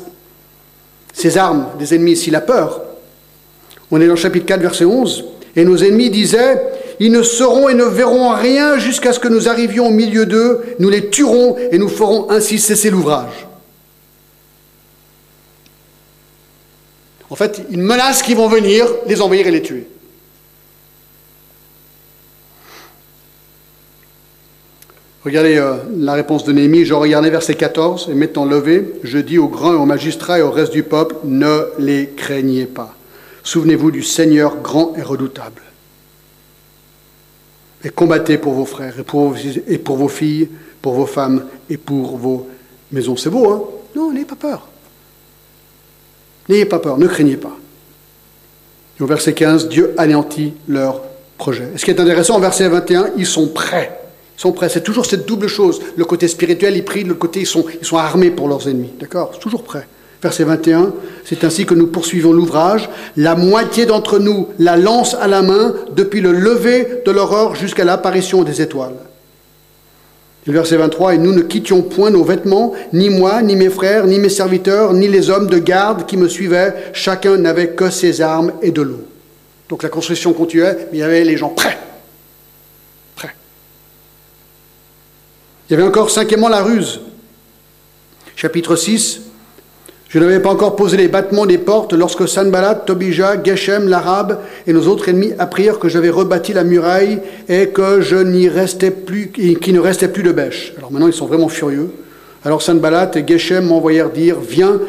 ces 1.14 1.38
armes 1.38 1.68
des 1.78 1.94
ennemis, 1.94 2.14
ici, 2.14 2.32
la 2.32 2.42
peur. 2.42 2.82
On 3.92 4.00
est 4.00 4.08
dans 4.08 4.14
le 4.14 4.20
chapitre 4.20 4.46
4, 4.46 4.62
verset 4.62 4.86
11. 4.86 5.26
Et 5.56 5.66
nos 5.66 5.78
ennemis 5.78 6.10
disaient, 6.10 6.62
ils 7.00 7.12
ne 7.12 7.24
sauront 7.24 7.68
et 7.68 7.74
ne 7.74 7.84
verront 7.84 8.30
rien 8.30 8.78
jusqu'à 8.78 9.12
ce 9.12 9.20
que 9.20 9.28
nous 9.28 9.50
arrivions 9.50 9.88
au 9.88 9.92
milieu 9.92 10.26
d'eux, 10.26 10.62
nous 10.80 10.90
les 10.90 11.10
tuerons 11.10 11.58
et 11.72 11.78
nous 11.78 11.90
ferons 11.90 12.30
ainsi 12.30 12.58
cesser 12.58 12.90
l'ouvrage. 12.90 13.48
En 17.30 17.36
fait, 17.36 17.62
une 17.72 17.82
menace 17.82 18.22
qu'ils 18.22 18.36
vont 18.36 18.50
venir 18.50 18.86
les 19.08 19.22
envahir 19.22 19.48
et 19.48 19.52
les 19.52 19.62
tuer. 19.62 19.88
Regardez 25.24 25.58
euh, 25.58 25.76
la 25.98 26.14
réponse 26.14 26.44
de 26.44 26.52
Néhémie, 26.52 26.84
je 26.84 26.94
regardais 26.94 27.30
verset 27.30 27.54
14, 27.54 28.10
et 28.12 28.16
m'étant 28.16 28.44
levé, 28.44 28.94
je 29.04 29.20
dis 29.20 29.38
aux 29.38 29.48
grands 29.48 29.74
et 29.74 29.78
aux 29.78 29.86
magistrats 29.86 30.40
et 30.40 30.42
au 30.42 30.50
reste 30.50 30.72
du 30.72 30.84
peuple, 30.84 31.16
ne 31.24 31.68
les 31.78 32.10
craignez 32.16 32.66
pas. 32.66 32.96
Souvenez-vous 33.44 33.92
du 33.92 34.04
Seigneur 34.04 34.58
grand 34.58 34.96
et 34.98 35.02
redoutable. 35.02 35.62
Et 37.84 37.90
combattez 37.90 38.38
pour 38.38 38.54
vos 38.54 38.66
frères 38.66 39.00
et 39.00 39.04
pour 39.04 39.32
vos, 39.98 40.08
filles, 40.08 40.50
pour 40.82 40.94
vos 40.94 41.08
femmes 41.08 41.46
et 41.70 41.78
pour 41.78 42.18
vos 42.18 42.48
maisons. 42.92 43.18
C'est 43.18 43.30
beau, 43.30 43.50
hein? 43.50 43.64
Non, 43.96 44.12
n'ayez 44.12 44.26
pas 44.26 44.36
peur. 44.36 44.68
N'ayez 46.48 46.66
pas 46.66 46.80
peur, 46.80 46.98
ne 46.98 47.08
craignez 47.08 47.38
pas. 47.38 47.58
Au 49.00 49.08
verset 49.08 49.34
15, 49.34 49.68
Dieu 49.68 49.96
anéantit 49.98 50.54
leur 50.68 51.02
projet. 51.40 51.70
Et 51.74 51.80
ce 51.80 51.86
qui 51.86 51.92
est 51.92 52.00
intéressant, 52.00 52.38
au 52.38 52.40
verset 52.40 52.70
21, 52.70 53.12
ils 53.18 53.26
sont 53.26 53.48
prêts. 53.48 54.00
Ils 54.38 54.42
sont 54.42 54.52
prêts. 54.52 54.70
C'est 54.70 54.84
toujours 54.84 55.08
cette 55.08 55.26
double 55.26 55.48
chose. 55.48 55.82
Le 55.96 56.06
côté 56.06 56.28
spirituel, 56.28 56.78
ils 56.78 56.86
prient, 56.86 57.04
le 57.04 57.16
côté, 57.16 57.40
ils 57.40 57.48
sont, 57.48 57.66
ils 57.82 57.86
sont 57.86 57.98
armés 57.98 58.30
pour 58.30 58.48
leurs 58.48 58.68
ennemis. 58.70 58.94
D'accord? 59.00 59.40
Toujours 59.40 59.64
prêts. 59.64 59.88
Verset 60.22 60.44
21, 60.44 60.94
c'est 61.26 61.44
ainsi 61.44 61.66
que 61.66 61.74
nous 61.74 61.88
poursuivons 61.88 62.32
l'ouvrage. 62.32 62.90
La 63.18 63.36
moitié 63.36 63.88
d'entre 63.88 64.20
nous 64.20 64.50
la 64.60 64.78
lance 64.78 65.16
à 65.16 65.28
la 65.28 65.42
main 65.42 65.74
depuis 65.96 66.22
le 66.22 66.32
lever 66.32 67.02
de 67.06 67.12
l'aurore 67.12 67.56
jusqu'à 67.56 67.84
l'apparition 67.84 68.44
des 68.44 68.62
étoiles. 68.62 68.98
Le 70.46 70.54
verset 70.54 70.78
23, 70.78 71.16
et 71.16 71.18
nous 71.18 71.34
ne 71.34 71.42
quittions 71.42 71.82
point 71.82 72.10
nos 72.12 72.24
vêtements, 72.24 72.74
ni 72.94 73.10
moi, 73.10 73.42
ni 73.42 73.56
mes 73.56 73.70
frères, 73.70 74.06
ni 74.06 74.20
mes 74.20 74.30
serviteurs, 74.30 74.94
ni 74.94 75.08
les 75.08 75.30
hommes 75.30 75.48
de 75.48 75.58
garde 75.58 76.06
qui 76.06 76.18
me 76.18 76.28
suivaient. 76.28 76.74
Chacun 76.94 77.38
n'avait 77.38 77.70
que 77.70 77.90
ses 77.90 78.22
armes 78.22 78.54
et 78.62 78.72
de 78.72 78.82
l'eau. 78.82 79.02
Donc 79.70 79.84
la 79.84 79.90
construction 79.90 80.34
continuait, 80.34 80.88
mais 80.92 80.98
il 80.98 81.00
y 81.00 81.04
avait 81.04 81.24
les 81.24 81.38
gens 81.38 81.50
prêts. 81.50 81.78
Prêts. 83.16 83.36
Il 85.70 85.74
y 85.74 85.76
avait 85.76 85.88
encore 85.88 86.10
cinquièmement 86.10 86.50
la 86.50 86.62
ruse. 86.62 87.02
Chapitre 88.36 88.76
6, 88.76 89.22
je 90.12 90.20
n'avais 90.20 90.42
pas 90.42 90.50
encore 90.50 90.76
posé 90.76 90.98
les 90.98 91.08
battements 91.08 91.46
des 91.46 91.58
portes 91.58 91.94
lorsque 91.94 92.28
Sanballat, 92.28 92.76
Tobija, 92.76 93.42
Geshem, 93.42 93.88
l'Arabe 93.88 94.40
et 94.68 94.74
nos 94.74 94.88
autres 94.88 95.08
ennemis 95.08 95.32
apprirent 95.40 95.80
que 95.80 95.88
j'avais 95.88 96.10
rebâti 96.10 96.52
la 96.52 96.66
muraille 96.66 97.22
et 97.48 97.70
que 97.70 98.02
je 98.02 98.18
n'y 98.18 98.50
restais 98.50 98.92
plus, 98.92 99.30
qu'il 99.30 99.74
ne 99.74 99.80
restait 99.80 100.10
plus 100.10 100.24
de 100.24 100.34
bêches. 100.34 100.74
Alors 100.78 100.92
maintenant 100.92 101.08
ils 101.08 101.14
sont 101.14 101.28
vraiment 101.28 101.48
furieux. 101.48 101.92
Alors 102.44 102.62
Sanballat 102.62 103.12
et 103.16 103.26
Geshem 103.26 103.68
m'envoyèrent 103.68 104.10
dire 104.10 104.36
Viens 104.42 104.82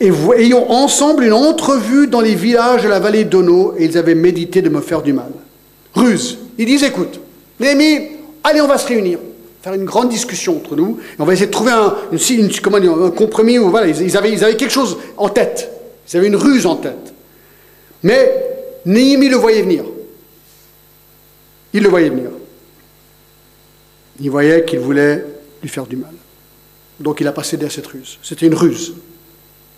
et 0.00 0.10
ayons 0.38 0.72
ensemble 0.72 1.24
une 1.24 1.34
entrevue 1.34 2.06
dans 2.06 2.22
les 2.22 2.34
villages 2.34 2.82
de 2.82 2.88
la 2.88 2.98
vallée 2.98 3.24
d'Ono 3.24 3.74
et 3.76 3.84
ils 3.84 3.98
avaient 3.98 4.14
médité 4.14 4.62
de 4.62 4.70
me 4.70 4.80
faire 4.80 5.02
du 5.02 5.12
mal. 5.12 5.32
Ruse. 5.92 6.38
Ils 6.56 6.64
disent 6.64 6.84
Écoute, 6.84 7.20
Néhémie, 7.58 8.08
allez, 8.42 8.62
on 8.62 8.68
va 8.68 8.78
se 8.78 8.88
réunir 8.88 9.18
faire 9.62 9.74
une 9.74 9.84
grande 9.84 10.08
discussion 10.08 10.56
entre 10.56 10.76
nous, 10.76 10.98
et 11.00 11.20
on 11.20 11.24
va 11.24 11.32
essayer 11.32 11.46
de 11.46 11.52
trouver 11.52 11.72
un, 11.72 13.10
compromis 13.10 13.58
où 13.58 13.70
voilà, 13.70 13.86
ils, 13.88 14.16
avaient, 14.16 14.32
ils 14.32 14.44
avaient 14.44 14.56
quelque 14.56 14.72
chose 14.72 14.98
en 15.16 15.28
tête, 15.28 15.70
ils 16.08 16.16
avaient 16.16 16.28
une 16.28 16.36
ruse 16.36 16.66
en 16.66 16.76
tête. 16.76 17.12
Mais 18.02 18.50
Néhémie 18.86 19.28
le 19.28 19.36
voyait 19.36 19.62
venir. 19.62 19.84
Il 21.72 21.82
le 21.82 21.88
voyait 21.88 22.08
venir. 22.08 22.30
Il 24.20 24.30
voyait 24.30 24.64
qu'il 24.64 24.80
voulait 24.80 25.24
lui 25.62 25.68
faire 25.68 25.86
du 25.86 25.96
mal. 25.96 26.12
Donc 26.98 27.20
il 27.20 27.26
a 27.26 27.32
pas 27.32 27.42
cédé 27.42 27.66
à 27.66 27.70
cette 27.70 27.86
ruse. 27.86 28.18
C'était 28.22 28.46
une 28.46 28.54
ruse. 28.54 28.94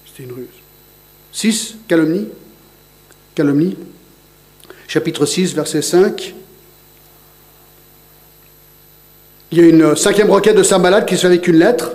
C'était 0.06 0.24
une 0.24 0.32
ruse. 0.32 0.46
6, 1.32 1.76
calomnie. 1.88 2.28
Calomnie. 3.34 3.76
Chapitre 4.86 5.26
6, 5.26 5.54
verset 5.54 5.82
5. 5.82 6.34
Il 9.52 9.58
y 9.58 9.60
a 9.60 9.68
une 9.68 9.94
cinquième 9.96 10.30
requête 10.30 10.56
de 10.56 10.62
Saint-Malade 10.62 11.04
qui 11.04 11.14
se 11.16 11.20
fait 11.20 11.26
avec 11.26 11.46
une 11.46 11.58
lettre 11.58 11.92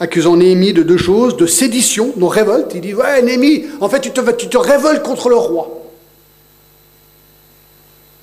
accusant 0.00 0.36
Néhémie 0.36 0.74
de 0.74 0.82
deux 0.82 0.98
choses, 0.98 1.34
de 1.38 1.46
sédition, 1.46 2.12
de 2.14 2.24
révolte. 2.24 2.72
Il 2.74 2.82
dit, 2.82 2.94
ouais, 2.94 3.22
Néhémie, 3.22 3.64
en 3.80 3.88
fait, 3.88 4.00
tu 4.00 4.10
te, 4.10 4.58
révoltes 4.58 5.02
contre 5.02 5.30
le 5.30 5.36
roi. 5.36 5.82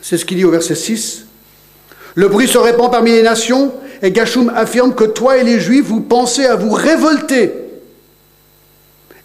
C'est 0.01 0.17
ce 0.17 0.25
qu'il 0.25 0.37
dit 0.37 0.45
au 0.45 0.51
verset 0.51 0.75
6. 0.75 1.25
Le 2.13 2.27
bruit 2.27 2.47
se 2.47 2.59
répand 2.59 2.91
parmi 2.91 3.11
les 3.11 3.23
nations, 3.23 3.73
et 4.03 4.11
Gachum 4.11 4.51
affirme 4.55 4.93
que 4.93 5.05
toi 5.05 5.37
et 5.37 5.43
les 5.43 5.59
Juifs, 5.59 5.85
vous 5.85 6.01
pensez 6.01 6.45
à 6.45 6.55
vous 6.55 6.71
révolter, 6.71 7.53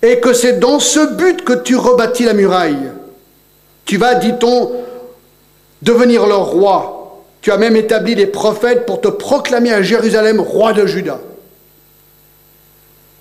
et 0.00 0.18
que 0.18 0.32
c'est 0.32 0.60
dans 0.60 0.80
ce 0.80 1.14
but 1.14 1.44
que 1.44 1.52
tu 1.52 1.76
rebâtis 1.76 2.24
la 2.24 2.32
muraille. 2.32 2.90
Tu 3.84 3.98
vas, 3.98 4.14
dit-on, 4.14 4.72
devenir 5.82 6.26
leur 6.26 6.46
roi, 6.46 7.01
tu 7.42 7.50
as 7.50 7.58
même 7.58 7.76
établi 7.76 8.14
des 8.14 8.28
prophètes 8.28 8.86
pour 8.86 9.00
te 9.00 9.08
proclamer 9.08 9.72
à 9.72 9.82
Jérusalem 9.82 10.40
roi 10.40 10.72
de 10.72 10.86
Juda. 10.86 11.20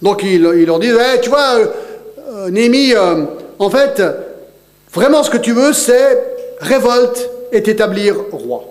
Donc 0.01 0.21
il, 0.23 0.41
leur 0.41 0.79
dit, 0.79 0.91
tu 1.21 1.29
vois, 1.29 1.57
euh, 1.57 1.67
euh, 2.29 2.49
Néhémie, 2.49 2.93
euh, 2.93 3.25
en 3.59 3.69
fait, 3.69 4.01
vraiment 4.93 5.23
ce 5.23 5.29
que 5.29 5.37
tu 5.37 5.53
veux, 5.53 5.73
c'est 5.73 6.17
révolte 6.59 7.29
et 7.51 7.63
t'établir 7.63 8.15
roi. 8.31 8.65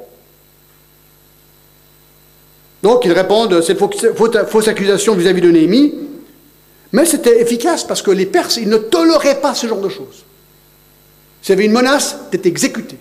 Donc 2.82 3.05
ils 3.05 3.12
répondent 3.12 3.61
cette 3.61 3.78
fausse, 3.78 4.68
accusation 4.68 5.14
vis-à-vis 5.14 5.42
de 5.42 5.51
Néhémie, 5.51 5.94
mais 6.92 7.05
c'était 7.05 7.40
efficace 7.40 7.84
parce 7.84 8.03
que 8.03 8.11
les 8.11 8.26
Perses, 8.26 8.57
ils 8.57 8.68
ne 8.68 8.78
toléraient 8.78 9.40
pas 9.40 9.55
ce 9.55 9.66
genre 9.66 9.80
de 9.80 9.88
choses. 9.88 10.24
S'il 11.42 11.55
y 11.55 11.59
avait 11.59 11.66
une 11.66 11.72
menace, 11.72 12.16
d'être 12.30 12.46
exécuté. 12.46 12.96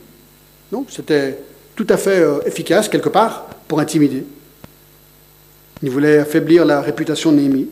Donc 0.71 0.87
c'était 0.89 1.37
tout 1.79 1.87
à 1.87 1.95
fait 1.95 2.19
euh, 2.19 2.41
efficace, 2.45 2.89
quelque 2.89 3.07
part, 3.07 3.45
pour 3.69 3.79
intimider. 3.79 4.25
Il 5.81 5.89
voulait 5.89 6.17
affaiblir 6.17 6.65
la 6.65 6.81
réputation 6.81 7.31
de 7.31 7.37
Néhémie. 7.37 7.69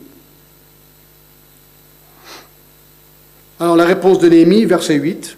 Alors 3.60 3.76
la 3.76 3.84
réponse 3.84 4.18
de 4.18 4.30
Néhémie, 4.30 4.64
verset 4.64 4.94
8. 4.94 5.36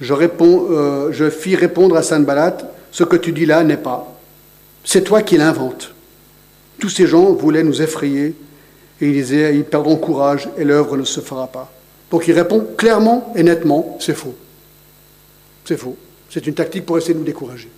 Je, 0.00 0.12
réponds, 0.12 0.66
euh, 0.72 1.12
je 1.12 1.30
fis 1.30 1.54
répondre 1.54 1.96
à 1.96 2.02
Sanballat, 2.02 2.56
ce 2.90 3.04
que 3.04 3.14
tu 3.14 3.30
dis 3.30 3.46
là 3.46 3.62
n'est 3.62 3.76
pas. 3.76 4.18
C'est 4.82 5.02
toi 5.02 5.22
qui 5.22 5.36
l'inventes. 5.36 5.94
Tous 6.80 6.88
ces 6.88 7.06
gens 7.06 7.34
voulaient 7.34 7.62
nous 7.62 7.82
effrayer 7.82 8.34
et 9.00 9.06
ils 9.06 9.12
disaient, 9.12 9.54
ils 9.54 9.64
perdront 9.64 9.94
courage 9.94 10.48
et 10.58 10.64
l'œuvre 10.64 10.96
ne 10.96 11.04
se 11.04 11.20
fera 11.20 11.46
pas. 11.46 11.72
Donc 12.10 12.26
il 12.26 12.32
répond 12.32 12.66
clairement 12.76 13.32
et 13.36 13.44
nettement, 13.44 13.96
c'est 14.00 14.16
faux. 14.16 14.34
C'est 15.64 15.76
faux. 15.76 15.96
C'est 16.32 16.46
une 16.46 16.54
tactique 16.54 16.86
pour 16.86 16.96
essayer 16.96 17.12
de 17.12 17.18
nous 17.18 17.26
décourager. 17.26 17.68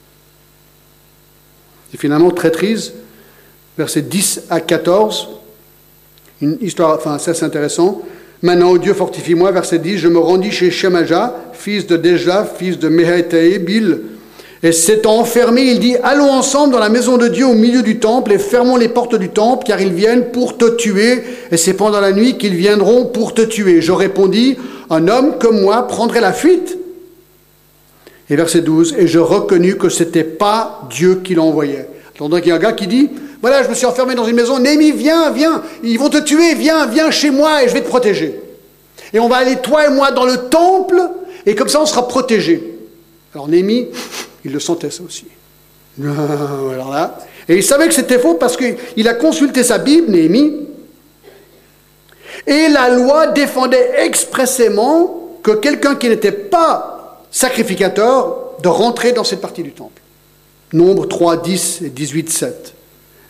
Et 1.93 1.97
finalement, 1.97 2.31
traîtrise, 2.31 2.93
versets 3.77 4.03
10 4.03 4.43
à 4.49 4.61
14, 4.61 5.29
une 6.41 6.59
histoire, 6.61 6.97
enfin, 6.97 7.19
c'est 7.19 7.43
intéressant. 7.43 8.03
Maintenant, 8.43 8.71
ô 8.71 8.79
Dieu, 8.79 8.95
fortifie-moi, 8.95 9.51
verset 9.51 9.79
10, 9.79 9.99
je 9.99 10.09
me 10.09 10.19
rendis 10.19 10.53
chez 10.53 10.71
Shemaja, 10.71 11.35
fils 11.53 11.87
de 11.87 11.97
Deja, 11.97 12.45
fils 12.45 12.79
de 12.79 12.89
Mehaetaïbil, 12.89 14.03
et 14.63 14.71
s'étant 14.71 15.19
enfermé, 15.19 15.63
il 15.63 15.81
dit, 15.81 15.97
allons 16.03 16.31
ensemble 16.31 16.73
dans 16.73 16.79
la 16.79 16.89
maison 16.89 17.17
de 17.17 17.27
Dieu 17.27 17.47
au 17.47 17.55
milieu 17.55 17.83
du 17.83 17.99
temple 17.99 18.33
et 18.33 18.39
fermons 18.39 18.77
les 18.77 18.89
portes 18.89 19.17
du 19.17 19.31
temple, 19.31 19.67
car 19.67 19.81
ils 19.81 19.93
viennent 19.93 20.31
pour 20.31 20.57
te 20.57 20.77
tuer, 20.77 21.25
et 21.51 21.57
c'est 21.57 21.75
pendant 21.75 22.01
la 22.01 22.13
nuit 22.13 22.39
qu'ils 22.39 22.55
viendront 22.55 23.07
pour 23.07 23.35
te 23.35 23.43
tuer. 23.43 23.83
Je 23.83 23.93
répondis, 23.93 24.57
un 24.91 25.09
homme 25.09 25.39
comme 25.41 25.61
moi 25.61 25.87
prendrait 25.89 26.21
la 26.21 26.33
fuite 26.33 26.79
et 28.31 28.37
verset 28.37 28.63
12, 28.63 28.95
et 28.99 29.07
je 29.07 29.19
reconnus 29.19 29.77
que 29.77 29.89
ce 29.89 30.03
n'était 30.03 30.25
pas 30.25 30.83
Dieu 30.91 31.21
qui 31.23 31.35
l'envoyait. 31.35 31.89
Donc 32.19 32.41
il 32.45 32.49
y 32.49 32.53
a 32.53 32.55
un 32.55 32.59
gars 32.59 32.73
qui 32.73 32.87
dit, 32.87 33.11
voilà, 33.43 33.63
je 33.63 33.69
me 33.69 33.75
suis 33.75 33.87
enfermé 33.87 34.15
dans 34.15 34.25
une 34.25 34.37
maison, 34.37 34.59
Némi, 34.59 34.93
viens, 34.93 35.31
viens, 35.31 35.63
ils 35.83 35.99
vont 35.99 36.09
te 36.09 36.19
tuer, 36.19 36.55
viens, 36.55 36.87
viens 36.87 37.11
chez 37.11 37.31
moi 37.31 37.63
et 37.63 37.69
je 37.69 37.75
vais 37.75 37.83
te 37.83 37.89
protéger. 37.89 38.41
Et 39.13 39.19
on 39.19 39.29
va 39.29 39.37
aller, 39.37 39.57
toi 39.57 39.87
et 39.87 39.91
moi, 39.91 40.11
dans 40.13 40.25
le 40.25 40.49
temple, 40.49 41.01
et 41.45 41.55
comme 41.55 41.69
ça 41.69 41.81
on 41.81 41.87
sera 41.87 42.09
protégé. 42.09 42.79
Alors 43.35 43.49
Némi, 43.49 43.89
il 44.45 44.53
le 44.53 44.61
sentait 44.61 44.91
ça 44.91 45.03
aussi. 45.03 45.27
Alors 46.03 46.91
là, 46.91 47.19
et 47.49 47.57
il 47.57 47.63
savait 47.63 47.89
que 47.89 47.95
c'était 47.95 48.19
faux 48.19 48.35
parce 48.35 48.57
qu'il 48.57 49.09
a 49.09 49.15
consulté 49.15 49.63
sa 49.63 49.79
Bible, 49.79 50.11
Néhémie, 50.11 50.67
et 52.47 52.69
la 52.69 52.89
loi 52.91 53.29
défendait 53.29 54.05
expressément 54.05 55.39
que 55.43 55.53
quelqu'un 55.53 55.95
qui 55.95 56.09
n'était 56.09 56.33
pas 56.33 56.94
sacrificateur 57.35 58.37
de 58.63 58.69
rentrer 58.69 59.11
dans 59.13 59.25
cette 59.25 59.41
partie 59.41 59.65
du 59.65 59.73
temple. 59.73 60.01
Nombre 60.73 61.07
3, 61.07 61.39
10 61.39 61.83
et 61.85 61.89
18, 61.91 62.31
7. 62.31 62.75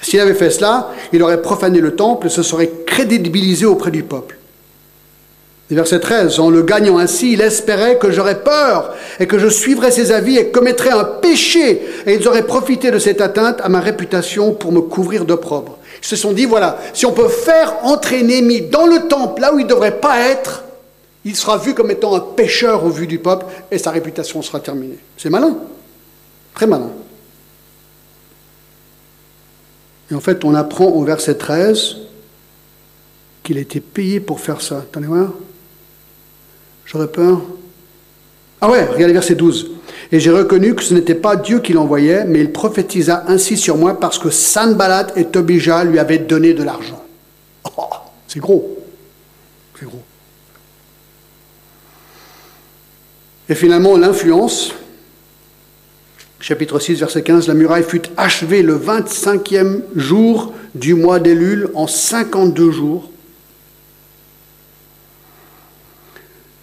S'il 0.03 0.21
avait 0.21 0.35
fait 0.35 0.51
cela, 0.51 0.91
il 1.15 1.23
aurait 1.23 1.41
profané 1.41 1.81
le 1.81 1.97
temple 1.97 2.27
et 2.27 2.31
se 2.31 2.43
serait 2.43 2.71
crédibilisé 2.87 3.65
auprès 3.65 3.91
du 3.91 4.03
peuple. 4.03 4.37
verset 5.71 6.01
13, 6.01 6.39
en 6.39 6.51
le 6.51 6.63
gagnant 6.63 6.99
ainsi, 6.99 7.33
il 7.33 7.41
espérait 7.41 7.97
que 7.97 8.11
j'aurais 8.11 8.43
peur 8.43 8.95
et 9.21 9.27
que 9.27 9.39
je 9.39 9.49
suivrais 9.49 9.91
ses 9.91 10.13
avis 10.13 10.37
et 10.37 10.51
commettrais 10.51 10.91
un 10.91 11.05
péché 11.05 11.81
et 12.05 12.15
ils 12.15 12.29
auraient 12.29 12.47
profité 12.47 12.91
de 12.91 12.99
cette 12.99 13.23
atteinte 13.23 13.63
à 13.63 13.71
ma 13.71 13.81
réputation 13.81 14.53
pour 14.53 14.71
me 14.71 14.83
couvrir 14.83 15.25
d'opprobre. 15.25 15.79
Ils 16.03 16.07
se 16.07 16.17
sont 16.17 16.33
dit, 16.33 16.45
voilà, 16.45 16.77
si 16.93 17.07
on 17.07 17.13
peut 17.13 17.29
faire 17.29 17.77
entrer 17.83 18.23
Némi 18.23 18.61
dans 18.61 18.85
le 18.85 19.09
temple 19.09 19.41
là 19.41 19.55
où 19.55 19.59
il 19.59 19.65
ne 19.65 19.71
devrait 19.71 19.99
pas 19.99 20.29
être, 20.29 20.64
il 21.25 21.37
sera 21.37 21.57
vu 21.57 21.75
comme 21.75 21.91
étant 21.91 22.15
un 22.15 22.21
pécheur 22.21 22.85
au 22.85 22.91
vu 22.91 23.07
du 23.07 23.19
peuple 23.19 23.47
et 23.71 23.79
sa 23.79 23.91
réputation 23.91 24.43
sera 24.43 24.61
terminée. 24.61 24.99
C'est 25.17 25.31
malin, 25.31 25.57
très 26.55 26.67
malin. 26.67 26.91
Et 30.11 30.15
en 30.15 30.21
fait, 30.21 30.45
on 30.45 30.55
apprend 30.55 30.87
au 30.87 31.03
verset 31.03 31.37
13 31.37 31.97
qu'il 33.43 33.57
a 33.59 33.61
été 33.61 33.81
payé 33.81 34.21
pour 34.21 34.41
faire 34.41 34.61
ça. 34.61 34.79
Attendez 34.79 35.07
voir. 35.07 35.33
J'aurais 36.85 37.09
peur. 37.09 37.41
Ah 38.61 38.71
ouais, 38.71 38.85
regardez 38.85 39.15
verset 39.15 39.35
12. 39.35 39.71
Et 40.13 40.21
j'ai 40.21 40.31
reconnu 40.31 40.75
que 40.75 40.83
ce 40.83 40.95
n'était 40.95 41.15
pas 41.15 41.37
Dieu 41.37 41.61
qui 41.61 41.73
l'envoyait, 41.73 42.25
mais 42.25 42.41
il 42.41 42.53
prophétisa 42.53 43.25
ainsi 43.29 43.57
sur 43.57 43.77
moi 43.77 43.99
parce 43.99 44.19
que 44.19 44.31
Sanballat 44.31 45.09
et 45.17 45.25
Tobija 45.25 45.85
lui 45.85 45.99
avaient 45.99 46.19
donné 46.19 46.53
de 46.53 46.63
l'argent. 46.63 47.03
Oh, 47.77 47.89
c'est 48.29 48.41
gros. 48.41 48.79
C'est 49.79 49.87
gros. 49.87 50.03
Et 53.49 53.55
finalement, 53.55 53.97
l'influence, 53.97 54.73
chapitre 56.41 56.79
6, 56.79 57.01
verset 57.01 57.23
15, 57.23 57.49
la 57.49 57.55
muraille 57.55 57.85
fut 57.85 58.03
achevée 58.17 58.63
le 58.63 58.79
25e 58.79 59.83
jour 59.97 60.55
du 60.75 60.95
mois 60.95 61.21
d'Élul 61.21 61.69
en 61.75 61.87
52 61.87 62.71
jours. 62.71 63.11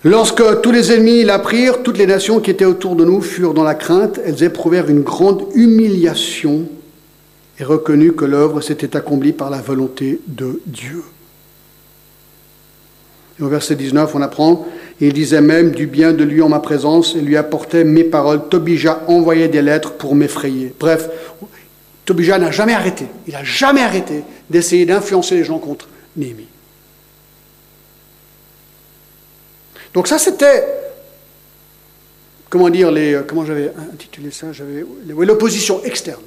Lorsque 0.03 0.61
tous 0.61 0.71
les 0.71 0.91
ennemis 0.91 1.23
l'apprirent, 1.23 1.83
toutes 1.83 1.99
les 1.99 2.07
nations 2.07 2.39
qui 2.39 2.49
étaient 2.49 2.65
autour 2.65 2.95
de 2.95 3.05
nous 3.05 3.21
furent 3.21 3.53
dans 3.53 3.63
la 3.63 3.75
crainte, 3.75 4.19
elles 4.25 4.41
éprouvèrent 4.41 4.89
une 4.89 5.01
grande 5.01 5.45
humiliation 5.53 6.67
et 7.59 7.63
reconnurent 7.63 8.15
que 8.15 8.25
l'œuvre 8.25 8.61
s'était 8.61 8.97
accomplie 8.97 9.33
par 9.33 9.51
la 9.51 9.61
volonté 9.61 10.19
de 10.27 10.59
Dieu. 10.65 11.03
Au 13.39 13.47
verset 13.47 13.75
19, 13.75 14.15
on 14.15 14.21
apprend, 14.21 14.67
il 15.01 15.13
disait 15.13 15.41
même 15.41 15.71
du 15.71 15.87
bien 15.87 16.13
de 16.13 16.23
lui 16.23 16.43
en 16.43 16.49
ma 16.49 16.59
présence 16.59 17.15
et 17.15 17.21
lui 17.21 17.35
apportait 17.35 17.83
mes 17.83 18.03
paroles. 18.03 18.47
Tobija 18.49 19.01
envoyait 19.07 19.47
des 19.47 19.63
lettres 19.63 19.93
pour 19.93 20.13
m'effrayer. 20.13 20.73
Bref, 20.79 21.09
Tobija 22.05 22.37
n'a 22.37 22.51
jamais 22.51 22.73
arrêté, 22.73 23.07
il 23.27 23.33
n'a 23.33 23.43
jamais 23.43 23.81
arrêté 23.81 24.23
d'essayer 24.49 24.85
d'influencer 24.85 25.35
les 25.35 25.43
gens 25.43 25.57
contre 25.57 25.87
Néhémie. 26.15 26.47
Donc 29.93 30.07
ça, 30.07 30.19
c'était, 30.19 30.65
comment 32.49 32.69
dire, 32.69 32.91
les, 32.91 33.13
euh, 33.13 33.23
comment 33.27 33.43
j'avais 33.43 33.73
intitulé 33.93 34.31
ça? 34.31 34.53
J'avais 34.53 34.85
l'opposition 35.25 35.83
externe. 35.83 36.21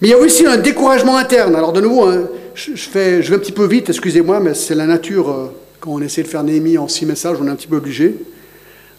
Mais 0.00 0.08
il 0.08 0.10
y 0.10 0.14
a 0.14 0.18
aussi 0.18 0.46
un 0.46 0.58
découragement 0.58 1.16
interne. 1.16 1.56
Alors 1.56 1.72
de 1.72 1.80
nouveau, 1.80 2.04
hein, 2.06 2.28
je, 2.54 2.74
fais, 2.76 3.22
je 3.22 3.30
vais 3.30 3.36
un 3.36 3.38
petit 3.40 3.52
peu 3.52 3.66
vite, 3.66 3.88
excusez-moi, 3.88 4.38
mais 4.38 4.54
c'est 4.54 4.74
la 4.74 4.86
nature. 4.86 5.30
Euh, 5.30 5.46
on 5.94 6.00
essaie 6.00 6.22
de 6.22 6.28
faire 6.28 6.42
Néhémie 6.42 6.78
en 6.78 6.88
six 6.88 7.06
messages, 7.06 7.36
on 7.40 7.46
est 7.46 7.50
un 7.50 7.56
petit 7.56 7.66
peu 7.66 7.76
obligé. 7.76 8.14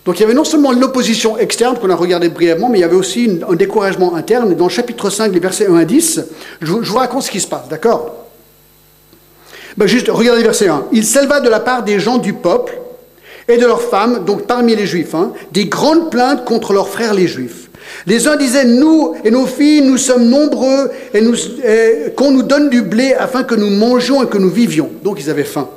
Donc 0.06 0.18
il 0.18 0.22
y 0.22 0.26
avait 0.26 0.34
non 0.34 0.44
seulement 0.44 0.72
l'opposition 0.72 1.38
externe 1.38 1.78
qu'on 1.78 1.90
a 1.90 1.96
regardé 1.96 2.30
brièvement, 2.30 2.70
mais 2.70 2.80
il 2.80 2.82
y 2.82 2.86
avait 2.86 2.96
aussi 2.96 3.40
un 3.48 3.56
découragement 3.56 4.16
interne. 4.16 4.56
Dans 4.56 4.66
le 4.66 4.72
chapitre 4.72 5.10
5, 5.10 5.34
les 5.34 5.40
versets 5.40 5.68
1 5.68 5.76
à 5.76 5.86
10, 5.86 6.22
je, 6.62 6.72
vous 6.72 6.96
raconte 6.96 7.24
ce 7.24 7.32
qui 7.32 7.40
se 7.40 7.48
passe, 7.48 7.68
d'accord? 7.70 8.16
Ben 9.78 9.88
Juste, 9.88 10.08
regardez 10.10 10.42
verset 10.42 10.68
1. 10.68 10.86
Il 10.94 11.06
s'éleva 11.06 11.42
de 11.42 11.50
la 11.50 11.60
part 11.60 11.84
des 11.84 12.00
gens 12.00 12.18
du 12.18 12.34
peuple 12.34 12.80
et 13.48 13.58
de 13.58 13.66
leurs 13.66 13.82
femmes, 13.82 14.26
donc 14.26 14.48
parmi 14.48 14.76
les 14.76 14.86
juifs, 14.86 15.14
hein, 15.16 15.34
des 15.52 15.66
grandes 15.66 16.10
plaintes 16.10 16.46
contre 16.46 16.74
leurs 16.74 16.90
frères 16.90 17.14
les 17.14 17.28
juifs. 17.28 17.70
Les 18.08 18.28
uns 18.28 18.36
disaient, 18.36 18.66
nous 18.66 19.16
et 19.24 19.32
nos 19.32 19.46
filles, 19.46 19.82
nous 19.82 19.98
sommes 19.98 20.30
nombreux 20.30 20.92
et 21.14 21.22
qu'on 22.16 22.32
nous 22.32 22.44
donne 22.44 22.70
du 22.70 22.82
blé 22.82 23.14
afin 23.14 23.44
que 23.44 23.56
nous 23.56 23.70
mangions 23.70 24.24
et 24.24 24.28
que 24.28 24.38
nous 24.38 24.50
vivions. 24.50 24.90
Donc 25.04 25.20
ils 25.20 25.30
avaient 25.30 25.44
faim. 25.44 25.70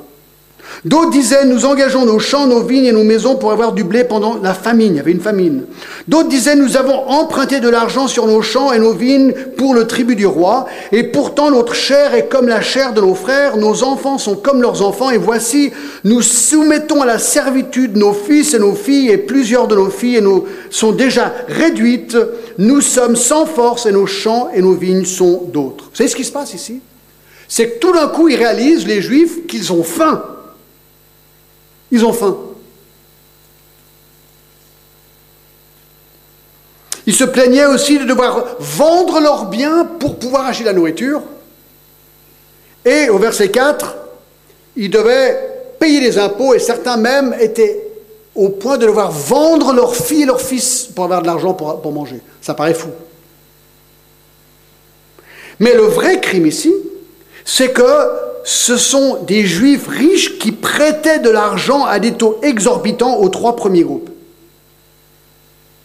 D'autres 0.85 1.11
disaient, 1.11 1.45
nous 1.45 1.63
engageons 1.63 2.05
nos 2.05 2.19
champs, 2.19 2.45
nos 2.45 2.61
vignes 2.61 2.85
et 2.85 2.91
nos 2.91 3.05
maisons 3.05 3.37
pour 3.37 3.53
avoir 3.53 3.71
du 3.71 3.85
blé 3.85 4.03
pendant 4.03 4.39
la 4.43 4.53
famine. 4.53 4.93
Il 4.93 4.97
y 4.97 4.99
avait 4.99 5.13
une 5.13 5.21
famine. 5.21 5.63
D'autres 6.09 6.27
disaient, 6.27 6.57
nous 6.57 6.75
avons 6.75 7.07
emprunté 7.07 7.61
de 7.61 7.69
l'argent 7.69 8.09
sur 8.09 8.27
nos 8.27 8.41
champs 8.41 8.73
et 8.73 8.79
nos 8.79 8.91
vignes 8.91 9.33
pour 9.55 9.73
le 9.73 9.87
tribut 9.87 10.17
du 10.17 10.25
roi. 10.25 10.65
Et 10.91 11.03
pourtant, 11.03 11.51
notre 11.51 11.73
chair 11.73 12.13
est 12.13 12.27
comme 12.27 12.49
la 12.49 12.59
chair 12.59 12.91
de 12.91 12.99
nos 12.99 13.15
frères, 13.15 13.55
nos 13.55 13.83
enfants 13.83 14.17
sont 14.17 14.35
comme 14.35 14.61
leurs 14.61 14.81
enfants. 14.81 15.09
Et 15.09 15.17
voici, 15.17 15.71
nous 16.03 16.21
soumettons 16.21 17.01
à 17.01 17.05
la 17.05 17.17
servitude 17.17 17.95
nos 17.95 18.11
fils 18.11 18.53
et 18.53 18.59
nos 18.59 18.75
filles, 18.75 19.09
et 19.09 19.17
plusieurs 19.17 19.69
de 19.69 19.75
nos 19.75 19.89
filles 19.89 20.19
nous 20.21 20.43
sont 20.69 20.91
déjà 20.91 21.33
réduites. 21.47 22.17
Nous 22.57 22.81
sommes 22.81 23.15
sans 23.15 23.45
force 23.45 23.85
et 23.85 23.93
nos 23.93 24.05
champs 24.05 24.49
et 24.53 24.61
nos 24.61 24.73
vignes 24.73 25.05
sont 25.05 25.43
d'autres. 25.53 25.85
Vous 25.91 25.95
savez 25.95 26.09
ce 26.09 26.15
qui 26.17 26.25
se 26.25 26.31
passe 26.33 26.53
ici? 26.53 26.81
C'est 27.47 27.69
que 27.69 27.79
tout 27.79 27.93
d'un 27.93 28.07
coup, 28.07 28.27
ils 28.27 28.35
réalisent, 28.35 28.85
les 28.85 29.01
Juifs, 29.01 29.47
qu'ils 29.47 29.71
ont 29.71 29.83
faim. 29.83 30.23
Ils 31.93 32.03
ont 32.03 32.11
faim. 32.11 32.35
Ils 37.05 37.13
se 37.13 37.23
plaignaient 37.23 37.67
aussi 37.67 37.99
de 37.99 38.05
devoir 38.05 38.55
vendre 38.59 39.19
leurs 39.19 39.45
biens 39.45 39.85
pour 39.99 40.17
pouvoir 40.17 40.47
acheter 40.47 40.63
la 40.63 40.73
nourriture. 40.73 41.21
Et 42.83 43.09
au 43.09 43.19
verset 43.19 43.49
4, 43.51 43.95
ils 44.75 44.89
devaient 44.89 45.75
payer 45.79 46.01
les 46.01 46.17
impôts 46.17 46.55
et 46.55 46.59
certains 46.59 46.97
même 46.97 47.35
étaient 47.39 47.87
au 48.33 48.49
point 48.49 48.79
de 48.79 48.87
devoir 48.87 49.11
vendre 49.11 49.71
leurs 49.71 49.95
filles 49.95 50.23
et 50.23 50.25
leurs 50.25 50.41
fils 50.41 50.85
pour 50.95 51.03
avoir 51.03 51.21
de 51.21 51.27
l'argent 51.27 51.53
pour, 51.53 51.79
pour 51.79 51.91
manger. 51.91 52.21
Ça 52.41 52.55
paraît 52.55 52.73
fou. 52.73 52.89
Mais 55.59 55.75
le 55.75 55.83
vrai 55.83 56.19
crime 56.19 56.47
ici, 56.47 56.73
c'est 57.45 57.71
que 57.71 58.32
ce 58.43 58.77
sont 58.77 59.23
des 59.23 59.45
juifs 59.45 59.87
riches 59.87 60.37
qui 60.37 60.51
prêtaient 60.51 61.19
de 61.19 61.29
l'argent 61.29 61.85
à 61.85 61.99
des 61.99 62.13
taux 62.13 62.39
exorbitants 62.43 63.19
aux 63.19 63.29
trois 63.29 63.55
premiers 63.55 63.83
groupes. 63.83 64.09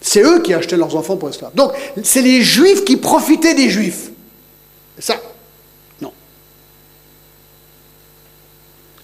C'est 0.00 0.22
eux 0.22 0.40
qui 0.42 0.54
achetaient 0.54 0.76
leurs 0.76 0.96
enfants 0.96 1.16
pour 1.16 1.28
esclaves. 1.28 1.54
Donc, 1.54 1.72
c'est 2.02 2.22
les 2.22 2.42
juifs 2.42 2.84
qui 2.84 2.96
profitaient 2.96 3.54
des 3.54 3.68
juifs. 3.68 4.10
Ça, 4.98 5.14
non. 6.00 6.12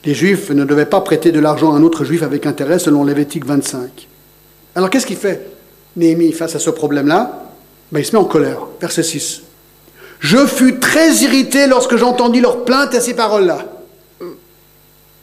Les 0.04 0.14
juifs 0.14 0.50
ne 0.50 0.64
devaient 0.64 0.86
pas 0.86 1.00
prêter 1.00 1.32
de 1.32 1.40
l'argent 1.40 1.72
à 1.72 1.76
un 1.76 1.82
autre 1.82 2.04
juif 2.04 2.22
avec 2.22 2.46
intérêt 2.46 2.78
selon 2.78 3.04
Lévitique 3.04 3.44
25. 3.44 4.08
Alors, 4.74 4.90
qu'est-ce 4.90 5.06
qu'il 5.06 5.16
fait 5.16 5.48
Néhémie 5.96 6.32
face 6.32 6.56
à 6.56 6.58
ce 6.58 6.70
problème-là? 6.70 7.50
Ben, 7.92 8.00
Il 8.00 8.04
se 8.04 8.12
met 8.12 8.18
en 8.18 8.24
colère. 8.24 8.66
Verset 8.80 9.04
6. 9.04 9.42
Je 10.24 10.46
fus 10.46 10.78
très 10.78 11.16
irrité 11.16 11.66
lorsque 11.66 11.96
j'entendis 11.96 12.40
leur 12.40 12.64
plainte 12.64 12.94
à 12.94 13.00
ces 13.02 13.12
paroles-là. 13.12 13.58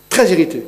Très 0.09 0.31
irrité. 0.31 0.63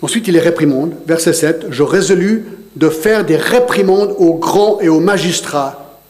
Ensuite, 0.00 0.26
il 0.26 0.32
les 0.32 0.40
réprimande. 0.40 0.94
Verset 1.06 1.34
7. 1.34 1.66
Je 1.68 1.82
résolus 1.82 2.46
de 2.76 2.88
faire 2.88 3.26
des 3.26 3.36
réprimandes 3.36 4.14
aux 4.16 4.32
grands 4.32 4.80
et 4.80 4.88
aux 4.88 5.00
magistrats. 5.00 6.00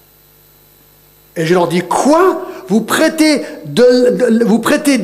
Et 1.34 1.46
je 1.46 1.54
leur 1.54 1.66
dis 1.66 1.80
Quoi? 1.80 2.46
Vous 2.68 2.82
prêtez, 2.82 3.42
vous 4.44 4.60
prêtez 4.60 5.00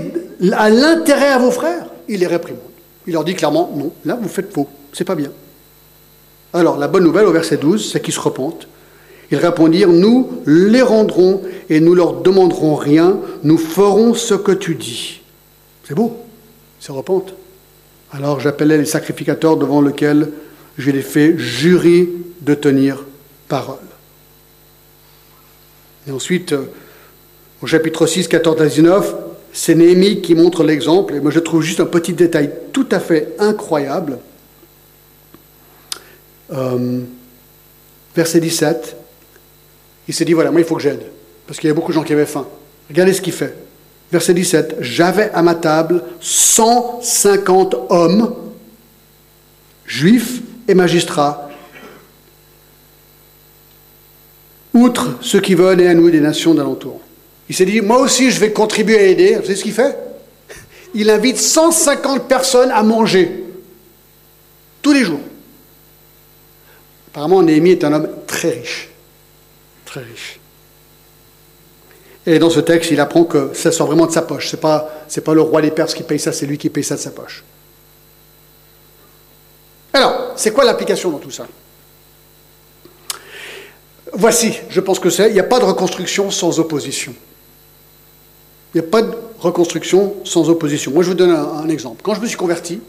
à 0.52 0.70
l'intérêt 0.70 1.30
à 1.30 1.38
vos 1.38 1.50
frères? 1.50 1.86
Il 2.08 2.20
les 2.20 2.28
réprimande. 2.28 2.62
Il 3.08 3.14
leur 3.14 3.24
dit 3.24 3.34
clairement 3.34 3.72
Non, 3.74 3.90
là, 4.04 4.16
vous 4.22 4.28
faites 4.28 4.52
faux. 4.52 4.68
C'est 4.92 5.04
pas 5.04 5.16
bien. 5.16 5.32
Alors, 6.55 6.76
la 6.78 6.88
bonne 6.88 7.05
nouvelle 7.05 7.26
au 7.26 7.32
verset 7.32 7.57
12, 7.57 7.92
c'est 7.92 8.00
qu'ils 8.00 8.14
se 8.14 8.20
repentent. 8.20 8.68
Ils 9.30 9.38
répondirent, 9.38 9.88
nous 9.88 10.42
les 10.46 10.82
rendrons 10.82 11.40
et 11.70 11.80
nous 11.80 11.94
leur 11.94 12.20
demanderons 12.20 12.74
rien, 12.74 13.18
nous 13.42 13.57
ferons 13.57 14.12
ce 14.12 14.34
que 14.34 14.53
tu 14.53 14.74
dis. 14.74 15.22
C'est 15.84 15.94
beau, 15.94 16.18
ils 16.80 16.84
se 16.84 16.92
repentent. 16.92 17.34
Alors 18.12 18.40
j'appelais 18.40 18.76
les 18.76 18.84
sacrificateurs 18.84 19.57
devant 19.57 19.80
lesquels 19.80 20.28
je 20.76 20.90
les 20.90 21.00
fais 21.00 21.38
jurer 21.38 22.11
de 22.42 22.55
tenir 22.55 23.05
parole. 23.48 23.78
Et 26.07 26.11
ensuite, 26.11 26.53
euh, 26.53 26.70
au 27.62 27.66
chapitre 27.66 28.07
6, 28.07 28.28
14 28.28 28.61
à 28.61 28.66
19, 28.66 29.14
c'est 29.53 29.74
Néhémie 29.74 30.20
qui 30.20 30.34
montre 30.34 30.62
l'exemple, 30.62 31.14
et 31.14 31.20
moi 31.20 31.30
je 31.30 31.38
trouve 31.38 31.62
juste 31.62 31.80
un 31.80 31.86
petit 31.86 32.12
détail 32.12 32.50
tout 32.72 32.86
à 32.90 33.00
fait 33.00 33.34
incroyable. 33.38 34.18
Euh, 36.53 37.00
verset 38.14 38.40
17, 38.40 38.96
il 40.09 40.14
s'est 40.14 40.24
dit, 40.24 40.32
voilà, 40.32 40.50
moi 40.50 40.61
il 40.61 40.66
faut 40.66 40.76
que 40.76 40.82
j'aide, 40.82 41.03
parce 41.46 41.59
qu'il 41.59 41.68
y 41.68 41.70
a 41.70 41.74
beaucoup 41.74 41.92
de 41.92 41.94
gens 41.94 42.03
qui 42.03 42.12
avaient 42.12 42.26
faim. 42.26 42.46
Regardez 42.88 43.12
ce 43.12 43.20
qu'il 43.20 43.32
fait. 43.32 43.55
Verset 44.11 44.34
17, 44.34 44.76
j'avais 44.80 45.30
à 45.30 45.42
ma 45.42 45.55
table 45.55 46.03
150 46.20 47.74
hommes, 47.88 48.34
juifs 49.86 50.42
et 50.68 50.74
magistrats, 50.74 51.48
outre 54.74 55.16
ceux 55.20 55.40
qui 55.40 55.55
venaient 55.55 55.88
à 55.88 55.94
nous 55.94 56.11
des 56.11 56.20
nations 56.20 56.55
d'alentour. 56.55 57.00
Il 57.48 57.55
s'est 57.55 57.64
dit, 57.64 57.80
moi 57.80 57.98
aussi 57.98 58.30
je 58.30 58.40
vais 58.40 58.53
contribuer 58.53 58.98
à 58.98 59.03
aider. 59.03 59.34
Vous 59.36 59.42
savez 59.42 59.57
ce 59.57 59.62
qu'il 59.62 59.72
fait? 59.72 59.96
Il 60.94 61.09
invite 61.09 61.38
150 61.38 62.28
personnes 62.28 62.70
à 62.70 62.82
manger, 62.82 63.44
tous 64.82 64.92
les 64.92 65.05
jours. 65.05 65.20
Apparemment, 67.12 67.42
Néhémie 67.42 67.72
est 67.72 67.84
un 67.84 67.92
homme 67.92 68.08
très 68.26 68.50
riche. 68.50 68.88
Très 69.84 70.00
riche. 70.00 70.40
Et 72.24 72.38
dans 72.38 72.48
ce 72.48 72.60
texte, 72.60 72.90
il 72.90 73.00
apprend 73.00 73.24
que 73.24 73.50
ça 73.52 73.70
sort 73.70 73.88
vraiment 73.88 74.06
de 74.06 74.12
sa 74.12 74.22
poche. 74.22 74.48
Ce 74.48 74.56
n'est 74.56 74.60
pas, 74.60 75.34
le 75.34 75.40
roi 75.42 75.60
des 75.60 75.70
Perses 75.70 75.92
qui 75.92 76.04
paye 76.04 76.18
ça, 76.18 76.32
c'est 76.32 76.46
lui 76.46 76.56
qui 76.56 76.70
paye 76.70 76.84
ça 76.84 76.94
de 76.94 77.00
sa 77.00 77.10
poche. 77.10 77.44
Alors, 79.92 80.32
c'est 80.36 80.52
quoi 80.52 80.64
l'application 80.64 81.10
dans 81.10 81.18
tout 81.18 81.30
ça? 81.30 81.46
Voici, 84.14 84.58
je 84.70 84.80
pense 84.80 84.98
que 84.98 85.10
c'est, 85.10 85.28
il 85.28 85.34
n'y 85.34 85.40
a 85.40 85.44
pas 85.44 85.58
de 85.58 85.64
reconstruction 85.64 86.30
sans 86.30 86.58
opposition. 86.60 87.14
Il 88.74 88.80
n'y 88.80 88.86
a 88.86 88.90
pas 88.90 89.02
de 89.02 89.12
reconstruction 89.38 90.14
sans 90.24 90.48
opposition. 90.48 90.92
Moi, 90.92 91.02
je 91.02 91.08
vous 91.08 91.14
donne 91.14 91.32
un 91.32 91.68
exemple. 91.68 92.00
Quand 92.02 92.14
je 92.14 92.20
me 92.20 92.26
suis 92.26 92.38
converti, 92.38 92.80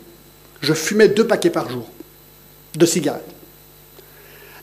je 0.62 0.74
fumais 0.74 1.10
deux 1.10 1.28
paquets 1.28 1.50
par 1.50 1.70
jour 1.70 1.90
de 2.76 2.86
cigarettes. 2.86 3.33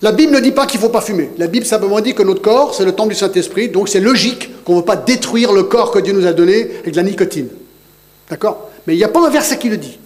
La 0.03 0.13
Bible 0.13 0.33
ne 0.33 0.41
dit 0.41 0.53
pas 0.53 0.67
qu'il 0.67 0.81
ne 0.81 0.87
faut 0.87 0.91
pas 0.91 1.03
fumer. 1.03 1.31
La 1.37 1.47
Bible 1.47 1.67
simplement 1.67 2.01
dit 2.01 2.15
que 2.15 2.23
notre 2.23 2.41
corps, 2.41 2.75
c'est 2.75 2.85
le 2.87 2.93
temple 2.93 3.11
du 3.11 3.17
Saint-Esprit, 3.17 3.69
donc 3.69 3.89
c'est 3.89 4.01
logique 4.01 4.65
qu'on 4.65 4.75
ne 4.75 4.79
veut 4.79 4.85
pas 4.85 4.97
détruire 4.97 5.53
le 5.53 5.65
corps 5.65 5.91
que 5.91 5.99
Dieu 5.99 6.15
nous 6.15 6.27
a 6.27 6.33
donné 6.33 6.71
avec 6.81 6.93
de 6.93 6.97
la 6.97 7.03
nicotine. 7.03 7.49
D'accord? 8.31 8.71
Mais 8.87 8.95
il 8.95 8.97
n'y 8.97 9.05
a 9.05 9.09
pas 9.09 9.27
un 9.27 9.31
verset 9.31 9.59
qui 9.59 9.69
le 9.69 9.77
dit. 9.77 9.99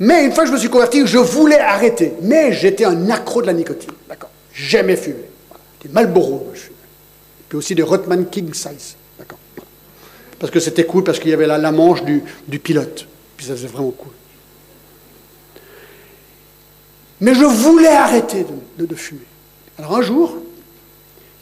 Mais 0.00 0.24
une 0.24 0.32
fois 0.32 0.42
que 0.42 0.48
je 0.48 0.54
me 0.54 0.58
suis 0.58 0.68
converti, 0.68 1.06
je 1.06 1.18
voulais 1.18 1.58
arrêter. 1.60 2.14
Mais 2.22 2.52
j'étais 2.52 2.84
un 2.84 3.10
accro 3.10 3.42
de 3.42 3.46
la 3.46 3.52
nicotine. 3.52 3.92
D'accord? 4.08 4.30
J'aimais 4.52 4.96
fumer. 4.96 5.28
Des 5.82 5.88
Marlboro, 5.90 6.50
je 6.52 6.60
fumais. 6.60 6.76
Puis 7.48 7.58
aussi 7.58 7.76
des 7.76 7.82
Rotman 7.84 8.26
King 8.28 8.52
Size. 8.52 8.96
D'accord? 9.16 9.38
Parce 10.40 10.50
que 10.50 10.58
c'était 10.58 10.84
cool, 10.84 11.04
parce 11.04 11.20
qu'il 11.20 11.30
y 11.30 11.34
avait 11.34 11.46
la, 11.46 11.58
la 11.58 11.70
manche 11.70 12.02
du, 12.02 12.24
du 12.48 12.58
pilote. 12.58 13.06
Puis 13.36 13.46
ça 13.46 13.52
faisait 13.52 13.68
vraiment 13.68 13.92
cool. 13.92 14.10
Mais 17.20 17.34
je 17.34 17.44
voulais 17.44 17.88
arrêter 17.88 18.46
de, 18.78 18.94
fumer. 18.94 19.26
Alors 19.78 19.96
un 19.96 20.02
jour, 20.02 20.36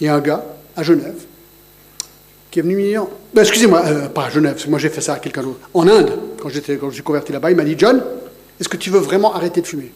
il 0.00 0.06
y 0.06 0.08
a 0.08 0.14
un 0.14 0.20
gars 0.20 0.44
à 0.76 0.82
Genève 0.82 1.24
qui 2.50 2.58
est 2.58 2.62
venu 2.62 2.76
me 2.76 2.82
dire, 2.82 3.06
ben, 3.32 3.42
excusez-moi, 3.42 3.82
euh, 3.86 4.08
pas 4.08 4.26
à 4.26 4.30
Genève, 4.30 4.54
parce 4.54 4.66
moi 4.66 4.78
j'ai 4.78 4.90
fait 4.90 5.00
ça 5.00 5.14
à 5.14 5.18
quelqu'un 5.18 5.42
d'autre, 5.42 5.60
en 5.72 5.88
Inde, 5.88 6.12
quand 6.40 6.50
j'étais, 6.50 6.78
je 6.80 6.90
suis 6.90 7.02
converti 7.02 7.32
là-bas, 7.32 7.50
il 7.50 7.56
m'a 7.56 7.64
dit, 7.64 7.76
John, 7.78 8.02
est-ce 8.60 8.68
que 8.68 8.76
tu 8.76 8.90
veux 8.90 8.98
vraiment 8.98 9.34
arrêter 9.34 9.62
de 9.62 9.66
fumer? 9.66 9.92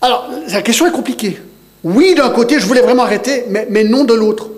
Alors, 0.00 0.30
la 0.48 0.62
question 0.62 0.86
est 0.86 0.92
compliquée. 0.92 1.40
Oui, 1.82 2.14
d'un 2.14 2.30
côté, 2.30 2.60
je 2.60 2.66
voulais 2.66 2.82
vraiment 2.82 3.02
arrêter, 3.02 3.46
mais, 3.48 3.66
mais 3.70 3.82
non 3.82 4.04
de 4.04 4.14
l'autre. 4.14 4.50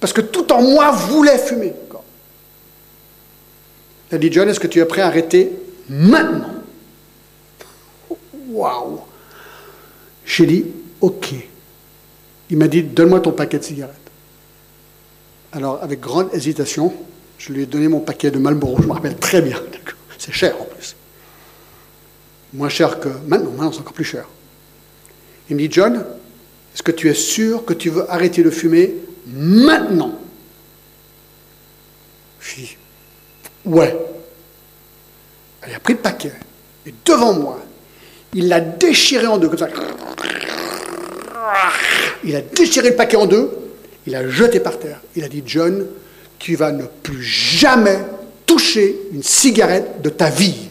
Parce 0.00 0.12
que 0.12 0.22
tout 0.22 0.50
en 0.52 0.62
moi 0.62 0.92
voulait 0.92 1.38
fumer. 1.38 1.74
Il 4.12 4.16
a 4.16 4.18
dit, 4.18 4.30
John, 4.30 4.46
est-ce 4.46 4.60
que 4.60 4.66
tu 4.66 4.78
es 4.78 4.84
prêt 4.84 5.00
à 5.00 5.06
arrêter 5.06 5.52
maintenant? 5.88 6.61
Waouh 8.62 9.00
J'ai 10.24 10.46
dit, 10.46 10.66
OK. 11.00 11.34
Il 12.48 12.56
m'a 12.56 12.68
dit, 12.68 12.84
donne-moi 12.84 13.18
ton 13.18 13.32
paquet 13.32 13.58
de 13.58 13.64
cigarettes. 13.64 13.96
Alors, 15.50 15.82
avec 15.82 15.98
grande 15.98 16.28
hésitation, 16.32 16.94
je 17.38 17.52
lui 17.52 17.64
ai 17.64 17.66
donné 17.66 17.88
mon 17.88 17.98
paquet 17.98 18.30
de 18.30 18.38
Marlboro. 18.38 18.80
Je 18.80 18.86
me 18.86 18.92
rappelle 18.92 19.16
très 19.16 19.42
bien. 19.42 19.60
C'est 20.18 20.30
cher 20.30 20.54
en 20.60 20.64
plus. 20.64 20.94
Moins 22.52 22.68
cher 22.68 23.00
que 23.00 23.08
maintenant. 23.26 23.50
Maintenant, 23.50 23.72
c'est 23.72 23.80
encore 23.80 23.94
plus 23.94 24.04
cher. 24.04 24.26
Il 25.50 25.56
me 25.56 25.62
dit, 25.62 25.68
John, 25.68 26.04
est-ce 26.72 26.84
que 26.84 26.92
tu 26.92 27.08
es 27.08 27.14
sûr 27.14 27.64
que 27.64 27.72
tu 27.72 27.90
veux 27.90 28.08
arrêter 28.10 28.44
de 28.44 28.50
fumer 28.50 28.94
maintenant? 29.26 30.20
Je 32.38 32.62
ouais. 33.64 33.96
Il 35.66 35.74
a 35.74 35.80
pris 35.80 35.94
le 35.94 35.98
paquet. 35.98 36.34
Et 36.86 36.94
devant 37.04 37.32
moi, 37.32 37.58
il 38.34 38.48
l'a 38.48 38.60
déchiré 38.60 39.26
en 39.26 39.38
deux, 39.38 39.48
comme 39.48 39.58
ça. 39.58 39.68
Il 42.24 42.36
a 42.36 42.40
déchiré 42.40 42.90
le 42.90 42.96
paquet 42.96 43.16
en 43.16 43.26
deux, 43.26 43.50
il 44.06 44.14
a 44.14 44.28
jeté 44.28 44.60
par 44.60 44.78
terre. 44.78 45.00
Il 45.16 45.24
a 45.24 45.28
dit, 45.28 45.42
John, 45.44 45.86
tu 46.38 46.56
vas 46.56 46.72
ne 46.72 46.84
plus 46.84 47.22
jamais 47.22 47.98
toucher 48.46 48.96
une 49.12 49.22
cigarette 49.22 50.02
de 50.02 50.08
ta 50.08 50.30
vie. 50.30 50.68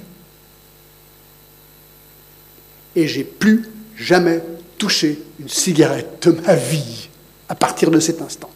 Et 2.96 3.08
j'ai 3.08 3.24
plus 3.24 3.70
jamais 3.96 4.42
touché 4.78 5.22
une 5.40 5.50
cigarette 5.50 6.28
de 6.28 6.32
ma 6.46 6.56
vie 6.56 7.10
à 7.48 7.56
partir 7.56 7.92
de 7.92 8.00
cet 8.00 8.22
instant. 8.22 8.50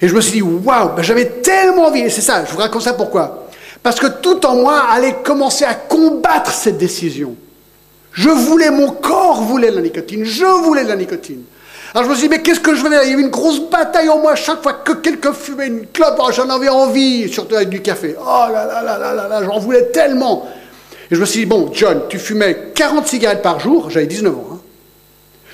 Et 0.00 0.08
je 0.08 0.14
me 0.14 0.20
suis 0.20 0.32
dit, 0.32 0.42
waouh, 0.42 0.94
ben 0.94 1.02
j'avais 1.02 1.26
tellement 1.26 1.86
envie, 1.86 2.00
et 2.00 2.10
c'est 2.10 2.20
ça, 2.20 2.44
je 2.44 2.52
vous 2.52 2.58
raconte 2.58 2.82
ça 2.82 2.94
pourquoi? 2.94 3.48
Parce 3.82 4.00
que 4.00 4.06
tout 4.06 4.44
en 4.46 4.56
moi 4.56 4.86
allait 4.90 5.16
commencer 5.22 5.64
à 5.64 5.74
combattre 5.98 6.52
cette 6.52 6.78
décision. 6.78 7.34
Je 8.12 8.30
voulais, 8.30 8.70
mon 8.70 8.90
corps 8.90 9.42
voulait 9.42 9.70
de 9.70 9.76
la 9.76 9.82
nicotine, 9.82 10.24
je 10.24 10.44
voulais 10.44 10.84
de 10.84 10.88
la 10.88 10.96
nicotine. 10.96 11.42
Alors 11.94 12.04
je 12.04 12.10
me 12.10 12.14
suis 12.14 12.28
dit, 12.28 12.36
mais 12.36 12.42
qu'est-ce 12.42 12.60
que 12.60 12.74
je 12.74 12.82
faire? 12.82 13.02
Il 13.02 13.10
y 13.10 13.12
avait 13.12 13.22
une 13.22 13.30
grosse 13.30 13.60
bataille 13.60 14.08
en 14.08 14.18
moi 14.18 14.34
chaque 14.34 14.62
fois 14.62 14.74
que 14.74 14.92
quelqu'un 14.92 15.32
fumait 15.32 15.68
une 15.68 15.86
clope, 15.86 16.20
oh, 16.20 16.30
j'en 16.32 16.48
avais 16.50 16.68
envie, 16.68 17.32
surtout 17.32 17.56
avec 17.56 17.70
du 17.70 17.80
café. 17.80 18.14
Oh 18.20 18.44
là 18.52 18.66
là 18.66 18.82
là 18.82 18.98
là 18.98 19.14
là 19.14 19.28
là, 19.28 19.44
j'en 19.44 19.58
voulais 19.58 19.86
tellement. 19.86 20.48
Et 21.10 21.14
je 21.14 21.20
me 21.20 21.26
suis 21.26 21.40
dit, 21.40 21.46
bon, 21.46 21.70
John, 21.72 22.02
tu 22.08 22.18
fumais 22.18 22.72
40 22.74 23.06
cigarettes 23.06 23.42
par 23.42 23.60
jour, 23.60 23.90
j'avais 23.90 24.06
19 24.06 24.34
ans. 24.34 24.48
Hein. 24.52 24.58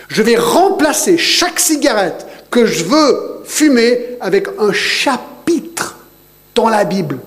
Je 0.08 0.22
vais 0.22 0.36
remplacer 0.36 1.16
chaque 1.16 1.60
cigarette 1.60 2.26
que 2.50 2.66
je 2.66 2.84
veux 2.84 3.42
fumer 3.44 4.16
avec 4.20 4.48
un 4.58 4.72
chapitre 4.72 5.96
dans 6.54 6.68
la 6.68 6.84
Bible. 6.84 7.18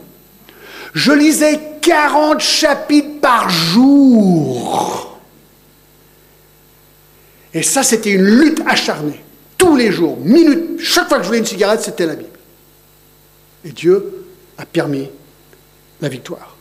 Je 0.98 1.12
lisais 1.12 1.60
40 1.80 2.40
chapitres 2.40 3.22
par 3.22 3.48
jour. 3.52 5.20
Et 7.54 7.62
ça, 7.62 7.84
c'était 7.84 8.10
une 8.10 8.26
lutte 8.26 8.62
acharnée. 8.66 9.24
Tous 9.60 9.76
les 9.76 9.92
jours, 9.92 10.18
minutes, 10.18 10.80
chaque 10.80 11.08
fois 11.08 11.18
que 11.18 11.24
je 11.24 11.28
voulais 11.28 11.40
une 11.40 11.46
cigarette, 11.46 11.82
c'était 11.84 12.08
la 12.08 12.16
Bible. 12.16 12.32
Et 13.64 13.70
Dieu 13.70 14.26
a 14.58 14.66
permis 14.66 15.08
la 16.02 16.10
victoire. 16.10 16.56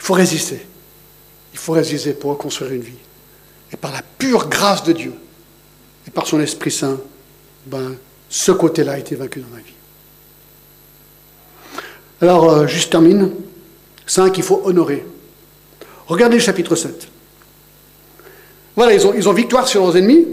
Il 0.00 0.04
faut 0.04 0.14
résister. 0.14 0.66
Il 1.52 1.58
faut 1.60 1.72
résister 1.72 2.14
pour 2.14 2.32
reconstruire 2.32 2.72
une 2.72 2.82
vie. 2.82 2.98
Et 3.72 3.76
par 3.76 3.92
la 3.92 4.02
pure 4.02 4.48
grâce 4.48 4.82
de 4.82 4.92
Dieu 4.92 5.14
et 6.08 6.10
par 6.10 6.26
son 6.26 6.40
Esprit 6.40 6.72
Saint, 6.72 7.00
ben, 7.66 7.94
ce 8.28 8.50
côté-là 8.50 8.94
a 8.94 8.98
été 8.98 9.14
vaincu 9.14 9.38
dans 9.38 9.54
ma 9.54 9.62
vie. 9.62 9.74
Alors, 12.22 12.50
euh, 12.50 12.66
juste 12.68 12.92
termine. 12.92 13.30
5, 14.06 14.38
il 14.38 14.44
faut 14.44 14.62
honorer. 14.64 15.04
Regardez 16.06 16.36
le 16.36 16.42
chapitre 16.42 16.76
7. 16.76 17.08
Voilà, 18.76 18.94
ils 18.94 19.06
ont, 19.06 19.12
ils 19.14 19.28
ont 19.28 19.32
victoire 19.32 19.66
sur 19.66 19.82
leurs 19.82 19.96
ennemis. 19.96 20.26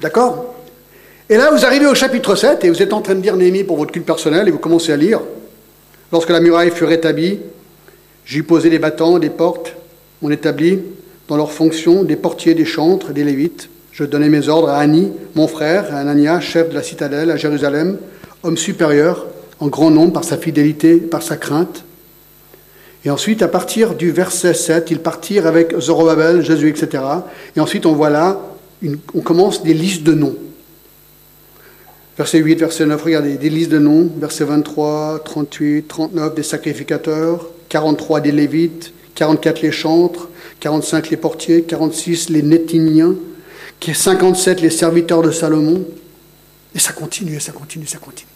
D'accord? 0.00 0.54
Et 1.28 1.36
là, 1.36 1.50
vous 1.50 1.64
arrivez 1.64 1.86
au 1.86 1.94
chapitre 1.94 2.34
7 2.34 2.64
et 2.64 2.70
vous 2.70 2.82
êtes 2.82 2.92
en 2.94 3.02
train 3.02 3.14
de 3.14 3.20
lire 3.20 3.36
Néhémie 3.36 3.64
pour 3.64 3.76
votre 3.76 3.92
culte 3.92 4.06
personnel 4.06 4.48
et 4.48 4.50
vous 4.50 4.58
commencez 4.58 4.92
à 4.92 4.96
lire. 4.96 5.20
Lorsque 6.10 6.30
la 6.30 6.40
muraille 6.40 6.70
fut 6.70 6.84
rétablie, 6.84 7.38
j'eus 8.24 8.42
posé 8.42 8.70
des 8.70 8.78
battants, 8.78 9.18
des 9.18 9.30
portes, 9.30 9.74
on 10.22 10.30
établit 10.30 10.80
dans 11.28 11.36
leurs 11.36 11.52
fonctions 11.52 12.02
des 12.02 12.16
portiers, 12.16 12.54
des 12.54 12.64
chantres, 12.64 13.12
des 13.12 13.24
lévites. 13.24 13.68
Je 13.92 14.04
donnais 14.04 14.30
mes 14.30 14.48
ordres 14.48 14.70
à 14.70 14.78
Annie, 14.78 15.12
mon 15.34 15.48
frère, 15.48 15.94
à 15.94 15.98
Anania, 15.98 16.40
chef 16.40 16.70
de 16.70 16.74
la 16.74 16.82
citadelle 16.82 17.30
à 17.30 17.36
Jérusalem, 17.36 17.98
homme 18.42 18.56
supérieur, 18.56 19.26
en 19.62 19.68
grand 19.68 19.92
nombre 19.92 20.12
par 20.12 20.24
sa 20.24 20.36
fidélité, 20.36 20.96
par 20.96 21.22
sa 21.22 21.36
crainte. 21.36 21.84
Et 23.04 23.10
ensuite, 23.10 23.42
à 23.42 23.48
partir 23.48 23.94
du 23.94 24.10
verset 24.10 24.54
7, 24.54 24.90
ils 24.90 24.98
partirent 24.98 25.46
avec 25.46 25.78
Zorobabel, 25.78 26.42
Jésus, 26.42 26.68
etc. 26.68 27.04
Et 27.54 27.60
ensuite, 27.60 27.86
on 27.86 27.92
voit 27.92 28.10
là, 28.10 28.40
on 29.14 29.20
commence 29.20 29.62
des 29.62 29.72
listes 29.72 30.02
de 30.02 30.14
noms. 30.14 30.36
Verset 32.18 32.38
8, 32.38 32.58
verset 32.58 32.86
9, 32.86 33.00
regardez, 33.00 33.36
des 33.36 33.50
listes 33.50 33.70
de 33.70 33.78
noms. 33.78 34.10
Verset 34.18 34.44
23, 34.44 35.20
38, 35.24 35.86
39, 35.86 36.34
des 36.34 36.42
sacrificateurs. 36.42 37.46
43 37.68 38.20
des 38.20 38.32
Lévites. 38.32 38.92
44 39.14 39.62
les 39.62 39.70
chantres. 39.70 40.28
45 40.58 41.10
les 41.10 41.16
portiers. 41.16 41.62
46 41.62 42.30
les 42.30 42.42
Nétiniens. 42.42 43.14
57 43.80 44.60
les 44.60 44.70
serviteurs 44.70 45.22
de 45.22 45.30
Salomon. 45.30 45.84
Et 46.74 46.80
ça 46.80 46.92
continue, 46.92 47.36
et 47.36 47.40
ça 47.40 47.52
continue, 47.52 47.86
ça 47.86 47.98
continue. 47.98 48.26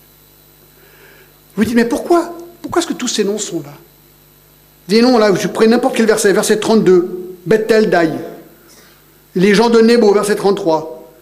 Vous 1.57 1.65
dites, 1.65 1.75
mais 1.75 1.87
pourquoi 1.87 2.33
Pourquoi 2.63 2.81
est-ce 2.81 2.89
que 2.89 2.95
tous 2.95 3.09
ces 3.09 3.25
noms 3.25 3.39
sont 3.39 3.61
là? 3.61 3.73
Des 4.89 5.01
noms 5.01 5.19
là, 5.19 5.35
je 5.35 5.49
prends 5.49 5.67
n'importe 5.67 5.97
quel 5.97 6.07
verset, 6.07 6.33
verset 6.33 6.61
32, 6.61 7.37
Bethel 7.45 7.91
Daï, 7.91 8.13
les 9.35 9.55
gens 9.55 9.69
de 9.69 9.81
Nebo, 9.81 10.13
verset 10.13 10.37
33. 10.37 11.13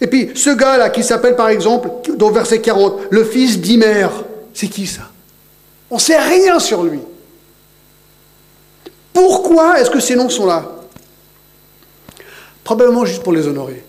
Et 0.00 0.06
puis 0.06 0.32
ce 0.34 0.50
gars-là 0.50 0.90
qui 0.90 1.04
s'appelle 1.04 1.36
par 1.36 1.48
exemple, 1.48 1.88
dans 2.16 2.30
verset 2.30 2.60
40, 2.60 3.02
le 3.10 3.24
fils 3.24 3.60
d'Imer, 3.60 4.08
c'est 4.52 4.68
qui 4.68 4.86
ça? 4.86 5.02
On 5.90 5.96
ne 5.96 6.00
sait 6.00 6.18
rien 6.18 6.58
sur 6.58 6.82
lui. 6.82 7.00
Pourquoi 9.12 9.80
est-ce 9.80 9.90
que 9.90 10.00
ces 10.00 10.16
noms 10.16 10.28
sont 10.28 10.46
là? 10.46 10.64
Probablement 12.64 13.04
juste 13.04 13.22
pour 13.22 13.32
les 13.32 13.46
honorer. 13.46 13.84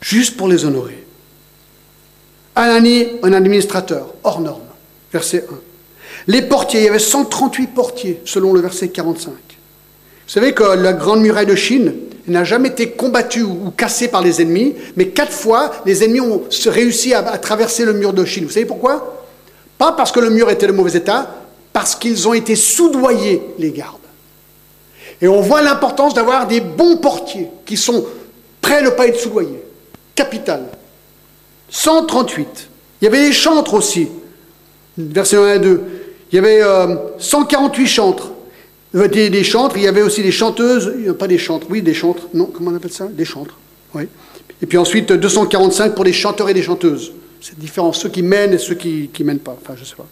Juste 0.00 0.36
pour 0.36 0.48
les 0.48 0.64
honorer. 0.64 1.06
Anani, 2.54 3.06
un 3.22 3.32
administrateur, 3.32 4.12
hors 4.24 4.40
norme 4.40 4.69
verset 5.12 5.44
1. 5.50 5.54
Les 6.26 6.42
portiers, 6.42 6.80
il 6.80 6.86
y 6.86 6.88
avait 6.88 6.98
138 6.98 7.68
portiers 7.68 8.20
selon 8.24 8.52
le 8.52 8.60
verset 8.60 8.88
45. 8.88 9.32
Vous 9.32 10.34
savez 10.34 10.52
que 10.52 10.62
la 10.62 10.92
grande 10.92 11.22
muraille 11.22 11.46
de 11.46 11.54
Chine 11.54 11.94
n'a 12.28 12.44
jamais 12.44 12.68
été 12.68 12.90
combattue 12.90 13.42
ou 13.42 13.72
cassée 13.76 14.08
par 14.08 14.22
les 14.22 14.40
ennemis, 14.40 14.74
mais 14.96 15.08
quatre 15.08 15.32
fois, 15.32 15.72
les 15.84 16.04
ennemis 16.04 16.20
ont 16.20 16.42
réussi 16.66 17.14
à, 17.14 17.22
traverser 17.38 17.84
le 17.84 17.94
mur 17.94 18.12
de 18.12 18.24
Chine. 18.24 18.44
Vous 18.44 18.52
savez 18.52 18.66
pourquoi? 18.66 19.26
Pas 19.78 19.92
parce 19.92 20.12
que 20.12 20.20
le 20.20 20.30
mur 20.30 20.50
était 20.50 20.66
de 20.66 20.72
mauvais 20.72 20.96
état, 20.96 21.34
parce 21.72 21.94
qu'ils 21.94 22.28
ont 22.28 22.34
été 22.34 22.54
soudoyés, 22.54 23.42
les 23.58 23.70
gardes. 23.72 23.96
Et 25.22 25.28
on 25.28 25.40
voit 25.40 25.62
l'importance 25.62 26.14
d'avoir 26.14 26.46
des 26.46 26.60
bons 26.60 26.98
portiers 26.98 27.48
qui 27.66 27.76
sont 27.76 28.06
prêts 28.60 28.78
à 28.78 28.82
ne 28.82 28.90
pas 28.90 29.06
être 29.06 29.18
sous-loyer. 29.18 29.62
Capital. 30.14 30.66
138. 31.70 32.68
Il 33.00 33.04
y 33.04 33.08
avait 33.08 33.20
les 33.20 33.32
chantres 33.32 33.74
aussi. 33.74 34.08
Verset 35.12 35.36
1 35.36 35.54
et 35.54 35.58
2. 35.58 35.80
Il 36.32 36.36
y 36.36 36.38
avait 36.38 36.60
148 37.18 37.86
chantres. 37.86 38.30
Des, 38.92 39.30
des, 39.30 39.44
chantres, 39.44 39.76
il 39.76 39.84
y 39.84 39.88
avait 39.88 40.02
aussi 40.02 40.22
des 40.22 40.32
chanteuses, 40.32 40.92
pas 41.16 41.28
des 41.28 41.38
chantres, 41.38 41.66
oui, 41.70 41.80
des 41.80 41.94
chantres, 41.94 42.22
non, 42.34 42.46
comment 42.46 42.72
on 42.72 42.76
appelle 42.76 42.90
ça? 42.90 43.06
Des 43.06 43.24
chantres, 43.24 43.56
oui. 43.94 44.08
Et 44.62 44.66
puis 44.66 44.78
ensuite 44.78 45.12
245 45.12 45.94
pour 45.94 46.04
les 46.04 46.12
chanteurs 46.12 46.48
et 46.48 46.54
les 46.54 46.62
chanteuses. 46.62 47.12
C'est 47.40 47.58
différent, 47.58 47.92
ceux 47.92 48.08
qui 48.08 48.22
mènent 48.22 48.52
et 48.52 48.58
ceux 48.58 48.74
qui 48.74 49.08
ne 49.18 49.24
mènent 49.24 49.38
pas, 49.38 49.56
enfin 49.60 49.74
je 49.78 49.84
sais 49.84 49.94
pas. 49.94 50.06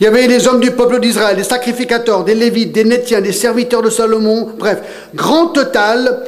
Il 0.00 0.04
y 0.04 0.06
avait 0.06 0.26
les 0.26 0.46
hommes 0.46 0.60
du 0.60 0.72
peuple 0.72 1.00
d'Israël, 1.00 1.36
des 1.36 1.44
sacrificateurs, 1.44 2.24
des 2.24 2.34
lévites, 2.34 2.72
des 2.72 2.84
nettiens, 2.84 3.20
des 3.20 3.32
serviteurs 3.32 3.82
de 3.82 3.90
Salomon, 3.90 4.52
bref, 4.58 4.82
grand 5.14 5.48
total, 5.48 6.24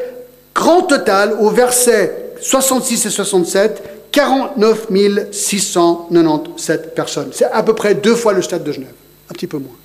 grand 0.54 0.82
total 0.82 1.34
au 1.40 1.50
verset 1.50 2.32
66 2.40 3.06
et 3.06 3.10
67, 3.10 3.82
49 4.12 4.88
697 5.32 6.94
personnes. 6.94 7.30
C'est 7.32 7.44
à 7.44 7.62
peu 7.62 7.74
près 7.74 7.94
deux 7.94 8.14
fois 8.14 8.32
le 8.32 8.42
stade 8.42 8.64
de 8.64 8.72
Genève, 8.72 8.94
un 9.30 9.32
petit 9.32 9.46
peu 9.46 9.58
moins. 9.58 9.76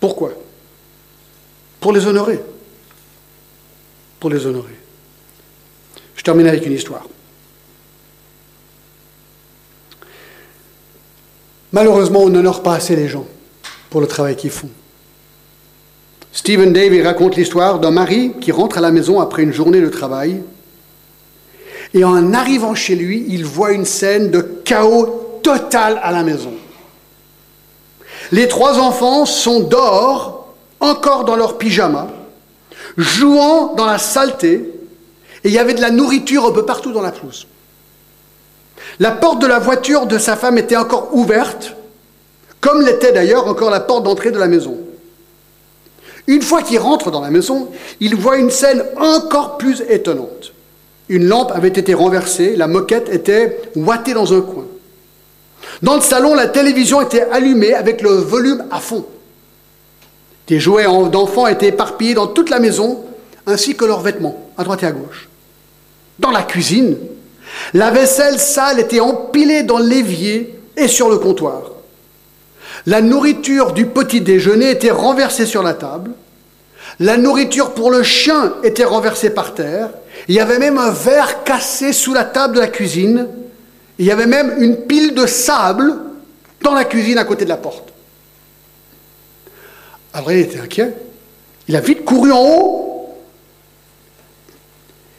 Pourquoi? 0.00 0.32
Pour 1.80 1.92
les 1.92 2.06
honorer. 2.06 2.40
Pour 4.20 4.30
les 4.30 4.46
honorer. 4.46 4.74
Je 6.14 6.22
termine 6.22 6.46
avec 6.46 6.64
une 6.66 6.72
histoire. 6.72 7.06
Malheureusement, 11.72 12.22
on 12.22 12.28
n'honore 12.28 12.62
pas 12.62 12.74
assez 12.74 12.96
les 12.96 13.08
gens 13.08 13.26
pour 13.90 14.00
le 14.00 14.06
travail 14.06 14.36
qu'ils 14.36 14.50
font. 14.50 14.70
Stephen 16.38 16.72
Davy 16.72 17.02
raconte 17.02 17.34
l'histoire 17.34 17.80
d'un 17.80 17.90
mari 17.90 18.30
qui 18.40 18.52
rentre 18.52 18.78
à 18.78 18.80
la 18.80 18.92
maison 18.92 19.18
après 19.18 19.42
une 19.42 19.52
journée 19.52 19.80
de 19.80 19.88
travail. 19.88 20.40
Et 21.94 22.04
en 22.04 22.32
arrivant 22.32 22.76
chez 22.76 22.94
lui, 22.94 23.26
il 23.28 23.44
voit 23.44 23.72
une 23.72 23.84
scène 23.84 24.30
de 24.30 24.40
chaos 24.40 25.40
total 25.42 25.98
à 26.00 26.12
la 26.12 26.22
maison. 26.22 26.52
Les 28.30 28.46
trois 28.46 28.78
enfants 28.78 29.26
sont 29.26 29.64
dehors, 29.64 30.54
encore 30.78 31.24
dans 31.24 31.34
leur 31.34 31.58
pyjama, 31.58 32.06
jouant 32.96 33.74
dans 33.74 33.86
la 33.86 33.98
saleté, 33.98 34.72
et 35.42 35.48
il 35.48 35.50
y 35.50 35.58
avait 35.58 35.74
de 35.74 35.80
la 35.80 35.90
nourriture 35.90 36.46
un 36.46 36.52
peu 36.52 36.64
partout 36.64 36.92
dans 36.92 37.02
la 37.02 37.10
pelouse. 37.10 37.48
La 39.00 39.10
porte 39.10 39.42
de 39.42 39.48
la 39.48 39.58
voiture 39.58 40.06
de 40.06 40.18
sa 40.18 40.36
femme 40.36 40.56
était 40.56 40.76
encore 40.76 41.08
ouverte, 41.16 41.74
comme 42.60 42.82
l'était 42.82 43.10
d'ailleurs 43.10 43.48
encore 43.48 43.70
la 43.70 43.80
porte 43.80 44.04
d'entrée 44.04 44.30
de 44.30 44.38
la 44.38 44.46
maison. 44.46 44.78
Une 46.28 46.42
fois 46.42 46.62
qu'il 46.62 46.78
rentre 46.78 47.10
dans 47.10 47.22
la 47.22 47.30
maison, 47.30 47.68
il 48.00 48.14
voit 48.14 48.36
une 48.36 48.50
scène 48.50 48.84
encore 48.98 49.56
plus 49.56 49.82
étonnante. 49.88 50.52
Une 51.08 51.26
lampe 51.26 51.50
avait 51.52 51.68
été 51.68 51.94
renversée, 51.94 52.54
la 52.54 52.68
moquette 52.68 53.08
était 53.08 53.62
ouatée 53.74 54.12
dans 54.12 54.34
un 54.34 54.42
coin. 54.42 54.66
Dans 55.82 55.94
le 55.96 56.02
salon, 56.02 56.34
la 56.34 56.46
télévision 56.46 57.00
était 57.00 57.22
allumée 57.32 57.72
avec 57.72 58.02
le 58.02 58.10
volume 58.10 58.62
à 58.70 58.78
fond. 58.78 59.06
Des 60.48 60.60
jouets 60.60 60.84
d'enfants 61.10 61.46
étaient 61.46 61.68
éparpillés 61.68 62.14
dans 62.14 62.26
toute 62.26 62.50
la 62.50 62.60
maison, 62.60 63.04
ainsi 63.46 63.74
que 63.74 63.86
leurs 63.86 64.00
vêtements, 64.00 64.50
à 64.58 64.64
droite 64.64 64.82
et 64.82 64.86
à 64.86 64.92
gauche. 64.92 65.30
Dans 66.18 66.30
la 66.30 66.42
cuisine, 66.42 66.98
la 67.72 67.90
vaisselle 67.90 68.38
sale 68.38 68.80
était 68.80 69.00
empilée 69.00 69.62
dans 69.62 69.78
l'évier 69.78 70.60
et 70.76 70.88
sur 70.88 71.08
le 71.08 71.16
comptoir. 71.16 71.70
La 72.86 73.00
nourriture 73.00 73.72
du 73.72 73.86
petit 73.86 74.20
déjeuner 74.20 74.70
était 74.70 74.90
renversée 74.90 75.46
sur 75.46 75.62
la 75.62 75.74
table. 75.74 76.12
La 77.00 77.16
nourriture 77.16 77.74
pour 77.74 77.90
le 77.90 78.02
chien 78.02 78.54
était 78.62 78.84
renversée 78.84 79.30
par 79.30 79.54
terre. 79.54 79.90
Il 80.28 80.34
y 80.34 80.40
avait 80.40 80.58
même 80.58 80.78
un 80.78 80.90
verre 80.90 81.44
cassé 81.44 81.92
sous 81.92 82.14
la 82.14 82.24
table 82.24 82.54
de 82.54 82.60
la 82.60 82.68
cuisine 82.68 83.28
il 83.98 84.06
y 84.06 84.10
avait 84.10 84.26
même 84.26 84.54
une 84.58 84.76
pile 84.76 85.14
de 85.14 85.26
sable 85.26 85.92
dans 86.62 86.74
la 86.74 86.84
cuisine 86.84 87.18
à 87.18 87.24
côté 87.24 87.44
de 87.44 87.48
la 87.48 87.56
porte. 87.56 87.92
Alors 90.14 90.30
il 90.32 90.38
était 90.38 90.60
inquiet. 90.60 90.94
Il 91.66 91.76
a 91.76 91.80
vite 91.80 92.04
couru 92.04 92.32
en 92.32 92.42
haut. 92.42 93.14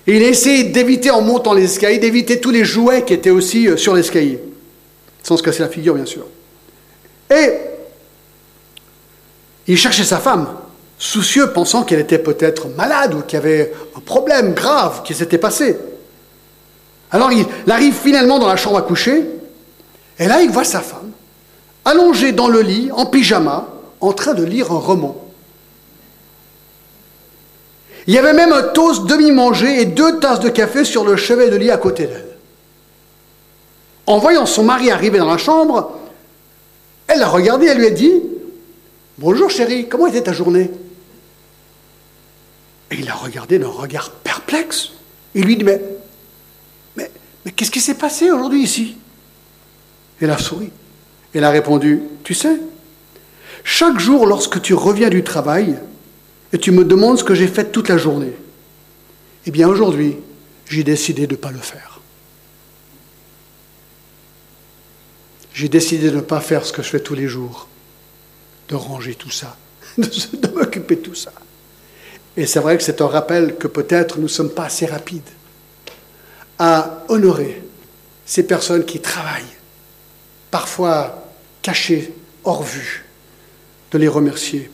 Et 0.08 0.18
il 0.18 0.24
a 0.24 0.28
essayé 0.28 0.64
d'éviter 0.64 1.12
en 1.12 1.22
montant 1.22 1.54
les 1.54 1.66
escaliers, 1.66 2.00
d'éviter 2.00 2.40
tous 2.40 2.50
les 2.50 2.64
jouets 2.64 3.04
qui 3.04 3.14
étaient 3.14 3.30
aussi 3.30 3.68
euh, 3.68 3.78
sur 3.78 3.94
l'escalier. 3.94 4.40
Sans 5.22 5.38
se 5.38 5.44
casser 5.44 5.62
la 5.62 5.70
figure, 5.70 5.94
bien 5.94 6.06
sûr. 6.06 6.26
Et 7.30 7.54
il 9.68 9.78
cherchait 9.78 10.04
sa 10.04 10.18
femme, 10.18 10.48
soucieux, 10.98 11.52
pensant 11.52 11.84
qu'elle 11.84 12.00
était 12.00 12.20
peut-être 12.20 12.68
malade 12.70 13.14
ou 13.14 13.22
qu'il 13.22 13.38
y 13.38 13.42
avait 13.42 13.74
un 13.96 14.00
problème 14.00 14.54
grave 14.54 15.04
qui 15.04 15.14
s'était 15.14 15.38
passé. 15.38 15.78
Alors 17.12 17.32
il 17.32 17.46
arrive 17.70 17.94
finalement 17.94 18.40
dans 18.40 18.48
la 18.48 18.56
chambre 18.56 18.78
à 18.78 18.82
coucher, 18.82 19.24
et 20.18 20.28
là 20.28 20.42
il 20.42 20.50
voit 20.50 20.64
sa 20.64 20.82
femme, 20.82 21.12
allongée 21.86 22.32
dans 22.32 22.48
le 22.48 22.62
lit, 22.62 22.92
en 22.92 23.06
pyjama, 23.06 23.68
en 24.02 24.14
train 24.14 24.34
de 24.34 24.44
lire 24.44 24.72
un 24.72 24.80
roman. 24.80 25.16
Il 28.08 28.14
y 28.14 28.18
avait 28.18 28.34
même 28.34 28.54
un 28.54 28.64
toast 28.64 29.06
demi-mangé 29.06 29.82
et 29.82 29.86
deux 29.86 30.20
tasses 30.20 30.40
de 30.40 30.50
café 30.50 30.84
sur 30.84 31.04
le 31.04 31.16
chevet 31.16 31.50
de 31.50 31.56
lit 31.56 31.70
à 31.70 31.78
côté 31.78 32.08
d'elle. 32.08 32.38
En 34.08 34.18
voyant 34.18 34.48
son 34.48 34.64
mari 34.64 34.90
arriver 34.90 35.20
dans 35.20 35.30
la 35.30 35.38
chambre, 35.38 35.99
elle 37.10 37.20
l'a 37.20 37.28
regardé 37.28 37.68
et 37.68 37.76
lui 37.76 37.86
a 37.86 37.92
dit 37.92 38.14
Bonjour 39.18 39.50
chérie, 39.50 39.90
comment 39.90 40.08
était 40.08 40.24
ta 40.24 40.34
journée? 40.34 40.72
Et 42.92 42.96
il 42.96 43.06
l'a 43.06 43.16
regardé 43.16 43.60
d'un 43.60 43.68
regard 43.68 44.12
perplexe. 44.12 44.92
Il 45.36 45.44
lui 45.44 45.58
dit 45.58 45.66
Mais 45.66 45.82
mais 47.46 47.52
qu'est-ce 47.52 47.72
qui 47.72 47.80
s'est 47.80 47.96
passé 47.96 48.32
aujourd'hui 48.32 48.62
ici? 48.62 48.98
Elle 50.22 50.32
a 50.32 50.38
souri. 50.38 50.70
Elle 51.34 51.44
a 51.44 51.50
répondu, 51.52 52.02
tu 52.24 52.34
sais, 52.34 52.58
chaque 53.64 54.00
jour 54.00 54.26
lorsque 54.26 54.62
tu 54.62 54.74
reviens 54.74 55.10
du 55.10 55.24
travail 55.24 55.78
et 56.52 56.58
tu 56.58 56.72
me 56.72 56.84
demandes 56.84 57.20
ce 57.20 57.24
que 57.24 57.36
j'ai 57.36 57.48
fait 57.48 57.72
toute 57.72 57.88
la 57.88 57.98
journée, 57.98 58.34
eh 59.46 59.52
bien 59.52 59.68
aujourd'hui, 59.68 60.18
j'ai 60.68 60.84
décidé 60.84 61.28
de 61.28 61.34
ne 61.34 61.38
pas 61.38 61.52
le 61.52 61.60
faire. 61.60 61.99
J'ai 65.60 65.68
décidé 65.68 66.10
de 66.10 66.16
ne 66.16 66.22
pas 66.22 66.40
faire 66.40 66.66
ce 66.66 66.72
que 66.72 66.82
je 66.82 66.88
fais 66.88 67.02
tous 67.02 67.16
les 67.16 67.28
jours, 67.28 67.68
de 68.70 68.76
ranger 68.76 69.14
tout 69.14 69.30
ça, 69.30 69.58
de, 69.98 70.48
m'occuper 70.56 70.96
de 70.96 71.02
tout 71.02 71.16
ça. 71.16 71.34
Et 72.38 72.46
c'est 72.46 72.62
vrai 72.62 72.78
que 72.78 72.84
c'est 72.84 73.02
un 73.02 73.08
rappel 73.08 73.58
que 73.58 73.68
peut-être 73.68 74.20
nous 74.20 74.24
ne 74.24 74.28
sommes 74.30 74.52
pas 74.52 74.64
assez 74.64 74.86
rapides 74.86 75.28
à 76.60 77.04
honorer 77.10 77.62
ces 78.26 78.44
personnes 78.44 78.86
qui 78.86 79.02
travaillent, 79.02 79.58
parfois 80.50 81.30
cachées, 81.62 82.14
hors 82.46 82.64
vue, 82.64 83.04
de 83.92 83.98
les 83.98 84.08
remercier 84.08 84.72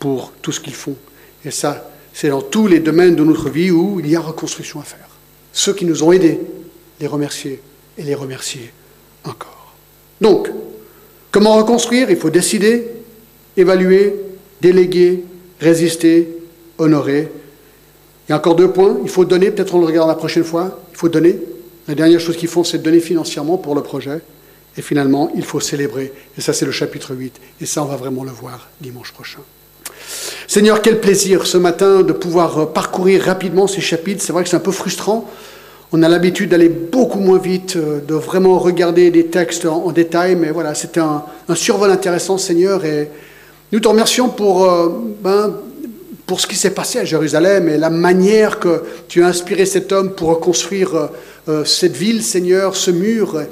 pour 0.00 0.32
tout 0.42 0.50
ce 0.50 0.58
qu'ils 0.58 0.74
font. 0.74 0.96
Et 1.44 1.52
ça, 1.52 1.92
c'est 2.12 2.30
dans 2.30 2.42
tous 2.42 2.66
les 2.66 2.80
domaines 2.80 3.14
de 3.14 3.22
notre 3.22 3.50
vie 3.50 3.70
où 3.70 4.00
il 4.00 4.08
y 4.08 4.16
a 4.16 4.20
reconstruction 4.20 4.80
à 4.80 4.84
faire. 4.84 5.10
Ceux 5.52 5.74
qui 5.74 5.84
nous 5.84 6.02
ont 6.02 6.10
aidés, 6.10 6.40
les 6.98 7.06
remercier 7.06 7.62
et 7.96 8.02
les 8.02 8.16
remercier 8.16 8.72
encore. 9.22 9.63
Donc, 10.20 10.48
comment 11.30 11.56
reconstruire? 11.56 12.10
Il 12.10 12.16
faut 12.16 12.30
décider, 12.30 12.86
évaluer, 13.56 14.14
déléguer, 14.60 15.24
résister, 15.60 16.28
honorer. 16.78 17.28
Il 18.28 18.32
y 18.32 18.34
a 18.34 18.36
encore 18.36 18.56
deux 18.56 18.70
points. 18.70 18.98
Il 19.02 19.10
faut 19.10 19.24
donner, 19.24 19.50
peut-être 19.50 19.74
on 19.74 19.80
le 19.80 19.86
regarde 19.86 20.08
la 20.08 20.14
prochaine 20.14 20.44
fois. 20.44 20.80
Il 20.92 20.96
faut 20.96 21.08
donner. 21.08 21.38
La 21.86 21.94
dernière 21.94 22.20
chose 22.20 22.36
qu'ils 22.36 22.48
font, 22.48 22.64
c'est 22.64 22.78
donner 22.78 23.00
financièrement 23.00 23.58
pour 23.58 23.74
le 23.74 23.82
projet. 23.82 24.20
Et 24.76 24.82
finalement, 24.82 25.30
il 25.36 25.44
faut 25.44 25.60
célébrer. 25.60 26.12
Et 26.36 26.40
ça, 26.40 26.52
c'est 26.52 26.66
le 26.66 26.72
chapitre 26.72 27.14
8. 27.14 27.40
Et 27.60 27.66
ça, 27.66 27.82
on 27.82 27.86
va 27.86 27.96
vraiment 27.96 28.24
le 28.24 28.30
voir 28.30 28.68
dimanche 28.80 29.12
prochain. 29.12 29.40
Seigneur, 30.46 30.82
quel 30.82 31.00
plaisir 31.00 31.46
ce 31.46 31.56
matin 31.56 32.02
de 32.02 32.12
pouvoir 32.12 32.58
euh, 32.58 32.66
parcourir 32.66 33.22
rapidement 33.22 33.66
ces 33.66 33.80
chapitres. 33.80 34.22
C'est 34.22 34.32
vrai 34.32 34.42
que 34.42 34.48
c'est 34.48 34.56
un 34.56 34.60
peu 34.60 34.72
frustrant. 34.72 35.30
On 35.96 36.02
a 36.02 36.08
l'habitude 36.08 36.50
d'aller 36.50 36.70
beaucoup 36.70 37.20
moins 37.20 37.38
vite, 37.38 37.76
euh, 37.76 38.00
de 38.00 38.14
vraiment 38.14 38.58
regarder 38.58 39.12
des 39.12 39.26
textes 39.26 39.64
en, 39.64 39.92
détail. 39.92 40.34
Mais 40.34 40.50
voilà, 40.50 40.74
c'était 40.74 40.98
un, 40.98 41.22
survol 41.54 41.88
intéressant, 41.88 42.36
Seigneur. 42.36 42.84
Et 42.84 43.08
nous 43.70 43.78
te 43.78 43.86
remercions 43.86 44.28
pour 44.28 44.68
euh, 44.68 44.88
ben, 45.22 45.54
pour 46.26 46.40
ce 46.40 46.48
qui 46.48 46.56
s'est 46.56 46.74
passé 46.74 46.98
à 46.98 47.04
Jérusalem 47.04 47.68
et 47.68 47.78
la 47.78 47.90
manière 47.90 48.58
que 48.58 48.82
tu 49.06 49.22
as 49.22 49.28
inspiré 49.28 49.66
cet 49.66 49.92
homme 49.92 50.16
pour 50.16 50.30
reconstruire 50.30 51.10
euh, 51.48 51.64
cette 51.64 51.96
ville, 51.96 52.24
Seigneur, 52.24 52.74
ce 52.74 52.90
mur, 52.90 53.42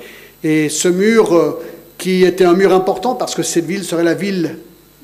et 0.42 0.68
ce 0.68 0.88
mur 0.88 1.58
qui 1.96 2.24
était 2.24 2.44
un 2.44 2.54
mur 2.54 2.74
important 2.74 3.14
parce 3.14 3.36
que 3.36 3.44
cette 3.44 3.66
ville 3.66 3.84
serait 3.84 4.02
la 4.02 4.14
ville 4.14 4.58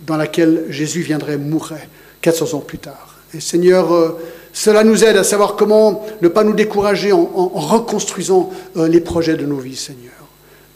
dans 0.04 0.16
laquelle 0.16 0.64
Jésus 0.70 1.02
viendrait 1.02 1.38
mourir 1.38 1.78
400 2.20 2.54
ans 2.56 2.60
plus 2.66 2.78
tard. 2.78 3.20
Et 3.32 3.38
Seigneur, 3.38 4.16
cela 4.60 4.82
nous 4.82 5.04
aide 5.04 5.16
à 5.16 5.22
savoir 5.22 5.54
comment 5.54 6.04
ne 6.20 6.26
pas 6.26 6.42
nous 6.42 6.52
décourager 6.52 7.12
en, 7.12 7.24
reconstruisant 7.54 8.50
les 8.74 9.00
projets 9.00 9.36
de 9.36 9.46
nos 9.46 9.58
vies, 9.58 9.76
Seigneur. 9.76 10.12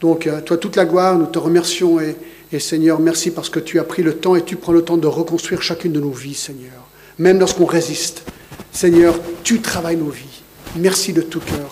Donc, 0.01 0.29
toi 0.45 0.57
toute 0.57 0.77
la 0.77 0.85
gloire, 0.85 1.19
nous 1.19 1.27
te 1.27 1.41
remercions 1.41 1.99
et, 1.99 2.15
Et 2.53 2.61
Seigneur, 2.61 3.01
merci 3.01 3.31
parce 3.31 3.49
que 3.49 3.59
tu 3.59 3.81
as 3.81 3.85
pris 3.85 4.03
le 4.03 4.15
temps 4.19 4.37
et 4.37 4.43
tu 4.43 4.57
prends 4.57 4.73
le 4.73 4.85
temps 4.85 4.99
de 4.99 5.07
reconstruire 5.07 5.63
chacune 5.63 5.93
de 5.93 6.01
nos 6.01 6.11
vies, 6.11 6.35
Seigneur. 6.35 6.87
Même 7.19 7.41
lorsqu'on 7.41 7.65
résiste. 7.65 8.25
Seigneur, 8.71 9.19
tu 9.43 9.61
travailles 9.61 9.97
nos 9.97 10.11
vies. 10.11 10.43
Merci 10.77 11.15
de 11.15 11.23
tout 11.23 11.41
cœur. 11.41 11.71